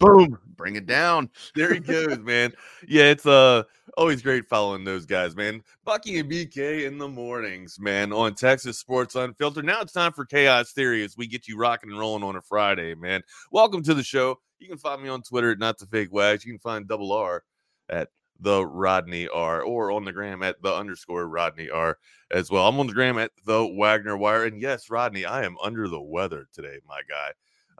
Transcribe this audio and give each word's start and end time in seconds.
Boom, 0.00 0.38
bring 0.56 0.76
it 0.76 0.86
down. 0.86 1.28
There 1.56 1.74
he 1.74 1.80
goes, 1.80 2.18
man. 2.20 2.52
Yeah, 2.86 3.04
it's 3.10 3.26
uh 3.26 3.64
always 3.96 4.22
great 4.22 4.48
following 4.48 4.84
those 4.84 5.04
guys, 5.06 5.34
man. 5.34 5.60
Bucky 5.84 6.20
and 6.20 6.30
BK 6.30 6.86
in 6.86 6.98
the 6.98 7.08
mornings, 7.08 7.80
man, 7.80 8.12
on 8.12 8.34
Texas 8.36 8.78
Sports 8.78 9.16
Unfiltered. 9.16 9.64
Now 9.64 9.80
it's 9.80 9.92
time 9.92 10.12
for 10.12 10.24
Chaos 10.24 10.70
Theory 10.72 11.02
as 11.02 11.16
we 11.16 11.26
get 11.26 11.48
you 11.48 11.58
rocking 11.58 11.90
and 11.90 11.98
rolling 11.98 12.22
on 12.22 12.36
a 12.36 12.42
Friday, 12.42 12.94
man. 12.94 13.22
Welcome 13.50 13.82
to 13.82 13.94
the 13.94 14.04
show. 14.04 14.38
You 14.60 14.68
can 14.68 14.78
find 14.78 15.02
me 15.02 15.08
on 15.08 15.22
Twitter 15.22 15.50
at 15.50 15.58
not 15.58 15.78
the 15.78 15.86
fake 15.86 16.12
wags. 16.12 16.44
You 16.44 16.52
can 16.52 16.60
find 16.60 16.86
double 16.86 17.10
R 17.12 17.42
at 17.88 18.10
the 18.38 18.64
Rodney 18.64 19.26
R 19.26 19.62
or 19.62 19.90
on 19.90 20.04
the 20.04 20.12
gram 20.12 20.44
at 20.44 20.62
the 20.62 20.72
underscore 20.72 21.26
Rodney 21.26 21.70
R 21.70 21.98
as 22.30 22.52
well. 22.52 22.68
I'm 22.68 22.78
on 22.78 22.86
the 22.86 22.92
gram 22.92 23.18
at 23.18 23.32
the 23.46 23.66
Wagner 23.66 24.16
Wire. 24.16 24.44
And 24.44 24.62
yes, 24.62 24.90
Rodney, 24.90 25.24
I 25.24 25.42
am 25.42 25.56
under 25.60 25.88
the 25.88 26.00
weather 26.00 26.46
today, 26.52 26.78
my 26.86 27.00
guy. 27.08 27.32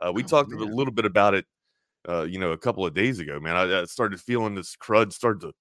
Uh, 0.05 0.11
we 0.11 0.21
Oh, 0.23 0.27
talked 0.27 0.51
a 0.51 0.57
little 0.57 0.93
bit 0.93 1.05
about 1.05 1.33
it, 1.33 1.45
uh, 2.07 2.23
you 2.23 2.39
know, 2.39 2.51
a 2.51 2.57
couple 2.57 2.85
of 2.85 2.93
days 2.93 3.19
ago, 3.19 3.39
man. 3.39 3.55
I, 3.55 3.81
I 3.81 3.85
started 3.85 4.21
feeling 4.21 4.55
this 4.55 4.75
crud 4.75 5.11
start 5.11 5.41
to 5.41 5.53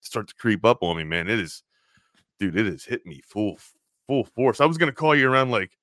start 0.00 0.28
to 0.28 0.34
creep 0.34 0.64
up 0.64 0.82
on 0.82 0.96
me, 0.96 1.04
man. 1.04 1.28
It 1.28 1.40
is, 1.40 1.62
dude, 2.38 2.56
it 2.56 2.66
has 2.66 2.84
hit 2.84 3.04
me 3.06 3.20
full 3.26 3.58
full 4.06 4.24
force. 4.24 4.60
I 4.60 4.66
was 4.66 4.78
gonna 4.78 4.92
call 4.92 5.14
you 5.14 5.28
around 5.28 5.50
like 5.50 5.76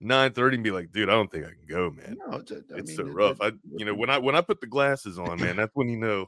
9 0.00 0.32
30 0.32 0.56
and 0.56 0.64
be 0.64 0.70
like, 0.70 0.92
dude, 0.92 1.08
I 1.08 1.12
don't 1.12 1.30
think 1.30 1.44
I 1.44 1.50
can 1.50 1.66
go, 1.68 1.90
man. 1.90 2.16
No, 2.26 2.38
it's, 2.38 2.52
I 2.52 2.56
it's 2.76 2.88
mean, 2.88 2.96
so 2.96 3.04
rough. 3.04 3.40
I, 3.40 3.52
you 3.76 3.84
know, 3.84 3.94
when 3.94 4.10
I 4.10 4.18
when 4.18 4.34
I 4.34 4.40
put 4.40 4.60
the 4.60 4.66
glasses 4.66 5.18
on, 5.18 5.40
man, 5.40 5.56
that's 5.56 5.74
when 5.74 5.88
you 5.88 5.98
know, 5.98 6.26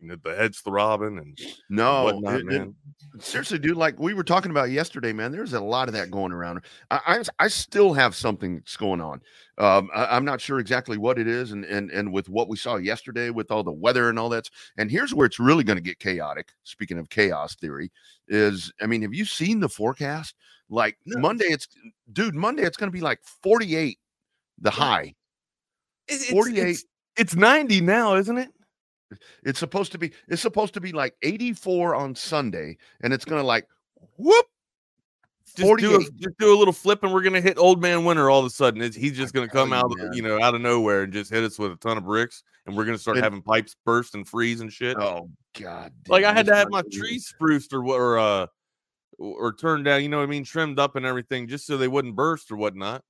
you 0.00 0.08
know, 0.08 0.16
the 0.24 0.34
head's 0.34 0.60
throbbing 0.60 1.18
and 1.18 1.38
no, 1.68 2.04
whatnot, 2.04 2.40
it- 2.40 2.46
it- 2.52 3.22
seriously, 3.22 3.58
dude. 3.58 3.76
Like 3.76 3.98
we 3.98 4.14
were 4.14 4.24
talking 4.24 4.50
about 4.50 4.70
yesterday, 4.70 5.12
man. 5.12 5.32
There's 5.32 5.52
a 5.52 5.60
lot 5.60 5.88
of 5.88 5.94
that 5.94 6.10
going 6.10 6.32
around. 6.32 6.62
I, 6.90 7.00
I, 7.38 7.44
I 7.44 7.48
still 7.48 7.92
have 7.92 8.14
something 8.14 8.56
that's 8.56 8.76
going 8.76 9.00
on. 9.00 9.20
Um, 9.58 9.90
I, 9.94 10.16
I'm 10.16 10.24
not 10.24 10.40
sure 10.40 10.58
exactly 10.58 10.96
what 10.96 11.18
it 11.18 11.26
is, 11.26 11.52
and 11.52 11.64
and 11.64 11.90
and 11.90 12.12
with 12.12 12.28
what 12.28 12.48
we 12.48 12.56
saw 12.56 12.76
yesterday, 12.76 13.30
with 13.30 13.50
all 13.50 13.62
the 13.62 13.72
weather 13.72 14.08
and 14.08 14.18
all 14.18 14.28
that. 14.30 14.48
And 14.78 14.90
here's 14.90 15.12
where 15.14 15.26
it's 15.26 15.38
really 15.40 15.64
going 15.64 15.76
to 15.76 15.82
get 15.82 15.98
chaotic. 15.98 16.48
Speaking 16.62 16.98
of 16.98 17.10
chaos 17.10 17.54
theory, 17.56 17.90
is 18.28 18.72
I 18.80 18.86
mean, 18.86 19.02
have 19.02 19.14
you 19.14 19.24
seen 19.24 19.60
the 19.60 19.68
forecast? 19.68 20.34
Like 20.70 20.96
No. 21.04 21.20
Monday, 21.20 21.46
it's 21.46 21.68
dude. 22.12 22.34
Monday, 22.34 22.62
it's 22.62 22.76
going 22.76 22.90
to 22.90 22.96
be 22.96 23.00
like 23.02 23.18
48, 23.42 23.98
the 24.60 24.70
high. 24.70 25.14
It's, 26.08 26.30
48. 26.30 26.68
It's, 26.68 26.84
it's 27.16 27.34
90 27.36 27.80
now, 27.82 28.14
isn't 28.14 28.38
it? 28.38 28.50
It's 29.42 29.58
supposed 29.58 29.92
to 29.92 29.98
be. 29.98 30.12
It's 30.28 30.42
supposed 30.42 30.74
to 30.74 30.80
be 30.80 30.92
like 30.92 31.14
84 31.22 31.94
on 31.94 32.14
Sunday, 32.14 32.76
and 33.02 33.12
it's 33.12 33.24
going 33.24 33.40
to 33.40 33.46
like 33.46 33.66
whoop. 34.16 34.46
Just 35.56 35.78
do, 35.78 35.96
a, 35.96 35.98
just 35.98 36.38
do 36.38 36.54
a 36.54 36.56
little 36.56 36.72
flip, 36.72 37.02
and 37.02 37.12
we're 37.12 37.22
gonna 37.22 37.40
hit 37.40 37.58
old 37.58 37.82
man 37.82 38.04
winter 38.04 38.30
all 38.30 38.38
of 38.38 38.46
a 38.46 38.50
sudden. 38.50 38.80
It's, 38.80 38.94
he's 38.94 39.16
just 39.16 39.34
gonna 39.34 39.48
come 39.48 39.72
out, 39.72 39.90
man. 39.96 40.12
you 40.12 40.22
know, 40.22 40.40
out 40.40 40.54
of 40.54 40.60
nowhere 40.60 41.02
and 41.02 41.12
just 41.12 41.28
hit 41.28 41.42
us 41.42 41.58
with 41.58 41.72
a 41.72 41.76
ton 41.76 41.98
of 41.98 42.04
bricks, 42.04 42.44
and 42.66 42.76
we're 42.76 42.84
gonna 42.84 42.96
start 42.98 43.16
And- 43.16 43.24
having 43.24 43.42
pipes 43.42 43.74
burst 43.84 44.14
and 44.14 44.26
freeze 44.26 44.60
and 44.60 44.72
shit. 44.72 44.96
Oh 44.96 45.28
God! 45.58 45.92
like 46.06 46.24
I 46.24 46.32
had 46.32 46.46
to 46.46 46.54
have 46.54 46.70
my 46.70 46.82
trees 46.92 47.26
spruced 47.26 47.72
or 47.72 47.82
what, 47.82 47.96
or 47.96 48.16
uh, 48.18 48.46
or 49.18 49.52
turned 49.52 49.86
down. 49.86 50.02
You 50.04 50.08
know 50.08 50.18
what 50.18 50.22
I 50.24 50.26
mean, 50.26 50.44
trimmed 50.44 50.78
up 50.78 50.94
and 50.94 51.04
everything, 51.04 51.48
just 51.48 51.66
so 51.66 51.76
they 51.76 51.88
wouldn't 51.88 52.14
burst 52.14 52.52
or 52.52 52.56
whatnot. 52.56 53.02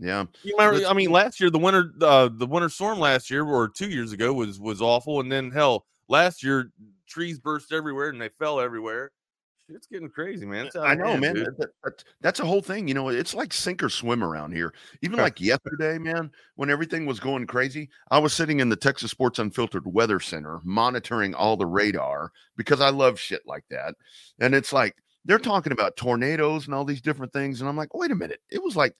Yeah, 0.00 0.26
You 0.44 0.54
remember? 0.58 0.86
I 0.86 0.92
mean, 0.92 1.10
last 1.10 1.40
year 1.40 1.50
the 1.50 1.58
winter, 1.58 1.92
uh, 2.00 2.28
the 2.32 2.46
winter 2.46 2.68
storm 2.68 3.00
last 3.00 3.30
year 3.30 3.44
or 3.44 3.68
two 3.68 3.88
years 3.88 4.12
ago 4.12 4.32
was 4.32 4.60
was 4.60 4.80
awful, 4.80 5.20
and 5.20 5.30
then 5.30 5.50
hell, 5.50 5.86
last 6.08 6.42
year 6.42 6.70
trees 7.08 7.38
burst 7.38 7.72
everywhere 7.72 8.10
and 8.10 8.20
they 8.20 8.28
fell 8.38 8.60
everywhere. 8.60 9.10
It's 9.70 9.86
getting 9.86 10.08
crazy, 10.08 10.46
man. 10.46 10.70
I 10.80 10.94
know, 10.94 11.16
man. 11.18 11.34
dude. 11.34 11.46
That- 11.46 11.58
that- 11.58 11.70
that- 11.84 12.04
that's 12.22 12.40
a 12.40 12.44
whole 12.46 12.62
thing. 12.62 12.88
You 12.88 12.94
know, 12.94 13.08
it's 13.10 13.34
like 13.34 13.52
sink 13.52 13.82
or 13.82 13.88
swim 13.90 14.22
around 14.24 14.52
here. 14.52 14.72
Even 15.02 15.18
like 15.18 15.40
yesterday, 15.40 15.98
man, 15.98 16.30
when 16.54 16.70
everything 16.70 17.04
was 17.04 17.20
going 17.20 17.46
crazy, 17.46 17.90
I 18.10 18.18
was 18.18 18.32
sitting 18.32 18.60
in 18.60 18.68
the 18.70 18.76
Texas 18.76 19.10
Sports 19.10 19.38
Unfiltered 19.38 19.82
Weather 19.86 20.20
Center 20.20 20.60
monitoring 20.64 21.34
all 21.34 21.56
the 21.58 21.66
radar 21.66 22.30
because 22.56 22.80
I 22.80 22.88
love 22.90 23.18
shit 23.20 23.42
like 23.46 23.64
that. 23.70 23.94
And 24.38 24.54
it's 24.54 24.72
like 24.72 24.94
they're 25.26 25.38
talking 25.38 25.72
about 25.72 25.96
tornadoes 25.96 26.64
and 26.66 26.74
all 26.74 26.84
these 26.86 27.02
different 27.02 27.32
things, 27.34 27.60
and 27.60 27.68
I'm 27.68 27.76
like, 27.76 27.92
wait 27.94 28.10
a 28.10 28.14
minute, 28.14 28.40
it 28.50 28.62
was 28.62 28.74
like 28.76 28.94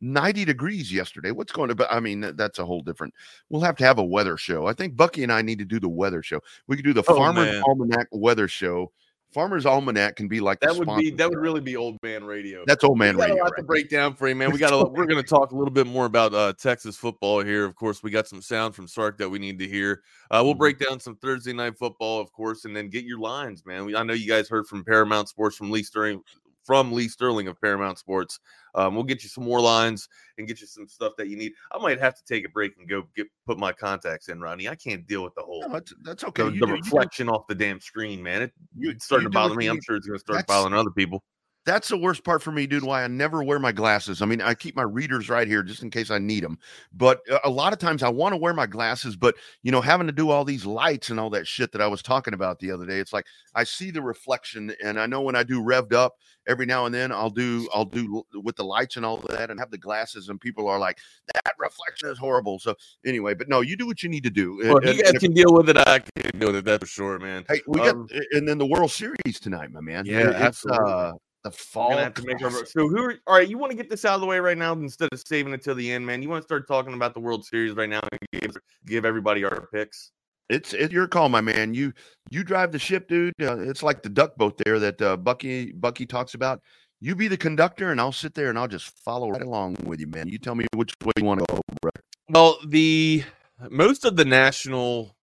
90 0.00 0.44
degrees 0.44 0.92
yesterday. 0.92 1.30
What's 1.30 1.52
going 1.52 1.68
to? 1.68 1.74
But 1.74 1.92
I 1.92 2.00
mean, 2.00 2.32
that's 2.36 2.58
a 2.58 2.64
whole 2.64 2.82
different. 2.82 3.12
We'll 3.48 3.62
have 3.62 3.76
to 3.76 3.84
have 3.84 3.98
a 3.98 4.04
weather 4.04 4.36
show. 4.36 4.66
I 4.66 4.72
think 4.72 4.96
Bucky 4.96 5.22
and 5.22 5.32
I 5.32 5.42
need 5.42 5.58
to 5.58 5.64
do 5.64 5.78
the 5.80 5.88
weather 5.88 6.22
show. 6.22 6.40
We 6.66 6.76
could 6.76 6.84
do 6.84 6.92
the 6.92 7.04
Oh, 7.08 7.16
Farmer's 7.16 7.46
man. 7.52 7.62
Almanac 7.66 8.08
weather 8.12 8.48
show. 8.48 8.92
Farmer's 9.32 9.64
Almanac 9.64 10.16
can 10.16 10.26
be 10.26 10.40
like 10.40 10.58
That 10.58 10.74
would 10.74 10.88
be 10.98 11.10
that 11.12 11.30
would 11.30 11.38
really 11.38 11.60
be 11.60 11.76
old 11.76 11.96
man 12.02 12.24
radio. 12.24 12.64
That's 12.66 12.82
old 12.82 12.98
man 12.98 13.14
we 13.14 13.20
got 13.20 13.28
radio. 13.28 13.42
a 13.42 13.44
lot 13.44 13.52
right 13.52 13.58
to 13.58 13.62
break 13.62 13.88
down 13.88 14.14
for 14.14 14.28
you, 14.28 14.34
man. 14.34 14.50
We 14.50 14.58
got 14.58 14.72
a, 14.72 14.78
we're 14.90 15.06
going 15.06 15.22
to 15.22 15.28
talk 15.28 15.52
a 15.52 15.54
little 15.56 15.72
bit 15.72 15.86
more 15.86 16.06
about 16.06 16.34
uh, 16.34 16.52
Texas 16.54 16.96
football 16.96 17.40
here. 17.44 17.64
Of 17.64 17.76
course, 17.76 18.02
we 18.02 18.10
got 18.10 18.26
some 18.26 18.42
sound 18.42 18.74
from 18.74 18.88
Sark 18.88 19.18
that 19.18 19.28
we 19.28 19.38
need 19.38 19.60
to 19.60 19.68
hear. 19.68 20.02
Uh, 20.32 20.40
we'll 20.44 20.54
Mhm. 20.56 20.58
break 20.58 20.78
down 20.80 20.98
some 20.98 21.14
Thursday 21.14 21.52
night 21.52 21.78
football, 21.78 22.20
of 22.20 22.32
course, 22.32 22.64
and 22.64 22.74
then 22.74 22.88
get 22.88 23.04
your 23.04 23.20
lines, 23.20 23.64
man. 23.64 23.84
We, 23.84 23.94
I 23.94 24.02
know 24.02 24.14
you 24.14 24.26
guys 24.26 24.48
heard 24.48 24.66
from 24.66 24.82
Paramount 24.84 25.28
Sports 25.28 25.54
from 25.56 25.70
Lee 25.70 25.84
Sterling 25.84 26.22
from 26.64 26.92
Lee 26.92 27.08
Sterling 27.08 27.48
of 27.48 27.60
Paramount 27.60 27.98
Sports. 27.98 28.38
Um, 28.74 28.94
we'll 28.94 29.04
get 29.04 29.22
you 29.22 29.28
some 29.28 29.44
more 29.44 29.60
lines 29.60 30.08
and 30.38 30.46
get 30.46 30.60
you 30.60 30.66
some 30.66 30.86
stuff 30.86 31.14
that 31.18 31.28
you 31.28 31.36
need. 31.36 31.52
I 31.72 31.78
might 31.78 31.98
have 31.98 32.14
to 32.14 32.22
take 32.24 32.44
a 32.46 32.48
break 32.48 32.72
and 32.78 32.88
go 32.88 33.04
get 33.16 33.26
put 33.46 33.58
my 33.58 33.72
contacts 33.72 34.28
in, 34.28 34.40
Ronnie. 34.40 34.68
I 34.68 34.76
can't 34.76 35.06
deal 35.06 35.24
with 35.24 35.34
the 35.34 35.42
whole 35.42 35.62
No, 35.62 35.68
that's, 35.68 35.92
that's 36.02 36.24
okay. 36.24 36.44
the, 36.44 36.50
the 36.50 36.66
do- 36.66 36.72
reflection 36.72 37.28
off 37.28 37.46
the 37.48 37.54
damn 37.54 37.80
screen, 37.80 38.22
man. 38.22 38.42
It, 38.42 38.52
you- 38.78 38.90
it's 38.90 39.04
starting 39.04 39.26
to 39.26 39.30
bother 39.30 39.54
me. 39.54 39.66
I'm 39.66 39.80
sure 39.82 39.96
it's 39.96 40.06
going 40.06 40.18
to 40.18 40.24
start 40.24 40.46
bothering 40.46 40.74
other 40.74 40.90
people. 40.90 41.22
That's 41.66 41.88
the 41.88 41.96
worst 41.98 42.24
part 42.24 42.42
for 42.42 42.50
me, 42.52 42.66
dude. 42.66 42.82
Why 42.84 43.04
I 43.04 43.06
never 43.06 43.42
wear 43.44 43.58
my 43.58 43.70
glasses. 43.70 44.22
I 44.22 44.26
mean, 44.26 44.40
I 44.40 44.54
keep 44.54 44.74
my 44.74 44.82
readers 44.82 45.28
right 45.28 45.46
here 45.46 45.62
just 45.62 45.82
in 45.82 45.90
case 45.90 46.10
I 46.10 46.18
need 46.18 46.42
them. 46.42 46.58
But 46.92 47.20
uh, 47.30 47.38
a 47.44 47.50
lot 47.50 47.74
of 47.74 47.78
times 47.78 48.02
I 48.02 48.08
want 48.08 48.32
to 48.32 48.38
wear 48.38 48.54
my 48.54 48.66
glasses, 48.66 49.14
but 49.14 49.36
you 49.62 49.70
know, 49.70 49.82
having 49.82 50.06
to 50.06 50.12
do 50.12 50.30
all 50.30 50.44
these 50.44 50.64
lights 50.64 51.10
and 51.10 51.20
all 51.20 51.28
that 51.30 51.46
shit 51.46 51.70
that 51.72 51.82
I 51.82 51.86
was 51.86 52.00
talking 52.02 52.32
about 52.32 52.58
the 52.60 52.70
other 52.70 52.86
day, 52.86 52.98
it's 52.98 53.12
like 53.12 53.26
I 53.54 53.64
see 53.64 53.90
the 53.90 54.00
reflection, 54.00 54.72
and 54.82 54.98
I 54.98 55.04
know 55.06 55.20
when 55.20 55.36
I 55.36 55.42
do 55.42 55.60
revved 55.62 55.92
up 55.92 56.14
every 56.48 56.64
now 56.64 56.86
and 56.86 56.94
then, 56.94 57.12
I'll 57.12 57.28
do 57.30 57.68
I'll 57.74 57.84
do 57.84 58.24
with 58.32 58.56
the 58.56 58.64
lights 58.64 58.96
and 58.96 59.04
all 59.04 59.18
that, 59.28 59.50
and 59.50 59.60
have 59.60 59.70
the 59.70 59.78
glasses, 59.78 60.30
and 60.30 60.40
people 60.40 60.66
are 60.66 60.78
like, 60.78 60.98
that 61.34 61.54
reflection 61.58 62.08
is 62.08 62.16
horrible. 62.18 62.58
So 62.58 62.74
anyway, 63.04 63.34
but 63.34 63.50
no, 63.50 63.60
you 63.60 63.76
do 63.76 63.86
what 63.86 64.02
you 64.02 64.08
need 64.08 64.24
to 64.24 64.30
do. 64.30 64.58
Well, 64.64 64.78
And- 64.78 64.96
you 64.96 65.02
guys 65.02 65.12
if- 65.12 65.20
can 65.20 65.34
deal 65.34 65.52
with 65.52 65.68
it, 65.68 65.76
I 65.76 65.98
can 65.98 66.38
deal 66.40 66.48
with 66.48 66.56
it. 66.56 66.64
That's 66.64 66.80
for 66.84 66.86
sure, 66.88 67.18
man. 67.18 67.44
Hey, 67.48 67.60
we 67.66 67.80
Um, 67.82 68.06
got 68.06 68.16
and 68.32 68.48
then 68.48 68.56
the 68.56 68.66
World 68.66 68.90
Series 68.90 69.38
tonight, 69.40 69.70
my 69.70 69.82
man. 69.82 70.06
Yeah, 70.06 70.20
It- 70.20 70.26
it's, 70.28 70.36
absolutely. 70.36 70.90
Uh, 70.92 71.12
the 71.42 71.50
fall. 71.50 71.90
gonna 71.90 72.02
have 72.02 72.14
to 72.14 72.22
make 72.24 72.42
our, 72.42 72.50
Classic. 72.50 72.68
so 72.68 72.88
who 72.88 73.02
are 73.02 73.14
all 73.26 73.36
right? 73.36 73.48
You 73.48 73.58
want 73.58 73.70
to 73.70 73.76
get 73.76 73.88
this 73.88 74.04
out 74.04 74.14
of 74.14 74.20
the 74.20 74.26
way 74.26 74.38
right 74.40 74.58
now 74.58 74.72
instead 74.72 75.08
of 75.12 75.22
saving 75.24 75.52
it 75.52 75.62
till 75.62 75.74
the 75.74 75.90
end, 75.90 76.06
man. 76.06 76.22
You 76.22 76.28
want 76.28 76.42
to 76.42 76.46
start 76.46 76.68
talking 76.68 76.94
about 76.94 77.14
the 77.14 77.20
World 77.20 77.44
Series 77.44 77.74
right 77.74 77.88
now 77.88 78.00
and 78.12 78.20
give, 78.40 78.56
give 78.86 79.04
everybody 79.04 79.44
our 79.44 79.68
picks. 79.72 80.12
It's 80.48 80.74
it's 80.74 80.92
your 80.92 81.06
call, 81.06 81.28
my 81.28 81.40
man. 81.40 81.74
You 81.74 81.92
you 82.30 82.42
drive 82.42 82.72
the 82.72 82.78
ship, 82.78 83.08
dude. 83.08 83.34
Uh, 83.40 83.58
it's 83.60 83.82
like 83.82 84.02
the 84.02 84.08
duck 84.08 84.36
boat 84.36 84.60
there 84.64 84.78
that 84.80 85.00
uh, 85.00 85.16
Bucky 85.16 85.72
Bucky 85.72 86.06
talks 86.06 86.34
about. 86.34 86.60
You 87.00 87.14
be 87.14 87.28
the 87.28 87.36
conductor, 87.36 87.92
and 87.92 88.00
I'll 88.00 88.12
sit 88.12 88.34
there 88.34 88.50
and 88.50 88.58
I'll 88.58 88.68
just 88.68 88.90
follow 89.04 89.30
right 89.30 89.42
along 89.42 89.76
with 89.84 90.00
you, 90.00 90.08
man. 90.08 90.28
You 90.28 90.38
tell 90.38 90.54
me 90.54 90.66
which 90.74 90.92
way 91.04 91.12
you 91.16 91.24
want 91.24 91.40
to 91.40 91.46
go, 91.48 91.60
bro. 91.80 91.90
Well, 92.28 92.58
the 92.66 93.24
most 93.70 94.04
of 94.04 94.16
the 94.16 94.24
national 94.24 95.16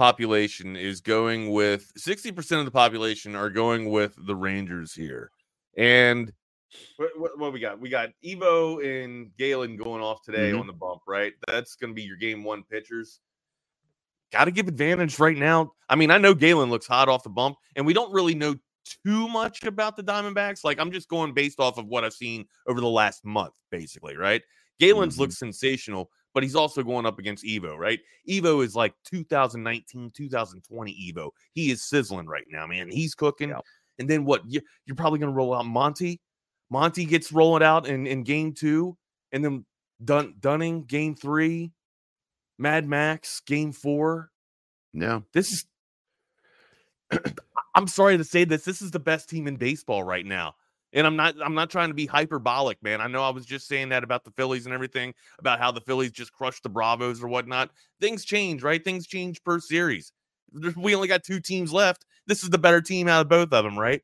population 0.00 0.76
is 0.76 1.02
going 1.02 1.50
with 1.50 1.92
60% 1.98 2.58
of 2.58 2.64
the 2.64 2.70
population 2.70 3.36
are 3.36 3.50
going 3.50 3.90
with 3.90 4.14
the 4.26 4.34
Rangers 4.34 4.94
here. 4.94 5.30
And 5.76 6.32
what, 6.96 7.10
what, 7.18 7.38
what 7.38 7.52
we 7.52 7.60
got? 7.60 7.80
We 7.80 7.88
got 7.88 8.10
Evo 8.24 8.84
and 8.84 9.36
Gallen 9.36 9.76
going 9.76 10.02
off 10.02 10.22
today 10.22 10.52
Mhm. 10.52 10.60
on 10.60 10.66
the 10.66 10.72
bump, 10.72 11.02
right? 11.06 11.32
That's 11.46 11.76
going 11.76 11.90
to 11.90 11.94
be 11.94 12.02
your 12.02 12.16
game 12.16 12.44
one 12.44 12.62
pitchers. 12.64 13.20
Got 14.32 14.44
to 14.44 14.52
give 14.52 14.68
advantage 14.68 15.18
right 15.18 15.36
now. 15.36 15.72
I 15.88 15.96
mean, 15.96 16.10
I 16.10 16.18
know 16.18 16.34
Gallen 16.34 16.70
looks 16.70 16.86
hot 16.86 17.08
off 17.08 17.24
the 17.24 17.30
bump, 17.30 17.56
and 17.74 17.84
we 17.84 17.92
don't 17.92 18.12
really 18.12 18.34
know 18.34 18.54
too 19.04 19.28
much 19.28 19.64
about 19.64 19.96
the 19.96 20.02
Diamondbacks. 20.04 20.62
Like, 20.64 20.78
I'm 20.78 20.92
just 20.92 21.08
going 21.08 21.34
based 21.34 21.58
off 21.58 21.78
of 21.78 21.86
what 21.86 22.04
I've 22.04 22.12
seen 22.12 22.46
over 22.68 22.80
the 22.80 22.88
last 22.88 23.24
month, 23.24 23.54
basically, 23.70 24.16
right? 24.16 24.42
Gallen's 24.78 25.16
Mhm. 25.16 25.20
looks 25.20 25.38
sensational, 25.38 26.10
but 26.32 26.42
he's 26.44 26.54
also 26.54 26.82
going 26.82 27.06
up 27.06 27.18
against 27.18 27.44
Evo, 27.44 27.76
right? 27.76 28.00
Evo 28.28 28.64
is 28.64 28.74
like 28.76 28.94
2019, 29.04 30.10
2020 30.12 31.12
Evo. 31.12 31.30
He 31.52 31.70
is 31.72 31.82
sizzling 31.82 32.26
right 32.26 32.46
now, 32.48 32.66
man. 32.66 32.88
He's 32.88 33.14
cooking. 33.14 33.50
Yeah. 33.50 33.60
And 34.00 34.08
then 34.08 34.24
what? 34.24 34.42
You, 34.48 34.62
you're 34.86 34.96
probably 34.96 35.20
going 35.20 35.30
to 35.30 35.36
roll 35.36 35.54
out 35.54 35.66
Monty. 35.66 36.20
Monty 36.70 37.04
gets 37.04 37.30
rolling 37.30 37.62
out 37.62 37.86
in, 37.86 38.06
in 38.06 38.24
game 38.24 38.54
two, 38.54 38.96
and 39.30 39.44
then 39.44 39.66
Dun- 40.02 40.34
Dunning 40.40 40.84
game 40.84 41.14
three, 41.14 41.72
Mad 42.58 42.88
Max 42.88 43.40
game 43.40 43.72
four. 43.72 44.30
Yeah, 44.92 45.20
This 45.32 45.52
is. 45.52 45.66
I'm 47.74 47.86
sorry 47.86 48.16
to 48.16 48.24
say 48.24 48.44
this. 48.44 48.64
This 48.64 48.82
is 48.82 48.90
the 48.90 48.98
best 48.98 49.28
team 49.28 49.46
in 49.46 49.56
baseball 49.56 50.02
right 50.02 50.24
now. 50.24 50.54
And 50.92 51.06
I'm 51.06 51.14
not 51.14 51.36
I'm 51.40 51.54
not 51.54 51.70
trying 51.70 51.88
to 51.88 51.94
be 51.94 52.06
hyperbolic, 52.06 52.82
man. 52.82 53.00
I 53.00 53.06
know 53.06 53.22
I 53.22 53.30
was 53.30 53.46
just 53.46 53.68
saying 53.68 53.90
that 53.90 54.02
about 54.02 54.24
the 54.24 54.32
Phillies 54.32 54.64
and 54.64 54.74
everything, 54.74 55.14
about 55.38 55.60
how 55.60 55.70
the 55.70 55.80
Phillies 55.80 56.10
just 56.10 56.32
crushed 56.32 56.64
the 56.64 56.68
Bravos 56.68 57.22
or 57.22 57.28
whatnot. 57.28 57.70
Things 58.00 58.24
change, 58.24 58.62
right? 58.62 58.82
Things 58.82 59.06
change 59.06 59.42
per 59.44 59.60
series. 59.60 60.12
We 60.76 60.96
only 60.96 61.06
got 61.06 61.22
two 61.22 61.38
teams 61.38 61.72
left. 61.72 62.06
This 62.30 62.44
is 62.44 62.50
the 62.50 62.58
better 62.58 62.80
team 62.80 63.08
out 63.08 63.22
of 63.22 63.28
both 63.28 63.52
of 63.52 63.64
them, 63.64 63.76
right? 63.76 64.02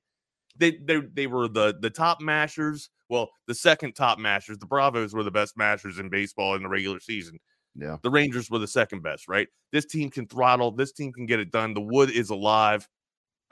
They 0.57 0.73
they 0.73 0.99
they 1.15 1.29
were 1.29 1.47
the 1.47 1.77
the 1.81 1.91
top 1.91 2.21
mashers. 2.21 2.91
Well, 3.09 3.31
the 3.47 3.55
second 3.55 3.93
top 3.93 4.19
mashers. 4.19 4.59
The 4.59 4.67
Bravos 4.67 5.15
were 5.15 5.23
the 5.23 5.31
best 5.31 5.57
mashers 5.57 6.01
in 6.01 6.09
baseball 6.09 6.57
in 6.57 6.65
the 6.65 6.69
regular 6.69 6.99
season. 6.99 7.39
Yeah. 7.77 7.99
The 8.03 8.11
Rangers 8.11 8.51
were 8.51 8.59
the 8.59 8.67
second 8.67 9.05
best, 9.05 9.29
right? 9.29 9.47
This 9.71 9.87
team 9.87 10.11
can 10.11 10.27
throttle. 10.27 10.73
This 10.73 10.91
team 10.91 11.13
can 11.13 11.27
get 11.27 11.39
it 11.39 11.53
done. 11.53 11.73
The 11.73 11.81
wood 11.81 12.11
is 12.11 12.31
alive. 12.31 12.89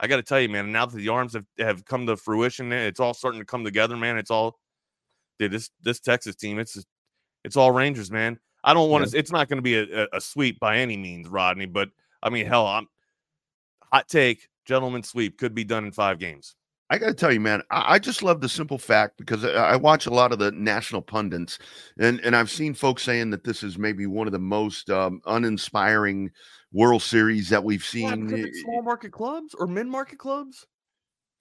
I 0.01 0.07
got 0.07 0.17
to 0.17 0.23
tell 0.23 0.41
you, 0.41 0.49
man. 0.49 0.73
Now 0.73 0.87
that 0.87 0.97
the 0.97 1.07
arms 1.07 1.35
have, 1.35 1.45
have 1.57 1.85
come 1.85 2.05
to 2.07 2.17
fruition, 2.17 2.73
it's 2.73 2.99
all 2.99 3.13
starting 3.13 3.39
to 3.39 3.45
come 3.45 3.63
together, 3.63 3.95
man. 3.95 4.17
It's 4.17 4.31
all, 4.31 4.59
dude. 5.39 5.53
This 5.53 5.69
this 5.83 6.01
Texas 6.01 6.35
team, 6.35 6.59
it's 6.59 6.83
it's 7.45 7.55
all 7.55 7.71
Rangers, 7.71 8.11
man. 8.11 8.39
I 8.61 8.73
don't 8.73 8.89
want 8.89 9.05
to. 9.05 9.11
Yeah. 9.15 9.19
It's 9.19 9.31
not 9.31 9.47
going 9.47 9.59
to 9.59 9.61
be 9.61 9.75
a, 9.77 10.07
a, 10.11 10.19
sweep 10.19 10.59
by 10.59 10.79
any 10.79 10.97
means, 10.97 11.29
Rodney. 11.29 11.65
But 11.65 11.91
I 12.21 12.29
mean, 12.29 12.45
hell, 12.45 12.67
I'm 12.67 12.87
hot 13.93 14.09
take, 14.09 14.49
gentleman 14.65 15.03
sweep 15.03 15.37
could 15.37 15.53
be 15.53 15.63
done 15.63 15.85
in 15.85 15.91
five 15.91 16.19
games. 16.19 16.55
I 16.89 16.99
got 16.99 17.07
to 17.07 17.13
tell 17.13 17.31
you, 17.31 17.39
man, 17.39 17.63
I, 17.71 17.95
I, 17.95 17.99
just 17.99 18.21
love 18.21 18.41
the 18.41 18.49
simple 18.49 18.77
fact 18.77 19.17
because 19.17 19.43
I, 19.43 19.49
I, 19.49 19.75
watch 19.75 20.05
a 20.05 20.13
lot 20.13 20.31
of 20.31 20.37
the 20.37 20.51
national 20.51 21.01
pundits, 21.01 21.57
and 21.97 22.19
and 22.19 22.35
I've 22.35 22.51
seen 22.51 22.75
folks 22.75 23.01
saying 23.01 23.31
that 23.31 23.43
this 23.43 23.63
is 23.63 23.79
maybe 23.79 24.05
one 24.05 24.27
of 24.27 24.33
the 24.33 24.39
most 24.39 24.91
um, 24.91 25.19
uninspiring 25.25 26.29
World 26.71 27.01
Series 27.01 27.49
that 27.49 27.63
we've 27.63 27.83
seen. 27.83 28.29
Yeah, 28.29 28.45
small 28.61 28.83
market 28.83 29.11
clubs 29.11 29.55
or 29.55 29.65
mid 29.65 29.87
market 29.87 30.19
clubs. 30.19 30.67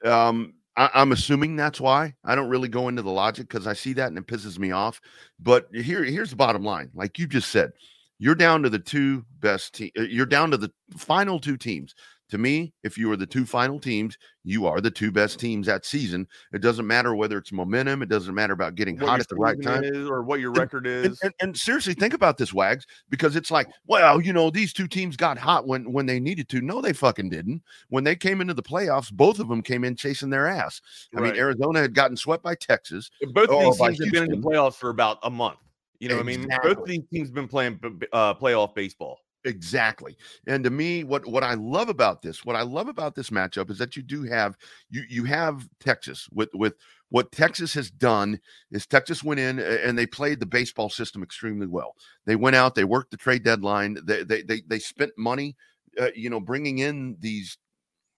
Um, 0.03 0.55
I, 0.77 1.03
am 1.03 1.13
assuming 1.13 1.57
that's 1.57 1.81
why. 1.81 2.15
I 2.25 2.35
don't 2.35 2.49
really 2.49 2.69
go 2.69 2.89
into 2.89 3.03
the 3.03 3.11
logic 3.11 3.49
because 3.49 3.67
I 3.67 3.75
see 3.75 3.93
that 3.95 4.09
and 4.09 4.19
it 4.19 4.27
pisses 4.27 4.59
me 4.59 4.71
off. 4.71 5.01
But 5.39 5.69
here, 5.75 6.05
here's 6.05 6.31
the 6.31 6.37
bottom 6.37 6.65
line: 6.65 6.91
like 6.95 7.19
you 7.19 7.27
just 7.27 7.51
said, 7.51 7.73
you're 8.19 8.35
down 8.35 8.63
to 8.63 8.71
the 8.71 8.79
two 8.79 9.25
best 9.41 9.75
team. 9.75 9.91
Uh, 9.99 10.03
you're 10.03 10.25
down 10.25 10.51
to 10.53 10.57
the 10.57 10.73
final 10.97 11.39
two 11.39 11.59
teams 11.59 11.95
to 12.31 12.39
me, 12.39 12.73
if 12.83 12.97
you 12.97 13.11
are 13.13 13.17
the 13.17 13.27
two 13.27 13.45
final 13.45 13.79
teams, 13.79 14.17
you 14.45 14.67
are 14.67 14.81
the 14.81 14.91
two 14.91 15.13
best 15.13 15.39
teams 15.39 15.67
that 15.67 15.85
season. 15.85 16.27
It 16.53 16.61
doesn't 16.61 16.87
matter 16.87 17.15
whether 17.15 17.39
it's 17.39 17.53
momentum, 17.53 18.03
it 18.03 18.09
doesn't 18.09 18.35
matter 18.35 18.53
about 18.53 18.75
getting 18.75 18.99
what 18.99 19.09
hot 19.09 19.21
at 19.21 19.29
the 19.29 19.37
right 19.37 19.61
time 19.61 19.85
or 20.11 20.23
what 20.23 20.41
your 20.41 20.53
record 20.53 20.87
and, 20.87 21.07
is. 21.07 21.07
And, 21.07 21.19
and, 21.23 21.35
and, 21.41 21.57
seriously, 21.57 21.95
think 21.95 22.15
about 22.15 22.39
this, 22.39 22.53
Wags, 22.53 22.87
because 23.11 23.37
it's 23.37 23.51
like, 23.51 23.69
well, 23.87 24.21
you 24.21 24.33
know, 24.33 24.51
these 24.51 24.73
two 24.73 24.89
teams 24.89 25.17
got 25.17 25.39
hot 25.39 25.67
when 25.67 25.93
when 25.93 26.07
they 26.07 26.19
needed 26.19 26.49
to. 26.51 26.61
No, 26.61 26.81
they 26.81 26.93
fucking 26.93 27.31
didn't. 27.31 27.63
When 27.89 28.05
they 28.05 28.17
came 28.17 28.41
into 28.41 28.55
the 28.55 28.63
playoffs, 28.63 29.13
both 29.13 29.39
of 29.39 29.49
them 29.49 29.63
came 29.63 29.85
in 29.85 29.97
chasing 29.97 30.31
their 30.31 30.47
ass. 30.47 30.81
I 31.15 31.21
right. 31.21 31.33
mean, 31.33 31.41
Arizona 31.41 31.81
had 31.81 31.95
gotten 31.95 32.17
swept 32.17 32.43
by 32.43 32.55
Texas. 32.55 33.11
Both 33.33 33.51
of 33.51 33.61
these 33.61 33.79
teams 33.79 34.05
have 34.05 34.13
been 34.13 34.33
in 34.33 34.41
the 34.41 34.47
playoffs 34.47 34.77
for 34.77 34.91
about 34.91 35.19
a 35.23 35.31
month. 35.31 35.59
You 36.01 36.09
know, 36.09 36.19
exactly. 36.19 36.35
I 36.35 36.39
mean, 36.39 36.59
both 36.63 36.79
of 36.83 36.87
these 36.87 37.03
teams 37.13 37.29
have 37.29 37.35
been 37.35 37.49
playing 37.49 37.81
uh, 38.13 38.35
playoff 38.35 38.75
baseball. 38.75 39.19
Exactly. 39.45 40.17
And 40.47 40.65
to 40.65 40.71
me, 40.71 41.05
what 41.05 41.27
what 41.27 41.45
I 41.45 41.55
love 41.55 41.91
about 41.91 42.23
this, 42.23 42.45
what 42.45 42.57
I 42.57 42.63
love 42.63 42.89
about 42.89 43.15
this 43.15 43.29
matchup 43.29 43.71
is 43.71 43.77
that 43.79 43.95
you 43.95 44.03
do 44.03 44.23
have 44.23 44.57
you 44.91 45.03
you 45.09 45.25
have 45.25 45.69
Texas 45.81 46.27
with 46.33 46.49
with 46.55 46.75
what 47.11 47.31
Texas 47.31 47.75
has 47.75 47.91
done 47.91 48.41
is 48.71 48.87
Texas 48.87 49.23
went 49.23 49.41
in 49.41 49.59
and 49.59 49.99
they 49.99 50.07
played 50.07 50.41
the 50.41 50.47
baseball 50.47 50.89
system 50.89 51.23
extremely 51.23 51.67
well. 51.67 51.95
They 52.25 52.37
went 52.37 52.57
out, 52.57 52.75
they 52.75 52.85
worked 52.85 53.11
the 53.11 53.19
trade 53.19 53.45
deadline, 53.45 53.99
they 54.05 54.25
they 54.25 54.43
they, 54.43 54.63
they 54.67 54.79
spent 54.79 55.13
money, 55.19 55.57
uh, 56.01 56.09
you 56.15 56.31
know, 56.31 56.41
bringing 56.41 56.79
in 56.79 57.17
these. 57.21 57.59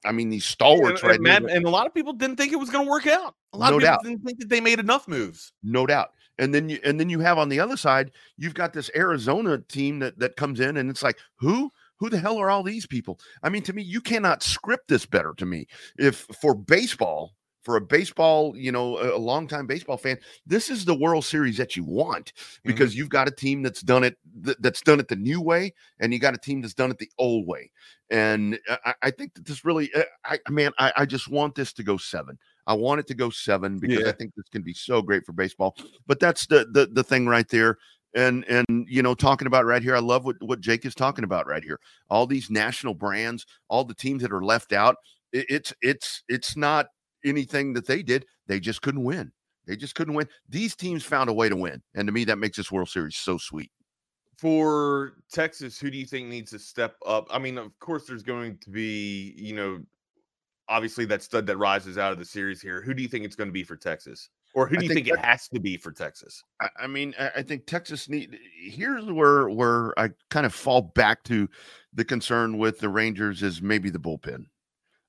I 0.04 0.12
mean, 0.12 0.28
these 0.28 0.44
stalwarts, 0.44 1.00
and, 1.02 1.08
right? 1.08 1.14
And, 1.16 1.24
Matt, 1.24 1.50
and, 1.50 1.64
a 1.64 1.70
lot 1.70 1.88
of 1.88 1.94
people 1.94 2.12
didn't 2.12 2.36
think 2.36 2.52
it 2.52 2.56
was 2.56 2.70
going 2.70 2.84
to 2.84 2.90
work 2.90 3.08
out. 3.08 3.34
A 3.54 3.58
lot 3.58 3.70
no 3.70 3.76
of 3.76 3.80
people 3.80 3.94
doubt. 3.94 4.04
didn't 4.04 4.22
think 4.22 4.38
that 4.38 4.48
they 4.48 4.60
made 4.60 4.78
enough 4.78 5.08
moves. 5.08 5.52
No 5.64 5.84
doubt 5.84 6.10
and 6.38 6.54
then 6.54 6.68
you 6.68 6.78
and 6.84 6.98
then 7.00 7.08
you 7.08 7.20
have 7.20 7.38
on 7.38 7.48
the 7.48 7.60
other 7.60 7.76
side 7.76 8.10
you've 8.36 8.54
got 8.54 8.72
this 8.72 8.90
Arizona 8.94 9.58
team 9.58 9.98
that 10.00 10.18
that 10.18 10.36
comes 10.36 10.60
in 10.60 10.76
and 10.76 10.90
it's 10.90 11.02
like 11.02 11.18
who 11.36 11.70
who 11.98 12.10
the 12.10 12.18
hell 12.18 12.38
are 12.38 12.50
all 12.50 12.62
these 12.62 12.86
people? 12.86 13.18
I 13.42 13.48
mean, 13.48 13.62
to 13.62 13.72
me, 13.72 13.82
you 13.82 14.00
cannot 14.00 14.42
script 14.42 14.88
this 14.88 15.06
better. 15.06 15.34
To 15.34 15.46
me, 15.46 15.66
if 15.98 16.26
for 16.40 16.54
baseball, 16.54 17.34
for 17.62 17.76
a 17.76 17.80
baseball, 17.80 18.56
you 18.56 18.70
know, 18.70 18.98
a, 18.98 19.18
longtime 19.18 19.66
baseball 19.66 19.96
fan, 19.96 20.18
this 20.46 20.70
is 20.70 20.84
the 20.84 20.94
World 20.94 21.24
Series 21.24 21.56
that 21.56 21.76
you 21.76 21.84
want 21.84 22.32
because 22.64 22.90
mm-hmm. 22.90 22.98
you've 22.98 23.08
got 23.08 23.28
a 23.28 23.32
team 23.32 23.62
that's 23.62 23.80
done 23.80 24.04
it 24.04 24.16
th- 24.44 24.58
that's 24.60 24.82
done 24.82 25.00
it 25.00 25.08
the 25.08 25.16
new 25.16 25.40
way, 25.40 25.72
and 25.98 26.12
you 26.12 26.18
got 26.18 26.34
a 26.34 26.38
team 26.38 26.60
that's 26.60 26.74
done 26.74 26.90
it 26.90 26.98
the 26.98 27.10
old 27.18 27.46
way. 27.46 27.70
And 28.10 28.58
I, 28.84 28.94
I 29.02 29.10
think 29.10 29.34
that 29.34 29.46
this 29.46 29.64
really, 29.64 29.90
uh, 29.94 30.02
I 30.24 30.38
man, 30.50 30.72
I, 30.78 30.92
I 30.96 31.06
just 31.06 31.28
want 31.28 31.54
this 31.54 31.72
to 31.74 31.82
go 31.82 31.96
seven. 31.96 32.38
I 32.66 32.74
want 32.74 33.00
it 33.00 33.06
to 33.08 33.14
go 33.14 33.30
seven 33.30 33.78
because 33.78 34.00
yeah. 34.00 34.08
I 34.08 34.12
think 34.12 34.34
this 34.34 34.48
can 34.48 34.62
be 34.62 34.74
so 34.74 35.00
great 35.02 35.24
for 35.24 35.32
baseball. 35.32 35.76
But 36.06 36.20
that's 36.20 36.46
the 36.46 36.66
the 36.72 36.86
the 36.86 37.04
thing 37.04 37.26
right 37.26 37.48
there. 37.48 37.78
And 38.14 38.44
and 38.48 38.86
you 38.88 39.02
know, 39.02 39.14
talking 39.14 39.46
about 39.46 39.66
right 39.66 39.82
here, 39.82 39.94
I 39.94 40.00
love 40.00 40.24
what 40.24 40.36
what 40.40 40.60
Jake 40.60 40.84
is 40.84 40.94
talking 40.94 41.24
about 41.24 41.46
right 41.46 41.62
here. 41.62 41.78
All 42.08 42.26
these 42.26 42.50
national 42.50 42.94
brands, 42.94 43.46
all 43.68 43.84
the 43.84 43.94
teams 43.94 44.22
that 44.22 44.32
are 44.32 44.44
left 44.44 44.72
out. 44.72 44.96
It, 45.32 45.46
it's 45.48 45.74
it's 45.82 46.22
it's 46.28 46.56
not 46.56 46.86
anything 47.24 47.72
that 47.74 47.86
they 47.86 48.02
did. 48.02 48.26
They 48.46 48.60
just 48.60 48.82
couldn't 48.82 49.04
win. 49.04 49.32
They 49.66 49.76
just 49.76 49.94
couldn't 49.94 50.14
win. 50.14 50.28
These 50.48 50.76
teams 50.76 51.04
found 51.04 51.28
a 51.28 51.32
way 51.32 51.48
to 51.48 51.56
win, 51.56 51.82
and 51.94 52.06
to 52.06 52.12
me, 52.12 52.24
that 52.24 52.38
makes 52.38 52.56
this 52.56 52.70
World 52.70 52.88
Series 52.88 53.16
so 53.16 53.36
sweet. 53.36 53.70
For 54.38 55.14
Texas, 55.32 55.78
who 55.78 55.90
do 55.90 55.98
you 55.98 56.06
think 56.06 56.28
needs 56.28 56.50
to 56.52 56.58
step 56.58 56.96
up? 57.06 57.26
I 57.30 57.38
mean, 57.38 57.58
of 57.58 57.76
course, 57.80 58.06
there's 58.06 58.22
going 58.22 58.58
to 58.58 58.70
be, 58.70 59.34
you 59.36 59.54
know, 59.54 59.80
obviously 60.68 61.04
that 61.06 61.22
stud 61.22 61.46
that 61.46 61.56
rises 61.56 61.98
out 61.98 62.12
of 62.12 62.18
the 62.18 62.24
series 62.24 62.60
here. 62.60 62.82
Who 62.82 62.94
do 62.94 63.02
you 63.02 63.08
think 63.08 63.24
it's 63.24 63.36
going 63.36 63.48
to 63.48 63.52
be 63.52 63.64
for 63.64 63.76
Texas? 63.76 64.28
Or 64.54 64.66
who 64.66 64.76
do 64.76 64.84
you 64.84 64.94
think, 64.94 65.06
think, 65.06 65.18
it 65.18 65.24
has 65.24 65.48
to 65.48 65.60
be 65.60 65.76
for 65.76 65.92
Texas? 65.92 66.42
I, 66.60 66.68
I 66.80 66.86
mean, 66.86 67.14
I, 67.18 67.42
think 67.42 67.66
Texas 67.66 68.08
need 68.08 68.38
here's 68.58 69.04
where 69.04 69.50
where 69.50 69.98
I 69.98 70.10
kind 70.30 70.46
of 70.46 70.54
fall 70.54 70.80
back 70.80 71.22
to 71.24 71.48
the 71.92 72.06
concern 72.06 72.56
with 72.56 72.78
the 72.78 72.88
Rangers 72.88 73.42
is 73.42 73.60
maybe 73.60 73.90
the 73.90 73.98
bullpen. 73.98 74.46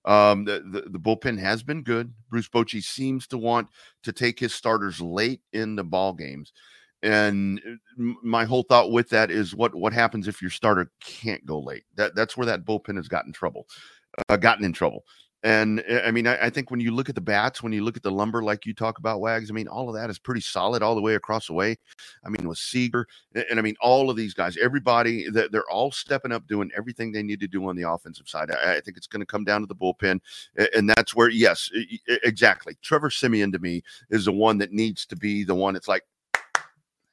Um, 0.04 0.44
the, 0.46 0.64
the, 0.70 0.90
the 0.90 1.00
bullpen 1.00 1.40
has 1.40 1.64
been 1.64 1.84
good. 1.84 2.14
Bruce 2.30 2.50
Bochy 2.50 2.82
seems 2.82 3.26
to 3.28 3.38
want 3.38 3.70
to 4.04 4.12
take 4.12 4.40
his 4.40 4.54
starters 4.54 5.00
late 5.00 5.42
in 5.54 5.76
the 5.76 5.84
ball 5.84 6.14
games. 6.14 6.52
And 7.04 7.60
uh, 7.60 8.14
my 8.24 8.44
whole 8.44 8.64
thought 8.64 8.92
with 8.92 9.10
that 9.10 9.32
is 9.32 9.56
what 9.56 9.76
what 9.76 9.94
happens 9.94 10.28
if 10.28 10.42
your 10.42 10.52
starter 10.52 10.92
can't 11.02 11.46
go 11.46 11.60
late? 11.60 11.84
That 11.96 12.16
that's 12.16 12.36
where 12.36 12.48
that 12.48 12.66
bullpen 12.66 12.98
has 12.98 13.08
gotten 13.08 13.32
trouble, 13.32 13.68
uh, 14.28 14.36
gotten 14.36 14.66
in 14.66 14.74
trouble. 14.74 15.06
And 15.44 15.84
eh, 15.88 16.02
I 16.04 16.12
mean, 16.12 16.26
I, 16.26 16.46
I, 16.46 16.50
think 16.50 16.72
when 16.72 16.80
you 16.80 16.92
look 16.92 17.10
at 17.10 17.16
the 17.16 17.22
bats, 17.22 17.62
when 17.62 17.72
you 17.72 17.84
look 17.84 17.96
at 17.96 18.02
the 18.02 18.12
lumber, 18.12 18.42
like 18.42 18.66
you 18.66 18.74
talk 18.74 18.98
about 18.98 19.22
Wags, 19.22 19.52
I 19.52 19.54
mean, 19.54 19.68
all 19.68 19.88
of 19.88 19.96
that 19.96 20.10
is 20.10 20.18
pretty 20.18 20.42
solid 20.42 20.82
all 20.82 20.96
the 20.96 21.02
way 21.02 21.16
across 21.16 21.48
the 21.48 21.54
way. 21.54 21.78
I 22.26 22.30
mean, 22.30 22.48
with 22.48 22.58
Seager, 22.58 23.08
and, 23.36 23.46
and 23.52 23.60
I 23.60 23.62
mean, 23.62 23.76
all 23.80 24.10
of 24.10 24.18
these 24.18 24.34
guys, 24.34 24.58
everybody, 24.58 25.30
they're, 25.30 25.48
they're, 25.50 25.70
all 25.70 25.92
stepping 25.92 26.32
up, 26.32 26.48
doing 26.48 26.72
everything 26.76 27.12
they 27.12 27.22
need 27.22 27.40
to 27.42 27.48
do 27.48 27.68
on 27.68 27.76
the 27.76 27.88
offensive 27.88 28.28
side. 28.28 28.50
I, 28.50 28.78
I 28.78 28.82
think 28.82 28.98
it's 28.98 29.06
going 29.06 29.20
to 29.20 29.26
come 29.26 29.44
down 29.44 29.62
to 29.62 29.68
the 29.68 29.76
bullpen, 29.76 30.20
and 30.74 30.90
that's 30.90 31.16
where, 31.16 31.30
yes, 31.30 31.70
exactly. 32.24 32.78
Trevor 32.82 33.10
Semien 33.10 33.52
to 33.52 33.60
me 33.60 33.84
is 34.10 34.26
the 34.26 34.32
one 34.32 34.58
that 34.58 34.72
needs 34.72 35.06
to 35.06 35.16
be 35.16 35.44
the 35.44 35.56
one. 35.56 35.76
It's 35.76 35.88
like, 35.88 36.04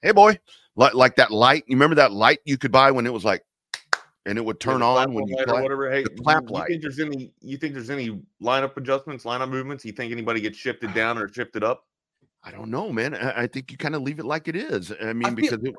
hey, 0.03 0.13
boy, 0.13 0.39
like, 0.77 0.95
like 0.95 1.17
that 1.17 1.31
light. 1.31 1.65
You 1.67 1.77
remember 1.77 1.97
that 1.97 2.13
light 2.13 2.39
you 2.45 2.57
could 2.57 2.73
buy 2.73 2.91
when 2.91 3.07
it 3.07 3.13
was 3.13 3.25
like 3.25 3.45
and 4.27 4.39
it 4.39 4.45
would 4.45 4.61
turn 4.61 4.81
yeah, 4.81 4.87
on 4.87 5.15
when 5.15 5.27
you 5.27 5.37
play. 5.45 5.63
whatever. 5.63 5.91
Hey, 5.91 6.03
the 6.03 6.11
clap 6.11 6.45
you, 6.49 6.57
you 6.57 6.65
think 6.67 6.83
there's 6.83 7.01
any? 7.01 7.33
You 7.41 7.57
think 7.57 7.75
there's 7.75 7.91
any 7.91 8.21
lineup 8.43 8.77
adjustments, 8.77 9.25
lineup 9.25 9.51
movements? 9.51 9.85
You 9.85 9.93
think 9.93 10.13
anybody 10.13 10.41
gets 10.41 10.59
shifted 10.59 10.95
down 10.95 11.19
or 11.19 11.29
shifted 11.33 11.63
up? 11.63 11.85
I 12.43 12.51
don't 12.51 12.71
know, 12.71 12.93
man. 12.93 13.15
I, 13.15 13.43
I 13.43 13.47
think 13.47 13.71
you 13.71 13.79
kind 13.79 13.95
of 13.95 14.03
leave 14.03 14.19
it 14.19 14.25
like 14.25 14.49
it 14.49 14.57
is. 14.57 14.93
I 15.03 15.13
mean, 15.13 15.27
I 15.27 15.29
feel, 15.29 15.37
because 15.37 15.65
it, 15.65 15.75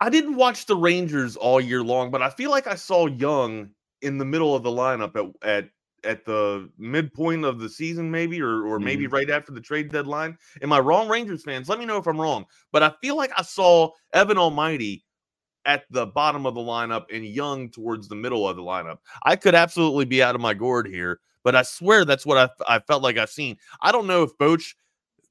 I 0.00 0.10
didn't 0.10 0.36
watch 0.36 0.66
the 0.66 0.76
Rangers 0.76 1.36
all 1.36 1.60
year 1.60 1.82
long, 1.82 2.10
but 2.10 2.22
I 2.22 2.30
feel 2.30 2.50
like 2.50 2.66
I 2.66 2.74
saw 2.74 3.06
Jung 3.06 3.70
in 4.00 4.18
the 4.18 4.24
middle 4.24 4.54
of 4.54 4.62
the 4.62 4.70
lineup 4.70 5.16
at 5.16 5.48
at 5.48 5.68
at 6.04 6.24
the 6.24 6.68
midpoint 6.78 7.44
of 7.44 7.60
the 7.60 7.68
season, 7.68 8.10
maybe, 8.10 8.40
or 8.40 8.66
or 8.66 8.78
maybe 8.78 9.04
mm-hmm. 9.04 9.14
right 9.14 9.30
after 9.30 9.52
the 9.52 9.60
trade 9.60 9.90
deadline. 9.90 10.36
Am 10.60 10.72
I 10.72 10.80
wrong, 10.80 11.08
Rangers 11.08 11.44
fans? 11.44 11.68
Let 11.68 11.78
me 11.78 11.86
know 11.86 11.98
if 11.98 12.06
I'm 12.06 12.20
wrong. 12.20 12.46
But 12.72 12.82
I 12.82 12.92
feel 13.00 13.16
like 13.16 13.32
I 13.36 13.42
saw 13.42 13.90
Evan 14.12 14.38
Almighty 14.38 15.04
at 15.64 15.84
the 15.90 16.06
bottom 16.06 16.46
of 16.46 16.54
the 16.54 16.60
lineup 16.60 17.04
and 17.12 17.24
Jung 17.24 17.70
towards 17.70 18.08
the 18.08 18.14
middle 18.14 18.48
of 18.48 18.56
the 18.56 18.62
lineup. 18.62 18.98
I 19.22 19.36
could 19.36 19.54
absolutely 19.54 20.04
be 20.04 20.22
out 20.22 20.34
of 20.34 20.40
my 20.40 20.54
gourd 20.54 20.86
here, 20.86 21.20
but 21.44 21.54
I 21.54 21.62
swear 21.62 22.04
that's 22.04 22.26
what 22.26 22.38
I, 22.38 22.76
I 22.76 22.78
felt 22.80 23.02
like 23.02 23.18
I've 23.18 23.30
seen. 23.30 23.56
I 23.80 23.92
don't 23.92 24.06
know 24.06 24.22
if 24.22 24.36
Boch 24.38 24.74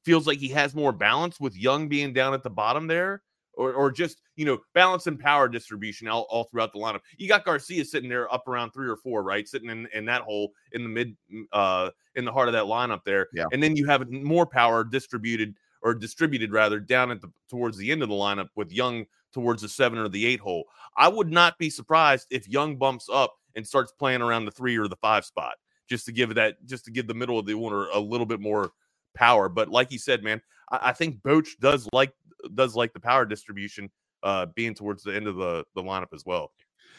feels 0.03 0.27
like 0.27 0.39
he 0.39 0.49
has 0.49 0.73
more 0.73 0.91
balance 0.91 1.39
with 1.39 1.55
Jung 1.55 1.87
being 1.87 2.13
down 2.13 2.33
at 2.33 2.43
the 2.43 2.49
bottom 2.49 2.87
there. 2.87 3.23
Or, 3.55 3.73
or 3.73 3.91
just 3.91 4.21
you 4.37 4.45
know 4.45 4.59
balance 4.73 5.07
and 5.07 5.19
power 5.19 5.49
distribution 5.49 6.07
all, 6.07 6.25
all 6.29 6.45
throughout 6.45 6.71
the 6.71 6.79
lineup. 6.79 7.01
You 7.17 7.27
got 7.27 7.43
Garcia 7.43 7.83
sitting 7.83 8.09
there 8.09 8.33
up 8.33 8.47
around 8.47 8.71
three 8.71 8.87
or 8.87 8.95
four, 8.95 9.23
right, 9.23 9.45
sitting 9.45 9.69
in, 9.69 9.89
in 9.93 10.05
that 10.05 10.21
hole 10.21 10.53
in 10.71 10.83
the 10.83 10.89
mid, 10.89 11.17
uh, 11.51 11.89
in 12.15 12.23
the 12.23 12.31
heart 12.31 12.47
of 12.47 12.53
that 12.53 12.63
lineup 12.63 13.03
there. 13.03 13.27
Yeah. 13.33 13.43
And 13.51 13.61
then 13.61 13.75
you 13.75 13.85
have 13.87 14.09
more 14.09 14.45
power 14.45 14.85
distributed 14.85 15.53
or 15.81 15.93
distributed 15.93 16.53
rather 16.53 16.79
down 16.79 17.11
at 17.11 17.19
the 17.21 17.29
towards 17.49 17.77
the 17.77 17.91
end 17.91 18.01
of 18.01 18.07
the 18.07 18.15
lineup 18.15 18.47
with 18.55 18.71
Young 18.71 19.05
towards 19.33 19.61
the 19.61 19.69
seven 19.69 19.99
or 19.99 20.09
the 20.09 20.25
eight 20.25 20.39
hole. 20.39 20.65
I 20.97 21.07
would 21.07 21.31
not 21.31 21.57
be 21.57 21.69
surprised 21.69 22.27
if 22.29 22.47
Jung 22.47 22.77
bumps 22.77 23.07
up 23.11 23.35
and 23.55 23.65
starts 23.65 23.91
playing 23.91 24.21
around 24.21 24.45
the 24.45 24.51
three 24.51 24.77
or 24.77 24.87
the 24.87 24.95
five 24.97 25.25
spot 25.25 25.55
just 25.89 26.05
to 26.05 26.11
give 26.11 26.33
that 26.35 26.65
just 26.65 26.85
to 26.85 26.91
give 26.91 27.07
the 27.07 27.13
middle 27.13 27.39
of 27.39 27.45
the 27.45 27.53
order 27.53 27.89
a 27.89 27.99
little 27.99 28.25
bit 28.25 28.39
more 28.39 28.71
power. 29.15 29.49
But 29.49 29.69
like 29.69 29.91
you 29.91 29.99
said, 29.99 30.23
man, 30.23 30.41
I, 30.71 30.89
I 30.89 30.93
think 30.93 31.21
Boch 31.21 31.47
does 31.59 31.87
like 31.93 32.13
does 32.55 32.75
like 32.75 32.93
the 32.93 32.99
power 32.99 33.25
distribution 33.25 33.89
uh 34.23 34.47
being 34.55 34.73
towards 34.73 35.03
the 35.03 35.15
end 35.15 35.27
of 35.27 35.35
the 35.35 35.65
the 35.75 35.83
lineup 35.83 36.13
as 36.13 36.25
well. 36.25 36.51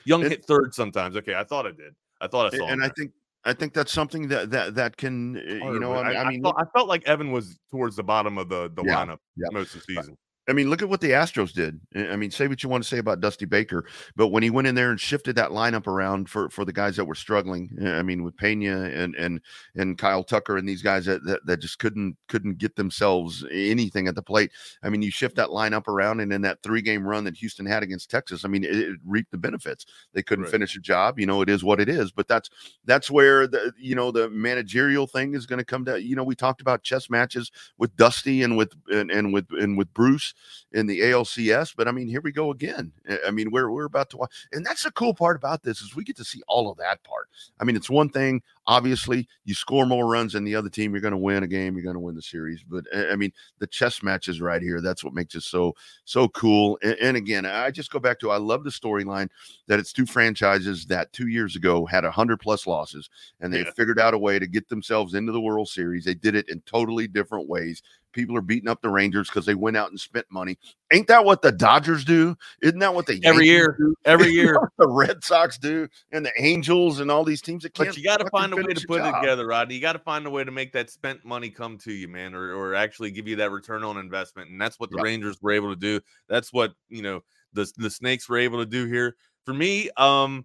Jung 0.05 0.23
hit 0.23 0.45
third 0.45 0.75
sometimes. 0.75 1.17
Okay, 1.17 1.35
I 1.35 1.45
thought 1.45 1.67
I 1.67 1.71
did. 1.71 1.95
I 2.21 2.27
thought 2.27 2.53
I 2.53 2.57
saw. 2.57 2.67
And 2.69 2.83
I 2.83 2.89
think 2.91 3.13
I 3.45 3.53
think 3.53 3.73
that's 3.75 3.93
something 3.93 4.29
that 4.29 4.51
that 4.51 4.75
that 4.77 4.97
can 4.97 5.37
uh, 5.37 5.73
you 5.73 5.81
know. 5.81 5.93
I, 5.93 6.13
I, 6.13 6.25
I 6.25 6.29
mean, 6.29 6.41
I 6.41 6.51
felt, 6.51 6.57
I 6.59 6.65
felt, 6.79 6.89
like 6.89 7.07
Evan 7.07 7.33
was 7.33 7.59
towards 7.71 7.97
the 7.97 8.03
bottom 8.03 8.39
of 8.39 8.49
the 8.49 8.71
the 8.75 8.85
yeah, 8.85 9.05
lineup 9.05 9.19
yeah. 9.37 9.49
most 9.53 9.75
of 9.75 9.83
the 9.87 9.95
season. 9.95 10.17
I 10.49 10.53
mean, 10.53 10.71
look 10.71 10.83
at 10.83 10.89
what 10.89 11.01
the 11.01 11.11
Astros 11.11 11.53
did. 11.53 11.81
I 11.95 12.17
mean, 12.17 12.33
say 12.33 12.49
what 12.49 12.65
you 12.65 12.69
want 12.69 12.83
to 12.83 12.89
say 12.89 12.99
about 12.99 13.21
Dusty 13.21 13.45
Baker, 13.45 13.85
but 14.17 14.29
when 14.29 14.43
he 14.43 14.51
went 14.51 14.67
in 14.67 14.75
there 14.75 14.91
and 14.91 14.99
shifted 14.99 15.37
that 15.37 15.51
lineup 15.51 15.87
around 15.87 16.29
for 16.29 16.51
for 16.51 16.65
the 16.65 16.73
guys 16.73 16.97
that 16.97 17.05
were 17.05 17.15
struggling, 17.15 17.71
eh, 17.81 17.93
I 17.93 18.03
mean, 18.03 18.25
with 18.25 18.37
Pena 18.37 18.85
and 18.87 19.15
and 19.15 19.41
and 19.77 19.97
Kyle 19.97 20.25
Tucker 20.25 20.57
and 20.57 20.69
these 20.69 20.83
guys 20.83 21.05
that 21.05 21.23
that, 21.25 21.47
that 21.47 21.59
just 21.59 21.79
couldn't 21.79 22.17
couldn't 22.27 22.59
get 22.59 22.75
themselves 22.75 23.45
anything 23.53 24.09
at 24.09 24.17
the 24.17 24.23
plate. 24.23 24.51
I 24.83 24.89
mean, 24.89 25.01
you 25.01 25.13
shift 25.13 25.37
that 25.37 25.51
lineup 25.51 25.87
around, 25.87 26.19
and 26.19 26.33
in 26.33 26.43
that 26.43 26.61
three 26.65 26.83
game 26.83 27.07
run 27.07 27.23
that 27.25 27.37
Houston 27.37 27.65
had 27.65 27.85
against 27.85 28.11
Texas, 28.11 28.45
I 28.45 28.49
mean, 28.49 28.65
it, 28.65 28.75
it 28.77 28.99
reaped 29.07 29.31
the 29.31 29.39
benefits. 29.39 29.87
They 30.13 30.25
couldn't 30.25 30.47
right. 30.47 30.53
finish 30.53 30.75
a 30.75 30.81
job. 30.81 31.21
You 31.21 31.27
know, 31.27 31.43
it 31.43 31.51
is 31.51 31.63
what 31.63 31.81
it 31.81 31.89
is. 31.89 32.11
But 32.11 32.27
that's 32.27 32.51
that's 32.85 33.09
where 33.09 33.47
the 33.47 33.73
you 33.79 33.95
know 33.95 34.11
the 34.11 34.29
managerial 34.29 35.07
thing 35.07 35.35
is 35.35 35.47
going 35.47 35.61
to 35.61 35.65
come 35.65 35.85
down. 35.85 36.03
You 36.03 36.17
know, 36.17 36.25
we 36.25 36.35
talked 36.35 36.61
about 36.61 36.83
chess 36.83 37.09
matches 37.09 37.53
with 37.79 37.95
Dusty 37.95 38.43
and 38.43 38.57
with 38.57 38.73
and, 38.89 39.09
and 39.09 39.33
with 39.33 39.47
and 39.53 39.79
with 39.79 39.93
Bruce 39.95 40.32
in 40.73 40.87
the 40.87 41.01
ALCS. 41.01 41.75
But 41.77 41.89
I 41.89 41.93
mean, 41.93 42.09
here 42.09 42.21
we 42.21 42.33
go 42.33 42.51
again. 42.51 42.93
I 43.27 43.31
mean, 43.31 43.51
we're 43.51 43.71
we're 43.71 43.85
about 43.85 44.11
to 44.11 44.17
watch, 44.19 44.33
and 44.53 44.65
that's 44.65 44.85
the 44.85 44.91
cool 44.93 45.15
part 45.15 45.37
about 45.37 45.63
this 45.63 45.81
is 45.81 45.95
we 45.95 46.05
get 46.05 46.17
to 46.17 46.25
see 46.25 46.43
all 46.49 46.71
of 46.71 46.79
that 46.79 47.03
part. 47.05 47.29
I 47.61 47.65
mean, 47.65 47.77
it's 47.77 47.91
one 47.91 48.09
thing. 48.09 48.43
Obviously, 48.67 49.29
you 49.45 49.55
score 49.55 49.87
more 49.87 50.09
runs 50.09 50.35
than 50.35 50.45
the 50.45 50.55
other 50.55 50.69
team, 50.69 50.93
you're 50.93 51.01
going 51.01 51.13
to 51.13 51.19
win 51.19 51.43
a 51.43 51.49
game. 51.49 51.75
You're 51.75 51.83
going 51.83 51.95
to 51.95 52.01
win 52.01 52.15
the 52.15 52.23
series. 52.23 52.63
But 52.63 52.85
eh, 52.93 53.07
I 53.11 53.17
mean, 53.17 53.33
the 53.59 53.67
chess 53.67 54.03
matches 54.03 54.41
right 54.41 54.63
here. 54.63 54.81
That's 54.81 55.03
what 55.03 55.15
makes 55.15 55.35
it 55.35 55.43
so 55.43 55.75
so 56.05 56.29
cool. 56.29 56.79
And, 56.83 56.97
and 57.01 57.17
again, 57.17 57.45
I 57.45 57.71
just 57.71 57.91
go 57.91 57.99
back 57.99 58.21
to 58.21 58.31
I 58.31 58.37
love 58.37 58.65
the 58.65 58.71
storyline 58.71 59.29
that 59.67 59.81
it's 59.81 59.93
two 59.93 60.07
franchises 60.07 60.87
that 60.87 61.13
two 61.13 61.29
years 61.29 61.57
ago 61.57 61.85
had 61.87 62.05
a 62.05 62.11
hundred 62.11 62.39
plus 62.39 62.67
losses, 62.67 63.11
and 63.41 63.53
they 63.53 63.61
yeah. 63.61 63.71
figured 63.75 63.99
out 63.99 64.15
a 64.15 64.19
way 64.19 64.39
to 64.39 64.47
get 64.47 64.69
themselves 64.69 65.15
into 65.15 65.33
the 65.33 65.41
World 65.41 65.69
Series. 65.69 66.05
They 66.05 66.15
did 66.15 66.35
it 66.35 66.49
in 66.49 66.61
totally 66.63 67.09
different 67.09 67.49
ways 67.49 67.83
people 68.13 68.37
are 68.37 68.43
beating 68.43 68.69
up 68.69 68.81
the 68.83 68.91
Rangers 68.91 69.29
because 69.29 69.47
they 69.47 69.55
went 69.55 69.77
out 69.77 69.91
and 69.91 69.99
spent 69.99 70.27
money. 70.31 70.59
Ain't 70.93 71.07
that 71.09 71.25
what 71.25 71.41
the 71.41 71.51
Dodgers 71.51 72.05
do? 72.05 72.37
Isn't 72.61 72.79
that 72.81 72.95
what 72.95 73.07
they 73.07 73.19
every 73.25 73.47
year, 73.47 73.77
do? 73.79 73.95
every 74.05 74.31
year 74.31 74.57
the 74.79 74.89
Red 74.89 75.25
Sox 75.25 75.57
do, 75.57 75.89
and 76.13 76.25
the 76.25 76.33
Angels 76.39 77.01
and 77.01 77.11
all 77.11 77.25
these 77.25 77.41
teams 77.41 77.63
that 77.63 77.73
can't. 77.73 77.89
But 77.89 77.97
you 77.97 78.05
got 78.05 78.21
to 78.21 78.29
find 78.31 78.53
a 78.53 78.57
way 78.57 78.75
to 78.75 78.87
put 78.87 79.01
job. 79.01 79.15
it 79.15 79.21
together, 79.21 79.47
Rodney. 79.47 79.75
You 79.75 79.81
got 79.81 79.95
to 79.95 79.99
find 79.99 80.27
a 80.27 80.31
way 80.31 80.45
to 80.45 80.51
make 80.51 80.73
that 80.73 80.91
spent 80.91 81.25
money 81.25 81.49
come 81.49 81.79
to 81.79 81.93
you, 81.93 82.09
man, 82.09 82.35
or 82.35 82.55
or 82.55 82.75
actually 82.75 83.11
give 83.11 83.27
you 83.27 83.37
that 83.37 83.51
return 83.51 83.83
on 83.85 83.97
investment, 83.97 84.51
and 84.51 84.61
that's 84.61 84.79
what 84.79 84.91
the 84.91 84.97
yep. 84.97 85.05
Rangers 85.05 85.41
were 85.41 85.53
able 85.53 85.71
to 85.71 85.81
do. 85.81 86.01
That's 86.29 86.53
what 86.53 86.75
you 86.91 87.03
know 87.03 87.23
the 87.55 87.71
the 87.79 87.91
Snakes 87.91 88.29
were 88.29 88.39
able 88.39 88.59
to 88.59 88.67
do 88.67 88.87
here. 88.87 89.17
For 89.47 89.55
me, 89.55 89.89
um, 89.97 90.45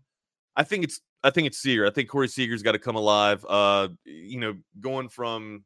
I 0.55 0.63
think 0.63 0.85
it's 0.85 1.01
I 1.23 1.29
think 1.29 1.47
it's 1.47 1.57
Seager. 1.57 1.85
I 1.85 1.89
think 1.89 2.07
Corey 2.07 2.29
Seager's 2.29 2.63
got 2.63 2.71
to 2.71 2.79
come 2.79 2.95
alive. 2.95 3.45
Uh, 3.47 3.89
you 4.05 4.39
know, 4.39 4.55
going 4.79 5.09
from 5.09 5.65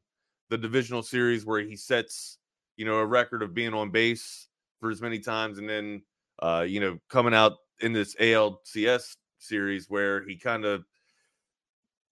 the 0.50 0.58
divisional 0.58 1.04
series 1.04 1.46
where 1.46 1.62
he 1.62 1.76
sets, 1.76 2.40
you 2.78 2.86
know, 2.86 2.96
a 2.96 3.06
record 3.06 3.44
of 3.44 3.54
being 3.54 3.74
on 3.74 3.92
base 3.92 4.48
for 4.82 4.92
as 4.92 5.02
many 5.02 5.20
times, 5.20 5.60
and 5.60 5.70
then, 5.70 6.02
uh, 6.40 6.66
you 6.68 6.82
know, 6.82 6.98
coming 7.10 7.34
out 7.34 7.54
in 7.80 7.94
this 7.94 8.16
ALCS 8.16 9.16
series 9.38 9.90
where 9.90 10.28
he 10.28 10.36
kind 10.36 10.66
of 10.66 10.84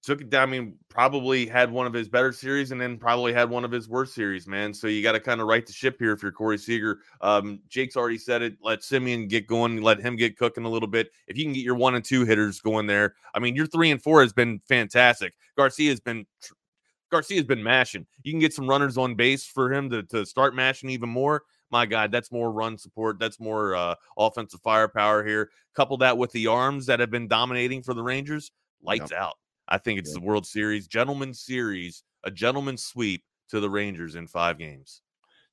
took 0.02 0.22
it 0.22 0.30
down. 0.30 0.48
I 0.48 0.52
mean, 0.52 0.78
probably 0.88 1.46
had 1.46 1.70
one 1.70 1.86
of 1.86 1.94
his 1.94 2.08
better 2.08 2.32
series 2.32 2.72
and 2.72 2.80
then 2.80 2.98
probably 2.98 3.34
had 3.34 3.50
one 3.50 3.66
of 3.66 3.72
his 3.72 3.90
worst 3.90 4.16
series, 4.16 4.48
man. 4.48 4.74
So 4.74 4.88
you 4.88 5.04
got 5.04 5.12
to 5.12 5.20
kind 5.20 5.42
of 5.42 5.48
right 5.48 5.66
the 5.66 5.74
ship 5.74 5.98
here 6.00 6.14
if 6.14 6.24
you're 6.24 6.32
Corey 6.32 6.58
Seager. 6.58 7.00
Um, 7.20 7.60
Jake's 7.68 7.98
already 7.98 8.18
said 8.18 8.42
it. 8.42 8.58
Let 8.62 8.80
Semien 8.80 9.28
get 9.28 9.46
going, 9.46 9.82
let 9.82 10.00
him 10.00 10.16
get 10.16 10.38
cooking 10.38 10.64
a 10.64 10.70
little 10.70 10.88
bit. 10.88 11.12
If 11.28 11.38
you 11.38 11.44
can 11.44 11.54
get 11.54 11.64
your 11.64 11.76
one 11.76 11.96
and 11.96 12.06
two 12.06 12.24
hitters 12.24 12.62
going 12.62 12.88
there, 12.88 13.16
I 13.34 13.40
mean, 13.40 13.56
your 13.56 13.68
three 13.68 13.92
and 13.92 14.02
four 14.02 14.22
has 14.22 14.32
been 14.32 14.62
fantastic. 14.68 15.34
Garcia 15.58 15.90
has 15.90 16.00
been 16.00 16.26
Garcia's 17.10 17.46
been 17.46 17.64
mashing. 17.64 18.06
You 18.24 18.32
can 18.32 18.40
get 18.40 18.54
some 18.54 18.68
runners 18.68 18.98
on 18.98 19.16
base 19.16 19.46
for 19.46 19.74
him 19.74 19.90
to, 19.90 20.04
to 20.04 20.26
start 20.26 20.56
mashing 20.56 20.90
even 20.90 21.10
more. 21.10 21.44
My 21.72 21.86
God, 21.86 22.12
that's 22.12 22.32
more 22.32 22.52
run 22.52 22.78
support. 22.78 23.20
That's 23.20 23.40
more 23.40 23.76
uh, 23.76 23.96
offensive 24.18 24.62
firepower 24.62 25.24
here. 25.24 25.50
Couple 25.76 25.98
that 25.98 26.18
with 26.18 26.32
the 26.32 26.48
arms 26.48 26.86
that 26.88 27.00
have 27.00 27.12
been 27.12 27.28
dominating 27.28 27.84
for 27.84 27.94
the 27.94 28.04
Rangers. 28.04 28.52
Lights 28.82 29.12
yep. 29.12 29.22
out. 29.22 29.36
I 29.68 29.78
think 29.78 30.00
it's 30.00 30.10
yep. 30.10 30.22
the 30.22 30.26
World 30.26 30.48
Series, 30.48 30.88
gentleman's 30.88 31.42
series, 31.42 32.04
a 32.24 32.32
gentleman's 32.32 32.84
sweep 32.84 33.24
to 33.50 33.60
the 33.60 33.70
Rangers 33.70 34.16
in 34.16 34.28
five 34.28 34.58
games. 34.58 35.02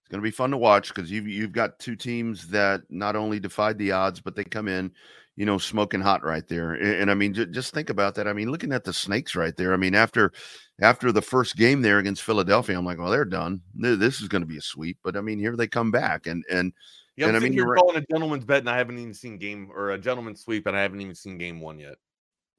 It's 0.06 0.12
going 0.12 0.22
to 0.22 0.26
be 0.26 0.30
fun 0.30 0.52
to 0.52 0.56
watch 0.56 0.94
because 0.94 1.10
you've 1.10 1.26
you've 1.26 1.50
got 1.50 1.80
two 1.80 1.96
teams 1.96 2.46
that 2.48 2.82
not 2.88 3.16
only 3.16 3.40
defied 3.40 3.76
the 3.76 3.90
odds, 3.90 4.20
but 4.20 4.36
they 4.36 4.44
come 4.44 4.68
in 4.68 4.92
you 5.36 5.44
know, 5.44 5.58
smoking 5.58 6.00
hot 6.00 6.24
right 6.24 6.48
there. 6.48 6.72
And, 6.72 7.02
and 7.02 7.10
I 7.10 7.14
mean, 7.14 7.34
j- 7.34 7.46
just 7.46 7.74
think 7.74 7.90
about 7.90 8.14
that. 8.14 8.26
I 8.26 8.32
mean, 8.32 8.50
looking 8.50 8.72
at 8.72 8.84
the 8.84 8.92
snakes 8.92 9.36
right 9.36 9.54
there. 9.54 9.74
I 9.74 9.76
mean, 9.76 9.94
after 9.94 10.32
after 10.80 11.12
the 11.12 11.22
first 11.22 11.56
game 11.56 11.82
there 11.82 11.98
against 11.98 12.22
Philadelphia, 12.22 12.78
I'm 12.78 12.86
like, 12.86 12.98
well, 12.98 13.10
they're 13.10 13.24
done. 13.24 13.60
This 13.74 14.20
is 14.20 14.28
going 14.28 14.42
to 14.42 14.48
be 14.48 14.56
a 14.56 14.62
sweep. 14.62 14.98
But 15.04 15.16
I 15.16 15.20
mean, 15.20 15.38
here 15.38 15.54
they 15.54 15.68
come 15.68 15.90
back, 15.90 16.26
and 16.26 16.42
and 16.50 16.72
yeah, 17.16 17.28
and 17.28 17.36
I 17.36 17.40
mean, 17.40 17.52
you're 17.52 17.66
right. 17.66 17.78
calling 17.78 17.96
a 17.96 18.06
gentleman's 18.10 18.46
bet, 18.46 18.60
and 18.60 18.70
I 18.70 18.78
haven't 18.78 18.98
even 18.98 19.14
seen 19.14 19.36
game 19.36 19.70
or 19.74 19.90
a 19.90 19.98
gentleman's 19.98 20.42
sweep, 20.42 20.66
and 20.66 20.76
I 20.76 20.82
haven't 20.82 21.02
even 21.02 21.14
seen 21.14 21.36
game 21.36 21.60
one 21.60 21.78
yet. 21.78 21.96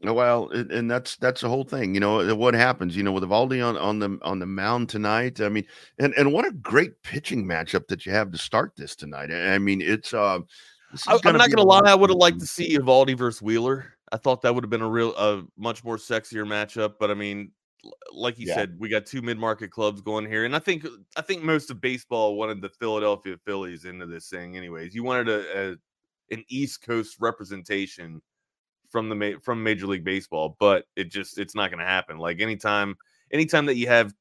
Oh, 0.06 0.14
well, 0.14 0.50
and 0.50 0.90
that's 0.90 1.16
that's 1.16 1.42
the 1.42 1.50
whole 1.50 1.64
thing. 1.64 1.96
You 1.96 2.00
know 2.00 2.36
what 2.36 2.54
happens. 2.54 2.96
You 2.96 3.02
know 3.02 3.12
with 3.12 3.24
Eovaldi 3.24 3.68
on 3.68 3.78
on 3.78 3.98
the 3.98 4.20
on 4.22 4.38
the 4.38 4.46
mound 4.46 4.90
tonight. 4.90 5.42
I 5.42 5.50
mean, 5.50 5.66
and 5.98 6.14
and 6.14 6.32
what 6.32 6.46
a 6.46 6.52
great 6.52 7.02
pitching 7.02 7.46
matchup 7.46 7.88
that 7.88 8.06
you 8.06 8.12
have 8.12 8.32
to 8.32 8.38
start 8.38 8.74
this 8.76 8.96
tonight. 8.96 9.32
I 9.32 9.58
mean, 9.58 9.82
it's 9.82 10.14
uh 10.14 10.40
I, 11.08 11.14
am 11.14 11.38
not 11.38 11.50
going 11.50 11.58
to 11.58 11.64
lie. 11.64 11.82
I 11.86 11.96
would 11.96 12.10
have 12.10 12.18
liked 12.18 12.40
to 12.40 12.46
see 12.46 12.78
Eovaldi 12.78 13.18
versus 13.18 13.42
Wheeler. 13.42 13.94
I 14.12 14.18
thought 14.18 14.42
that 14.44 14.56
would 14.56 14.64
have 14.64 14.70
been 14.70 14.82
a 14.82 14.90
real, 14.90 15.16
a 15.18 15.44
much 15.58 15.84
more 15.84 15.98
sexier 15.98 16.46
matchup. 16.46 16.94
But 17.00 17.12
I 17.12 17.14
mean, 17.14 17.52
like 18.12 18.40
you 18.40 18.48
yeah. 18.48 18.56
said, 18.56 18.76
we 18.80 18.90
got 18.90 19.06
two 19.06 19.22
mid-market 19.22 19.72
clubs 19.72 20.02
going 20.02 20.26
here, 20.26 20.46
and 20.46 20.56
I 20.56 20.60
think 20.60 20.86
I 21.16 21.22
think 21.22 21.44
most 21.44 21.70
of 21.72 21.82
baseball 21.82 22.36
wanted 22.36 22.62
the 22.62 22.70
Philadelphia 22.70 23.36
Phillies 23.46 23.86
into 23.86 24.06
this 24.06 24.30
thing. 24.30 24.56
Anyways, 24.56 24.96
you 24.96 25.04
wanted 25.04 25.30
a, 25.30 25.72
a 25.72 25.76
an 26.30 26.44
East 26.50 26.82
Coast 26.84 27.18
representation 27.20 28.22
from 28.90 29.10
the 29.10 29.40
from 29.44 29.64
Major 29.64 29.88
League 29.88 30.04
Baseball, 30.04 30.56
but 30.60 30.86
it 30.96 31.06
just 31.06 31.38
it's 31.38 31.56
not 31.56 31.70
going 31.70 31.80
to 31.80 31.86
happen. 31.86 32.18
Like 32.18 32.42
anytime, 32.42 32.96
anytime 33.32 33.66
that 33.66 33.76
you 33.76 33.88
have 33.88 34.14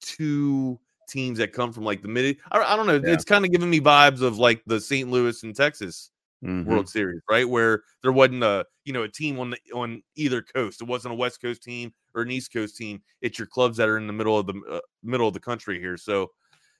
two 0.00 0.78
teams 1.08 1.38
that 1.38 1.52
come 1.52 1.72
from 1.72 1.84
like 1.84 2.02
the 2.02 2.08
mid. 2.08 2.36
I, 2.50 2.60
I 2.60 2.76
don't 2.76 2.86
know. 2.86 3.00
Yeah. 3.04 3.14
It's 3.14 3.24
kind 3.24 3.44
of 3.44 3.50
giving 3.50 3.70
me 3.70 3.80
vibes 3.80 4.20
of 4.20 4.38
like 4.38 4.62
the 4.66 4.80
St. 4.80 5.10
Louis 5.10 5.42
and 5.42 5.56
Texas 5.56 6.10
mm-hmm. 6.44 6.68
World 6.68 6.88
Series, 6.88 7.20
right? 7.28 7.48
Where 7.48 7.82
there 8.02 8.12
wasn't 8.12 8.44
a 8.44 8.64
you 8.84 8.92
know 8.92 9.02
a 9.02 9.08
team 9.08 9.38
on 9.40 9.50
the 9.50 9.58
on 9.74 10.02
either 10.16 10.42
coast. 10.42 10.80
It 10.80 10.86
wasn't 10.86 11.12
a 11.14 11.16
West 11.16 11.40
Coast 11.40 11.62
team 11.62 11.92
or 12.14 12.22
an 12.22 12.30
East 12.30 12.52
Coast 12.52 12.76
team. 12.76 13.02
It's 13.22 13.38
your 13.38 13.46
clubs 13.46 13.76
that 13.78 13.88
are 13.88 13.98
in 13.98 14.06
the 14.06 14.12
middle 14.12 14.38
of 14.38 14.46
the 14.46 14.60
uh, 14.70 14.80
middle 15.02 15.28
of 15.28 15.34
the 15.34 15.40
country 15.40 15.80
here. 15.80 15.96
So 15.96 16.30